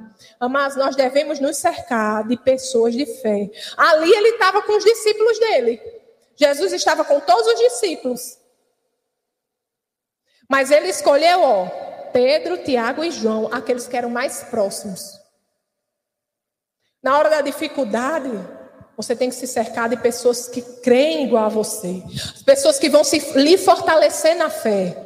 Mas 0.51 0.75
nós 0.75 0.93
devemos 0.93 1.39
nos 1.39 1.55
cercar 1.55 2.27
de 2.27 2.35
pessoas 2.35 2.93
de 2.93 3.05
fé. 3.05 3.49
Ali 3.77 4.11
ele 4.11 4.29
estava 4.31 4.61
com 4.61 4.75
os 4.75 4.83
discípulos 4.83 5.39
dele. 5.39 5.81
Jesus 6.35 6.73
estava 6.73 7.05
com 7.05 7.21
todos 7.21 7.47
os 7.47 7.59
discípulos. 7.59 8.37
Mas 10.49 10.69
ele 10.69 10.89
escolheu, 10.89 11.41
ó, 11.41 11.65
Pedro, 12.11 12.57
Tiago 12.57 13.05
e 13.05 13.11
João, 13.11 13.47
aqueles 13.53 13.87
que 13.87 13.95
eram 13.95 14.09
mais 14.09 14.43
próximos. 14.43 15.17
Na 17.01 17.17
hora 17.17 17.29
da 17.29 17.39
dificuldade, 17.39 18.56
você 18.97 19.15
tem 19.15 19.29
que 19.29 19.35
se 19.35 19.45
cercar 19.45 19.87
de 19.87 19.95
pessoas 19.95 20.47
que 20.47 20.59
creem 20.59 21.25
igual 21.25 21.45
a 21.45 21.49
você. 21.49 22.01
Pessoas 22.43 22.79
que 22.79 22.89
vão 22.89 23.03
se, 23.03 23.19
lhe 23.35 23.55
fortalecer 23.55 24.35
na 24.35 24.49
fé. 24.49 24.97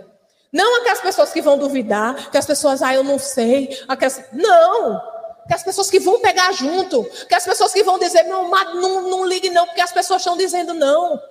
Não 0.51 0.79
aquelas 0.79 1.01
pessoas 1.01 1.31
que 1.31 1.41
vão 1.41 1.57
duvidar, 1.57 2.27
aquelas 2.27 2.45
pessoas, 2.45 2.81
ah, 2.81 2.95
eu 2.95 3.03
não 3.03 3.19
sei. 3.19 3.77
Aquelas... 3.89 4.21
Não! 4.31 5.01
Aquelas 5.43 5.63
pessoas 5.63 5.89
que 5.89 5.99
vão 5.99 6.21
pegar 6.21 6.53
junto. 6.53 7.05
Aquelas 7.23 7.43
pessoas 7.43 7.73
que 7.73 7.83
vão 7.83 7.99
dizer, 7.99 8.23
não, 8.23 8.49
não, 8.49 9.09
não 9.09 9.25
ligue 9.25 9.49
não, 9.49 9.65
porque 9.65 9.81
as 9.81 9.91
pessoas 9.91 10.21
estão 10.21 10.37
dizendo 10.37 10.73
não. 10.73 11.21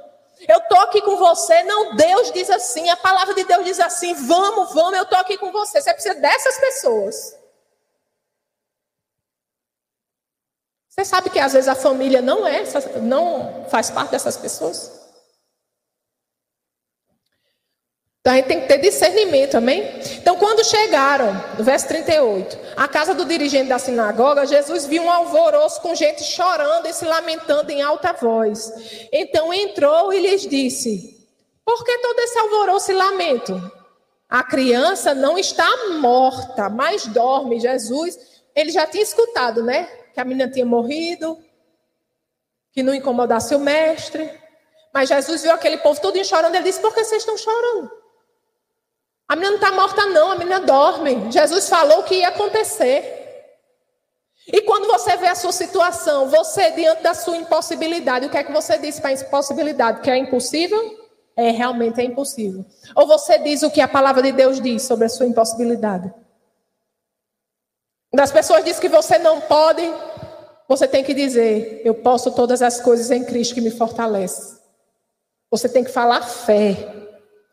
Eu 0.46 0.58
estou 0.58 0.78
aqui 0.80 1.00
com 1.00 1.16
você. 1.16 1.62
Não, 1.62 1.96
Deus 1.96 2.30
diz 2.30 2.50
assim, 2.50 2.90
a 2.90 2.96
palavra 2.96 3.34
de 3.34 3.44
Deus 3.44 3.64
diz 3.64 3.80
assim, 3.80 4.12
vamos, 4.12 4.74
vamos, 4.74 4.98
eu 4.98 5.04
estou 5.04 5.18
aqui 5.18 5.38
com 5.38 5.50
você. 5.50 5.80
Você 5.80 5.94
precisa 5.94 6.14
dessas 6.16 6.58
pessoas. 6.58 7.39
Você 11.01 11.05
sabe 11.07 11.30
que 11.30 11.38
às 11.38 11.55
vezes 11.55 11.66
a 11.66 11.74
família 11.74 12.20
não 12.20 12.46
é, 12.46 12.62
não 13.01 13.64
faz 13.70 13.90
parte 13.90 14.11
dessas 14.11 14.36
pessoas? 14.36 15.01
Então 18.20 18.34
a 18.34 18.36
gente 18.36 18.48
tem 18.48 18.61
que 18.61 18.68
ter 18.68 18.76
discernimento, 18.76 19.57
amém? 19.57 19.82
Então, 20.18 20.36
quando 20.36 20.62
chegaram, 20.62 21.32
no 21.57 21.64
verso 21.64 21.88
38, 21.88 22.59
à 22.76 22.86
casa 22.86 23.14
do 23.14 23.24
dirigente 23.24 23.70
da 23.70 23.78
sinagoga, 23.78 24.44
Jesus 24.44 24.84
viu 24.84 25.05
um 25.05 25.11
alvoroço 25.11 25.80
com 25.80 25.94
gente 25.94 26.22
chorando 26.22 26.86
e 26.86 26.92
se 26.92 27.07
lamentando 27.07 27.72
em 27.72 27.80
alta 27.80 28.12
voz. 28.12 28.70
Então 29.11 29.55
entrou 29.55 30.12
e 30.12 30.20
lhes 30.20 30.42
disse: 30.42 31.26
Por 31.64 31.82
que 31.82 31.96
todo 31.96 32.20
esse 32.20 32.38
alvoroço 32.38 32.92
e 32.92 32.94
lamento? 32.94 33.72
A 34.28 34.42
criança 34.42 35.14
não 35.14 35.38
está 35.38 35.66
morta, 35.98 36.68
mas 36.68 37.07
dorme. 37.07 37.59
Jesus, 37.59 38.18
ele 38.55 38.70
já 38.70 38.86
tinha 38.86 39.03
escutado, 39.03 39.62
né? 39.62 39.99
Que 40.12 40.20
a 40.20 40.24
menina 40.24 40.50
tinha 40.50 40.66
morrido, 40.66 41.38
que 42.72 42.82
não 42.82 42.94
incomodasse 42.94 43.54
o 43.54 43.58
mestre. 43.58 44.30
Mas 44.92 45.08
Jesus 45.08 45.42
viu 45.42 45.52
aquele 45.52 45.78
povo 45.78 46.00
todo 46.00 46.22
chorando. 46.24 46.54
Ele 46.54 46.64
disse: 46.64 46.80
Por 46.80 46.92
que 46.92 47.04
vocês 47.04 47.22
estão 47.22 47.36
chorando? 47.36 47.90
A 49.28 49.36
menina 49.36 49.52
não 49.52 49.58
está 49.58 49.72
morta, 49.72 50.06
não, 50.06 50.32
a 50.32 50.34
menina 50.34 50.61
dorme. 50.61 51.30
Jesus 51.30 51.68
falou 51.68 52.02
que 52.02 52.16
ia 52.16 52.28
acontecer. 52.28 53.18
E 54.52 54.62
quando 54.62 54.88
você 54.88 55.16
vê 55.16 55.28
a 55.28 55.36
sua 55.36 55.52
situação, 55.52 56.28
você 56.28 56.72
diante 56.72 57.02
da 57.02 57.14
sua 57.14 57.36
impossibilidade, 57.36 58.26
o 58.26 58.30
que 58.30 58.36
é 58.36 58.42
que 58.42 58.52
você 58.52 58.76
diz 58.78 58.98
para 58.98 59.11
a 59.11 59.12
impossibilidade? 59.12 60.00
Que 60.00 60.11
é 60.11 60.16
impossível? 60.16 60.98
É, 61.36 61.50
realmente 61.50 62.00
é 62.00 62.04
impossível. 62.04 62.64
Ou 62.96 63.06
você 63.06 63.38
diz 63.38 63.62
o 63.62 63.70
que 63.70 63.80
a 63.80 63.86
palavra 63.86 64.22
de 64.22 64.32
Deus 64.32 64.61
diz 64.61 64.82
sobre 64.82 65.04
a 65.04 65.08
sua 65.08 65.26
impossibilidade? 65.26 66.12
Das 68.12 68.32
pessoas 68.32 68.64
diz 68.64 68.80
que 68.80 68.88
você 68.88 69.18
não 69.18 69.40
pode, 69.40 69.82
você 70.68 70.86
tem 70.88 71.04
que 71.04 71.14
dizer: 71.14 71.82
Eu 71.84 71.94
posso 71.94 72.32
todas 72.32 72.61
as 72.62 72.80
coisas 72.80 73.11
em 73.11 73.24
Cristo 73.24 73.54
que 73.54 73.61
me 73.61 73.70
fortalece. 73.70 74.58
Você 75.50 75.68
tem 75.68 75.84
que 75.84 75.90
falar 75.90 76.22
fé. 76.22 76.76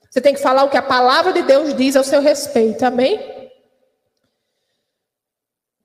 Você 0.09 0.21
tem 0.21 0.33
que 0.33 0.41
falar 0.41 0.63
o 0.63 0.69
que 0.69 0.77
a 0.77 0.81
palavra 0.81 1.33
de 1.33 1.43
Deus 1.43 1.75
diz 1.75 1.95
ao 1.95 2.03
seu 2.03 2.21
respeito. 2.21 2.83
Amém? 2.83 3.51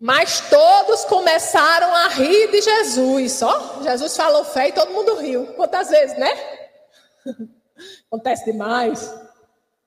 Mas 0.00 0.40
todos 0.50 1.04
começaram 1.04 1.94
a 1.94 2.08
rir 2.08 2.50
de 2.50 2.60
Jesus. 2.60 3.32
Só 3.32 3.82
Jesus 3.82 4.16
falou 4.16 4.44
fé 4.44 4.68
e 4.68 4.72
todo 4.72 4.92
mundo 4.92 5.16
riu. 5.16 5.46
Quantas 5.54 5.90
vezes, 5.90 6.18
né? 6.18 6.30
Acontece 8.10 8.44
demais. 8.44 9.14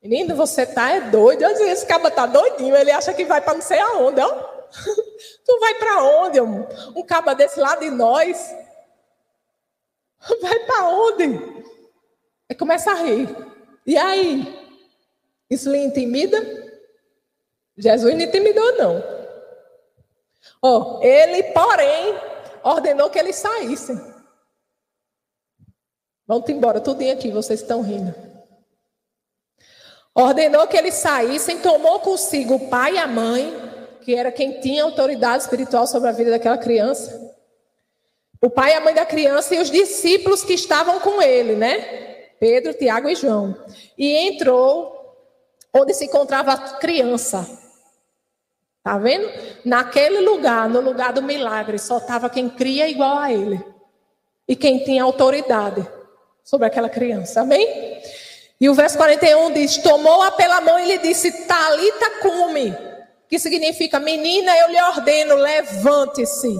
Menino, 0.02 0.36
você 0.36 0.66
tá 0.66 0.92
é 0.92 1.02
doido. 1.02 1.44
Às 1.44 1.58
vezes 1.58 1.80
esse 1.80 1.86
caba 1.86 2.12
tá 2.12 2.26
doidinho. 2.26 2.76
Ele 2.76 2.92
acha 2.92 3.14
que 3.14 3.26
vai 3.26 3.42
para 3.42 3.56
não 3.56 3.62
sei 3.62 3.80
aonde, 3.80 4.22
ó. 4.22 4.45
Tu 5.46 5.60
vai 5.60 5.76
para 5.76 6.04
onde? 6.04 6.42
Um, 6.42 6.66
um 6.96 7.04
caba 7.04 7.34
desse 7.34 7.60
lá 7.60 7.76
de 7.76 7.90
nós? 7.90 8.54
Vai 10.42 10.60
para 10.66 10.88
onde? 10.90 11.24
Aí 12.50 12.56
começa 12.56 12.92
a 12.92 12.96
rir. 12.96 13.30
E 13.86 13.98
aí? 13.98 14.66
Isso 15.50 15.70
lhe 15.70 15.78
intimida? 15.78 16.40
Jesus 17.78 18.14
não 18.14 18.22
intimidou, 18.22 18.78
não. 18.78 19.04
Oh, 20.62 21.00
ele, 21.04 21.44
porém, 21.52 22.16
ordenou 22.64 23.10
que 23.10 23.20
eles 23.20 23.36
saíssem. 23.36 23.96
Vamos 26.26 26.50
embora, 26.50 26.82
tudo 26.82 27.08
aqui, 27.12 27.30
vocês 27.30 27.62
estão 27.62 27.82
rindo. 27.82 28.16
Ordenou 30.14 30.66
que 30.68 30.78
eles 30.78 30.96
saíssem, 30.96 31.60
tomou 31.60 32.00
consigo 32.00 32.56
o 32.56 32.70
pai 32.70 32.94
e 32.94 32.98
a 32.98 33.06
mãe, 33.06 33.54
que 34.06 34.14
era 34.14 34.32
quem 34.32 34.60
tinha 34.60 34.84
autoridade 34.84 35.44
espiritual 35.44 35.88
sobre 35.88 36.08
a 36.08 36.12
vida 36.12 36.30
daquela 36.30 36.60
criança. 36.60 37.34
O 38.40 38.52
pai 38.52 38.72
e 38.72 38.76
a 38.76 38.82
mãe 38.82 38.94
da 38.94 39.06
criança 39.06 39.56
e 39.56 39.60
os 39.60 39.72
discípulos 39.72 40.44
que 40.44 40.54
estavam 40.54 41.00
com 41.00 41.20
ele, 41.20 41.56
né? 41.56 41.80
Pedro, 42.40 42.76
Tiago 42.76 43.10
e 43.10 43.16
João. 43.16 43.58
E 43.98 44.16
entrou 44.16 44.96
onde 45.74 45.96
se 45.96 46.06
encontrava 46.06 46.54
a 46.54 46.58
criança. 46.78 47.50
Tá 48.84 49.00
vendo? 49.00 49.28
Naquele 49.66 50.20
lugar, 50.20 50.70
no 50.70 50.82
lugar 50.82 51.12
do 51.12 51.24
milagre, 51.24 51.80
só 51.80 51.98
estava 51.98 52.30
quem 52.30 52.48
cria 52.48 52.88
igual 52.88 53.18
a 53.18 53.34
ele. 53.34 53.60
E 54.48 54.56
quem 54.56 54.84
tinha 54.84 55.04
autoridade 55.04 55.84
sobre 56.44 56.68
aquela 56.68 56.90
criança. 56.90 57.42
Amém? 57.42 58.00
E 58.62 58.70
o 58.70 58.76
verso 58.76 58.98
41 58.98 59.52
diz: 59.54 59.78
Tomou-a 59.78 60.30
pela 60.30 60.62
mão 60.62 60.78
e 60.78 60.86
lhe 60.86 60.98
disse: 61.00 61.48
Talita 61.48 62.12
cume, 62.22 62.78
que 63.30 63.40
significa 63.40 64.00
menina, 64.00 64.56
eu 64.58 64.70
lhe 64.70 64.82
ordeno, 64.82 65.36
levante-se. 65.36 66.56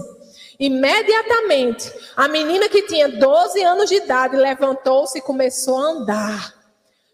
Imediatamente, 0.60 1.92
a 2.16 2.28
menina 2.28 2.70
que 2.70 2.84
tinha 2.84 3.10
12 3.10 3.62
anos 3.64 3.90
de 3.90 3.96
idade 3.96 4.36
levantou-se 4.36 5.18
e 5.18 5.22
começou 5.22 5.78
a 5.78 5.82
andar. 5.82 6.56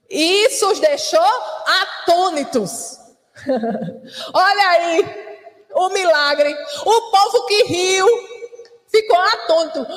Isso 0.09 0.69
os 0.69 0.79
deixou 0.79 1.19
atônitos. 1.65 2.99
Olha 4.33 4.69
aí 4.69 5.31
o 5.73 5.89
milagre. 5.89 6.53
O 6.85 7.01
povo 7.11 7.45
que 7.47 7.63
riu 7.63 8.07
ficou 8.89 9.17
atônito. 9.17 9.87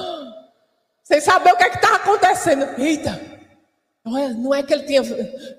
Sem 1.02 1.20
saber 1.20 1.52
o 1.52 1.56
que 1.56 1.64
é 1.64 1.68
estava 1.68 1.96
acontecendo. 1.96 2.80
Eita, 2.80 3.20
não 4.04 4.16
é, 4.16 4.28
não 4.28 4.54
é 4.54 4.62
que 4.62 4.72
ele 4.72 4.84
tinha. 4.84 5.02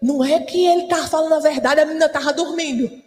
Não 0.01 0.23
é 0.23 0.39
que 0.39 0.65
ele 0.65 0.83
estava 0.83 1.07
falando 1.07 1.33
a 1.33 1.39
verdade, 1.39 1.81
a 1.81 1.85
menina 1.85 2.05
estava 2.05 2.33
dormindo. 2.33 3.04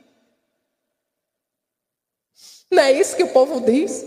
Não 2.71 2.83
é 2.83 2.93
isso 2.93 3.17
que 3.17 3.23
o 3.23 3.33
povo 3.33 3.61
diz? 3.61 4.05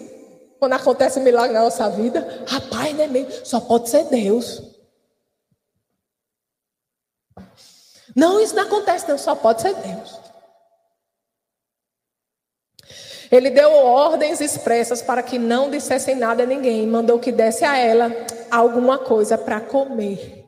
Quando 0.60 0.74
acontece 0.74 1.20
um 1.20 1.24
milagre 1.24 1.54
na 1.54 1.64
nossa 1.64 1.90
vida. 1.90 2.46
Rapaz, 2.48 2.94
não 2.96 3.04
é 3.04 3.08
mesmo? 3.08 3.46
Só 3.46 3.60
pode 3.60 3.90
ser 3.90 4.06
Deus. 4.06 4.62
Não, 8.16 8.40
isso 8.40 8.56
não 8.56 8.64
acontece, 8.64 9.08
não, 9.08 9.18
só 9.18 9.36
pode 9.36 9.62
ser 9.62 9.74
Deus. 9.76 10.20
Ele 13.32 13.50
deu 13.50 13.72
ordens 13.72 14.42
expressas 14.42 15.02
para 15.02 15.24
que 15.24 15.40
não 15.40 15.70
dissessem 15.70 16.16
nada 16.16 16.44
a 16.44 16.46
ninguém, 16.46 16.86
mandou 16.86 17.18
que 17.18 17.32
desse 17.32 17.64
a 17.64 17.78
ela 17.78 18.12
alguma 18.52 19.00
coisa 19.00 19.38
para 19.38 19.62
comer. 19.62 20.46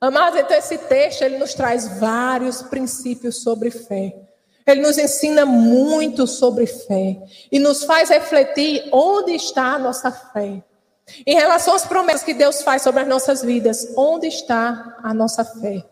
Amados, 0.00 0.40
então 0.40 0.56
esse 0.56 0.78
texto 0.78 1.22
ele 1.22 1.36
nos 1.36 1.52
traz 1.52 1.98
vários 1.98 2.62
princípios 2.62 3.42
sobre 3.42 3.70
fé. 3.70 4.27
Ele 4.68 4.82
nos 4.82 4.98
ensina 4.98 5.46
muito 5.46 6.26
sobre 6.26 6.66
fé 6.66 7.16
e 7.50 7.58
nos 7.58 7.84
faz 7.84 8.10
refletir 8.10 8.86
onde 8.92 9.32
está 9.32 9.72
a 9.72 9.78
nossa 9.78 10.12
fé. 10.12 10.62
Em 11.26 11.34
relação 11.34 11.74
às 11.74 11.86
promessas 11.86 12.22
que 12.22 12.34
Deus 12.34 12.60
faz 12.60 12.82
sobre 12.82 13.00
as 13.00 13.08
nossas 13.08 13.42
vidas, 13.42 13.94
onde 13.96 14.26
está 14.26 14.98
a 15.02 15.14
nossa 15.14 15.42
fé? 15.42 15.82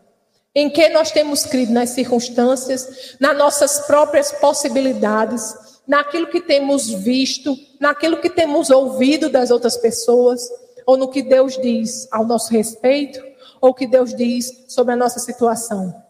Em 0.53 0.69
que 0.69 0.89
nós 0.89 1.09
temos 1.09 1.43
crido 1.43 1.73
nas 1.73 1.89
circunstâncias, 1.89 3.15
nas 3.19 3.35
nossas 3.35 3.79
próprias 3.79 4.31
possibilidades, 4.33 5.55
naquilo 5.87 6.27
que 6.27 6.41
temos 6.41 6.87
visto, 6.87 7.57
naquilo 7.79 8.21
que 8.21 8.29
temos 8.29 8.69
ouvido 8.69 9.27
das 9.27 9.49
outras 9.49 9.75
pessoas, 9.75 10.47
ou 10.85 10.95
no 10.95 11.09
que 11.09 11.23
Deus 11.23 11.59
diz 11.59 12.07
ao 12.11 12.23
nosso 12.23 12.51
respeito, 12.51 13.19
ou 13.59 13.71
o 13.71 13.73
que 13.73 13.87
Deus 13.87 14.13
diz 14.13 14.65
sobre 14.67 14.93
a 14.93 14.95
nossa 14.95 15.17
situação. 15.19 16.06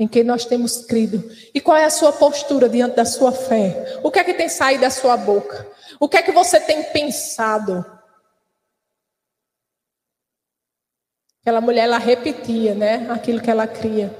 Em 0.00 0.08
que 0.08 0.24
nós 0.24 0.46
temos 0.46 0.86
crido. 0.86 1.22
E 1.54 1.60
qual 1.60 1.76
é 1.76 1.84
a 1.84 1.90
sua 1.90 2.10
postura 2.10 2.70
diante 2.70 2.96
da 2.96 3.04
sua 3.04 3.32
fé? 3.32 4.00
O 4.02 4.10
que 4.10 4.18
é 4.18 4.24
que 4.24 4.32
tem 4.32 4.48
saído 4.48 4.80
da 4.80 4.88
sua 4.88 5.14
boca? 5.14 5.70
O 6.00 6.08
que 6.08 6.16
é 6.16 6.22
que 6.22 6.32
você 6.32 6.58
tem 6.58 6.82
pensado? 6.84 7.84
Aquela 11.42 11.60
mulher, 11.60 11.84
ela 11.84 11.98
repetia, 11.98 12.74
né? 12.74 13.10
Aquilo 13.10 13.42
que 13.42 13.50
ela 13.50 13.66
cria. 13.66 14.10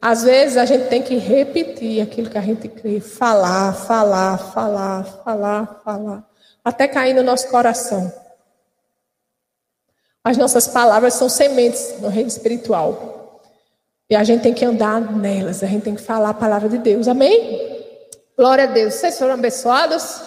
Às 0.00 0.22
vezes 0.22 0.56
a 0.56 0.64
gente 0.64 0.88
tem 0.88 1.02
que 1.02 1.16
repetir 1.16 2.02
aquilo 2.02 2.30
que 2.30 2.38
a 2.38 2.42
gente 2.42 2.66
crê. 2.68 2.98
Falar, 2.98 3.74
falar, 3.74 4.38
falar, 4.38 5.04
falar, 5.22 5.80
falar. 5.84 6.28
Até 6.64 6.88
cair 6.88 7.12
no 7.12 7.22
nosso 7.22 7.48
coração. 7.50 8.10
As 10.24 10.38
nossas 10.38 10.66
palavras 10.66 11.14
são 11.14 11.28
sementes 11.28 12.00
no 12.00 12.08
reino 12.08 12.28
espiritual. 12.28 13.21
E 14.12 14.14
a 14.14 14.22
gente 14.22 14.42
tem 14.42 14.52
que 14.52 14.62
andar 14.62 15.00
nelas. 15.00 15.62
A 15.62 15.66
gente 15.66 15.84
tem 15.84 15.94
que 15.94 16.02
falar 16.02 16.28
a 16.28 16.34
palavra 16.34 16.68
de 16.68 16.76
Deus. 16.76 17.08
Amém? 17.08 17.88
Glória 18.36 18.64
a 18.64 18.66
Deus. 18.66 18.92
Vocês 18.92 19.18
foram 19.18 19.32
abençoados? 19.32 20.20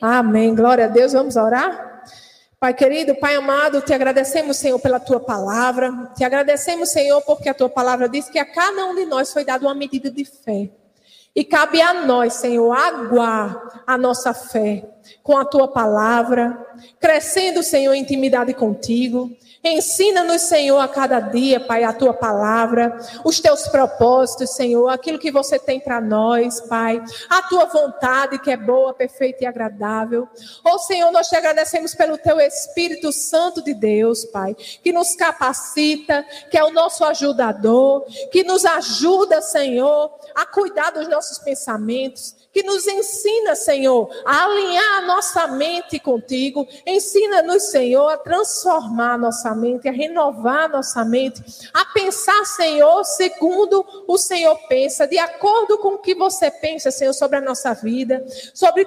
Amém. 0.00 0.54
Glória 0.54 0.86
a 0.86 0.88
Deus. 0.88 1.12
Vamos 1.12 1.36
orar? 1.36 2.02
Pai 2.58 2.72
querido, 2.72 3.14
Pai 3.16 3.34
amado, 3.34 3.82
te 3.82 3.92
agradecemos, 3.92 4.56
Senhor, 4.56 4.78
pela 4.78 4.98
tua 4.98 5.20
palavra. 5.20 6.10
Te 6.16 6.24
agradecemos, 6.24 6.88
Senhor, 6.88 7.20
porque 7.20 7.50
a 7.50 7.54
tua 7.54 7.68
palavra 7.68 8.08
diz 8.08 8.30
que 8.30 8.38
a 8.38 8.46
cada 8.46 8.86
um 8.86 8.94
de 8.94 9.04
nós 9.04 9.30
foi 9.30 9.44
dada 9.44 9.66
uma 9.66 9.74
medida 9.74 10.10
de 10.10 10.24
fé. 10.24 10.70
E 11.36 11.44
cabe 11.44 11.82
a 11.82 11.92
nós, 11.92 12.32
Senhor, 12.32 12.72
aguar 12.72 13.82
a 13.86 13.98
nossa 13.98 14.32
fé 14.32 14.88
com 15.22 15.36
a 15.36 15.44
tua 15.44 15.68
palavra, 15.68 16.58
crescendo, 16.98 17.62
Senhor, 17.62 17.92
em 17.92 18.00
intimidade 18.00 18.54
contigo, 18.54 19.30
Ensina-nos, 19.66 20.42
Senhor, 20.42 20.78
a 20.78 20.86
cada 20.86 21.20
dia, 21.20 21.58
Pai, 21.58 21.84
a 21.84 21.92
tua 21.92 22.12
palavra, 22.12 22.98
os 23.24 23.40
teus 23.40 23.66
propósitos, 23.66 24.50
Senhor, 24.50 24.88
aquilo 24.90 25.18
que 25.18 25.32
você 25.32 25.58
tem 25.58 25.80
para 25.80 26.02
nós, 26.02 26.60
Pai, 26.60 27.02
a 27.30 27.40
tua 27.44 27.64
vontade 27.64 28.38
que 28.38 28.50
é 28.50 28.58
boa, 28.58 28.92
perfeita 28.92 29.44
e 29.44 29.46
agradável. 29.46 30.28
Oh, 30.62 30.78
Senhor, 30.78 31.10
nós 31.10 31.28
te 31.30 31.36
agradecemos 31.36 31.94
pelo 31.94 32.18
teu 32.18 32.38
Espírito 32.40 33.10
Santo 33.10 33.62
de 33.62 33.72
Deus, 33.72 34.26
Pai, 34.26 34.54
que 34.54 34.92
nos 34.92 35.16
capacita, 35.16 36.26
que 36.50 36.58
é 36.58 36.64
o 36.64 36.70
nosso 36.70 37.02
ajudador, 37.02 38.04
que 38.30 38.44
nos 38.44 38.66
ajuda, 38.66 39.40
Senhor, 39.40 40.14
a 40.34 40.44
cuidar 40.44 40.90
dos 40.90 41.08
nossos 41.08 41.38
pensamentos, 41.38 42.36
que 42.54 42.62
nos 42.62 42.86
ensina, 42.86 43.56
Senhor, 43.56 44.08
a 44.24 44.44
alinhar 44.44 44.98
a 44.98 45.06
nossa 45.06 45.48
mente 45.48 45.98
contigo. 45.98 46.64
Ensina-nos, 46.86 47.64
Senhor, 47.64 48.08
a 48.08 48.16
transformar 48.16 49.14
a 49.14 49.18
nossa 49.18 49.52
mente, 49.56 49.88
a 49.88 49.92
renovar 49.92 50.66
a 50.66 50.68
nossa 50.68 51.04
mente, 51.04 51.42
a 51.74 51.84
pensar, 51.86 52.44
Senhor, 52.44 53.04
segundo 53.04 53.84
o 54.06 54.16
Senhor 54.16 54.56
pensa, 54.68 55.04
de 55.04 55.18
acordo 55.18 55.78
com 55.78 55.94
o 55.94 55.98
que 55.98 56.14
você 56.14 56.48
pensa, 56.48 56.92
Senhor, 56.92 57.12
sobre 57.12 57.38
a 57.38 57.40
nossa 57.40 57.74
vida, 57.74 58.24
sobre 58.54 58.86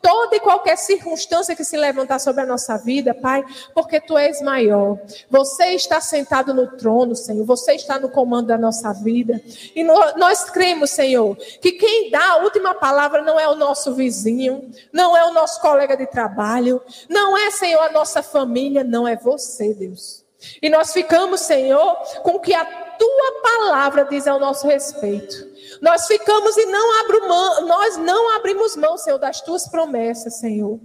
toda 0.00 0.36
e 0.36 0.40
qualquer 0.40 0.76
circunstância 0.76 1.54
que 1.54 1.64
se 1.64 1.76
levantar 1.76 2.18
sobre 2.18 2.42
a 2.42 2.46
nossa 2.46 2.76
vida, 2.76 3.14
Pai, 3.14 3.44
porque 3.74 4.00
tu 4.00 4.16
és 4.16 4.40
maior. 4.40 4.98
Você 5.30 5.74
está 5.74 6.00
sentado 6.00 6.54
no 6.54 6.76
trono, 6.76 7.14
Senhor, 7.14 7.44
você 7.44 7.72
está 7.72 7.98
no 7.98 8.08
comando 8.08 8.48
da 8.48 8.58
nossa 8.58 8.92
vida. 8.92 9.40
E 9.74 9.84
nós 9.84 10.50
cremos, 10.50 10.90
Senhor, 10.90 11.36
que 11.36 11.72
quem 11.72 12.10
dá 12.10 12.32
a 12.32 12.36
última 12.38 12.74
palavra 12.74 13.22
não 13.22 13.38
é 13.38 13.48
o 13.48 13.54
nosso 13.54 13.94
vizinho, 13.94 14.70
não 14.92 15.16
é 15.16 15.24
o 15.24 15.32
nosso 15.32 15.60
colega 15.60 15.96
de 15.96 16.06
trabalho, 16.06 16.80
não 17.08 17.36
é, 17.36 17.50
Senhor, 17.50 17.80
a 17.80 17.92
nossa 17.92 18.22
família, 18.22 18.84
não 18.84 19.06
é 19.06 19.16
você, 19.16 19.74
Deus. 19.74 20.24
E 20.62 20.68
nós 20.68 20.92
ficamos, 20.92 21.40
Senhor, 21.40 21.96
com 22.22 22.36
o 22.36 22.40
que 22.40 22.54
a 22.54 22.64
tua 22.64 23.42
palavra 23.42 24.04
diz 24.04 24.26
ao 24.26 24.38
nosso 24.38 24.66
respeito. 24.66 25.55
Nós 25.80 26.06
ficamos 26.06 26.56
e 26.56 26.66
não 26.66 27.00
abro 27.00 27.28
mão, 27.28 27.66
nós 27.66 27.96
não 27.96 28.36
abrimos 28.36 28.76
mão, 28.76 28.96
Senhor, 28.96 29.18
das 29.18 29.40
tuas 29.40 29.68
promessas, 29.68 30.38
Senhor. 30.38 30.80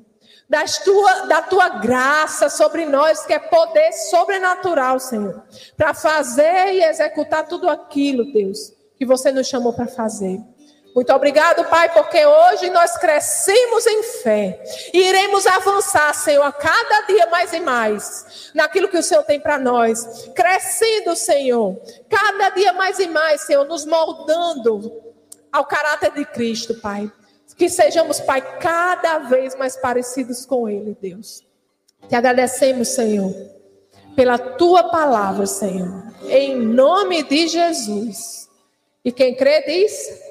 Das 0.50 0.80
tua, 0.80 1.28
da 1.28 1.42
tua 1.42 1.70
graça 1.70 2.50
sobre 2.50 2.86
nós, 2.86 3.26
que 3.26 3.34
é 3.34 3.40
poder 3.40 3.94
sobrenatural, 3.94 5.00
Senhor, 5.00 5.42
para 5.78 5.94
fazer 5.94 6.74
e 6.74 6.84
executar 6.84 7.48
tudo 7.48 7.70
aquilo, 7.70 8.34
Deus, 8.34 8.74
que 8.98 9.06
você 9.06 9.32
nos 9.32 9.48
chamou 9.48 9.72
para 9.72 9.88
fazer. 9.88 10.42
Muito 10.94 11.14
obrigado, 11.14 11.64
Pai, 11.70 11.92
porque 11.94 12.26
hoje 12.26 12.70
nós 12.70 12.98
crescemos 12.98 13.88
em 13.88 14.04
fé 14.04 14.62
e 14.94 15.08
iremos 15.08 15.48
avançar, 15.48 16.14
Senhor, 16.14 16.44
a 16.44 16.52
cada 16.52 17.02
dia 17.08 17.28
mais 17.28 17.54
e 17.54 17.60
mais 17.62 18.52
naquilo 18.54 18.90
que 18.90 18.98
o 18.98 19.04
Senhor 19.04 19.24
tem 19.24 19.40
para 19.40 19.58
nós. 19.58 20.30
Crescendo, 20.36 21.16
Senhor, 21.16 21.80
cada 22.10 22.50
dia 22.50 22.74
mais 22.74 23.00
e 23.00 23.08
mais, 23.08 23.42
Senhor, 23.42 23.66
nos 23.66 23.86
moldando 23.86 24.92
ao 25.52 25.66
caráter 25.66 26.12
de 26.12 26.26
Cristo, 26.26 26.76
Pai. 26.76 27.12
Que 27.56 27.70
sejamos, 27.70 28.20
Pai, 28.20 28.42
cada 28.60 29.20
vez 29.20 29.56
mais 29.56 29.78
parecidos 29.78 30.46
com 30.46 30.68
Ele, 30.68 30.98
Deus. 31.00 31.46
Te 32.10 32.16
agradecemos, 32.16 32.90
Senhor, 32.90 33.34
pela 34.16 34.38
tua 34.38 34.90
palavra, 34.90 35.46
Senhor. 35.46 36.12
Em 36.28 36.56
nome 36.56 37.24
de 37.24 37.48
Jesus. 37.48 38.50
E 39.06 39.12
quem 39.12 39.36
crê 39.36 39.64
diz: 39.64 40.31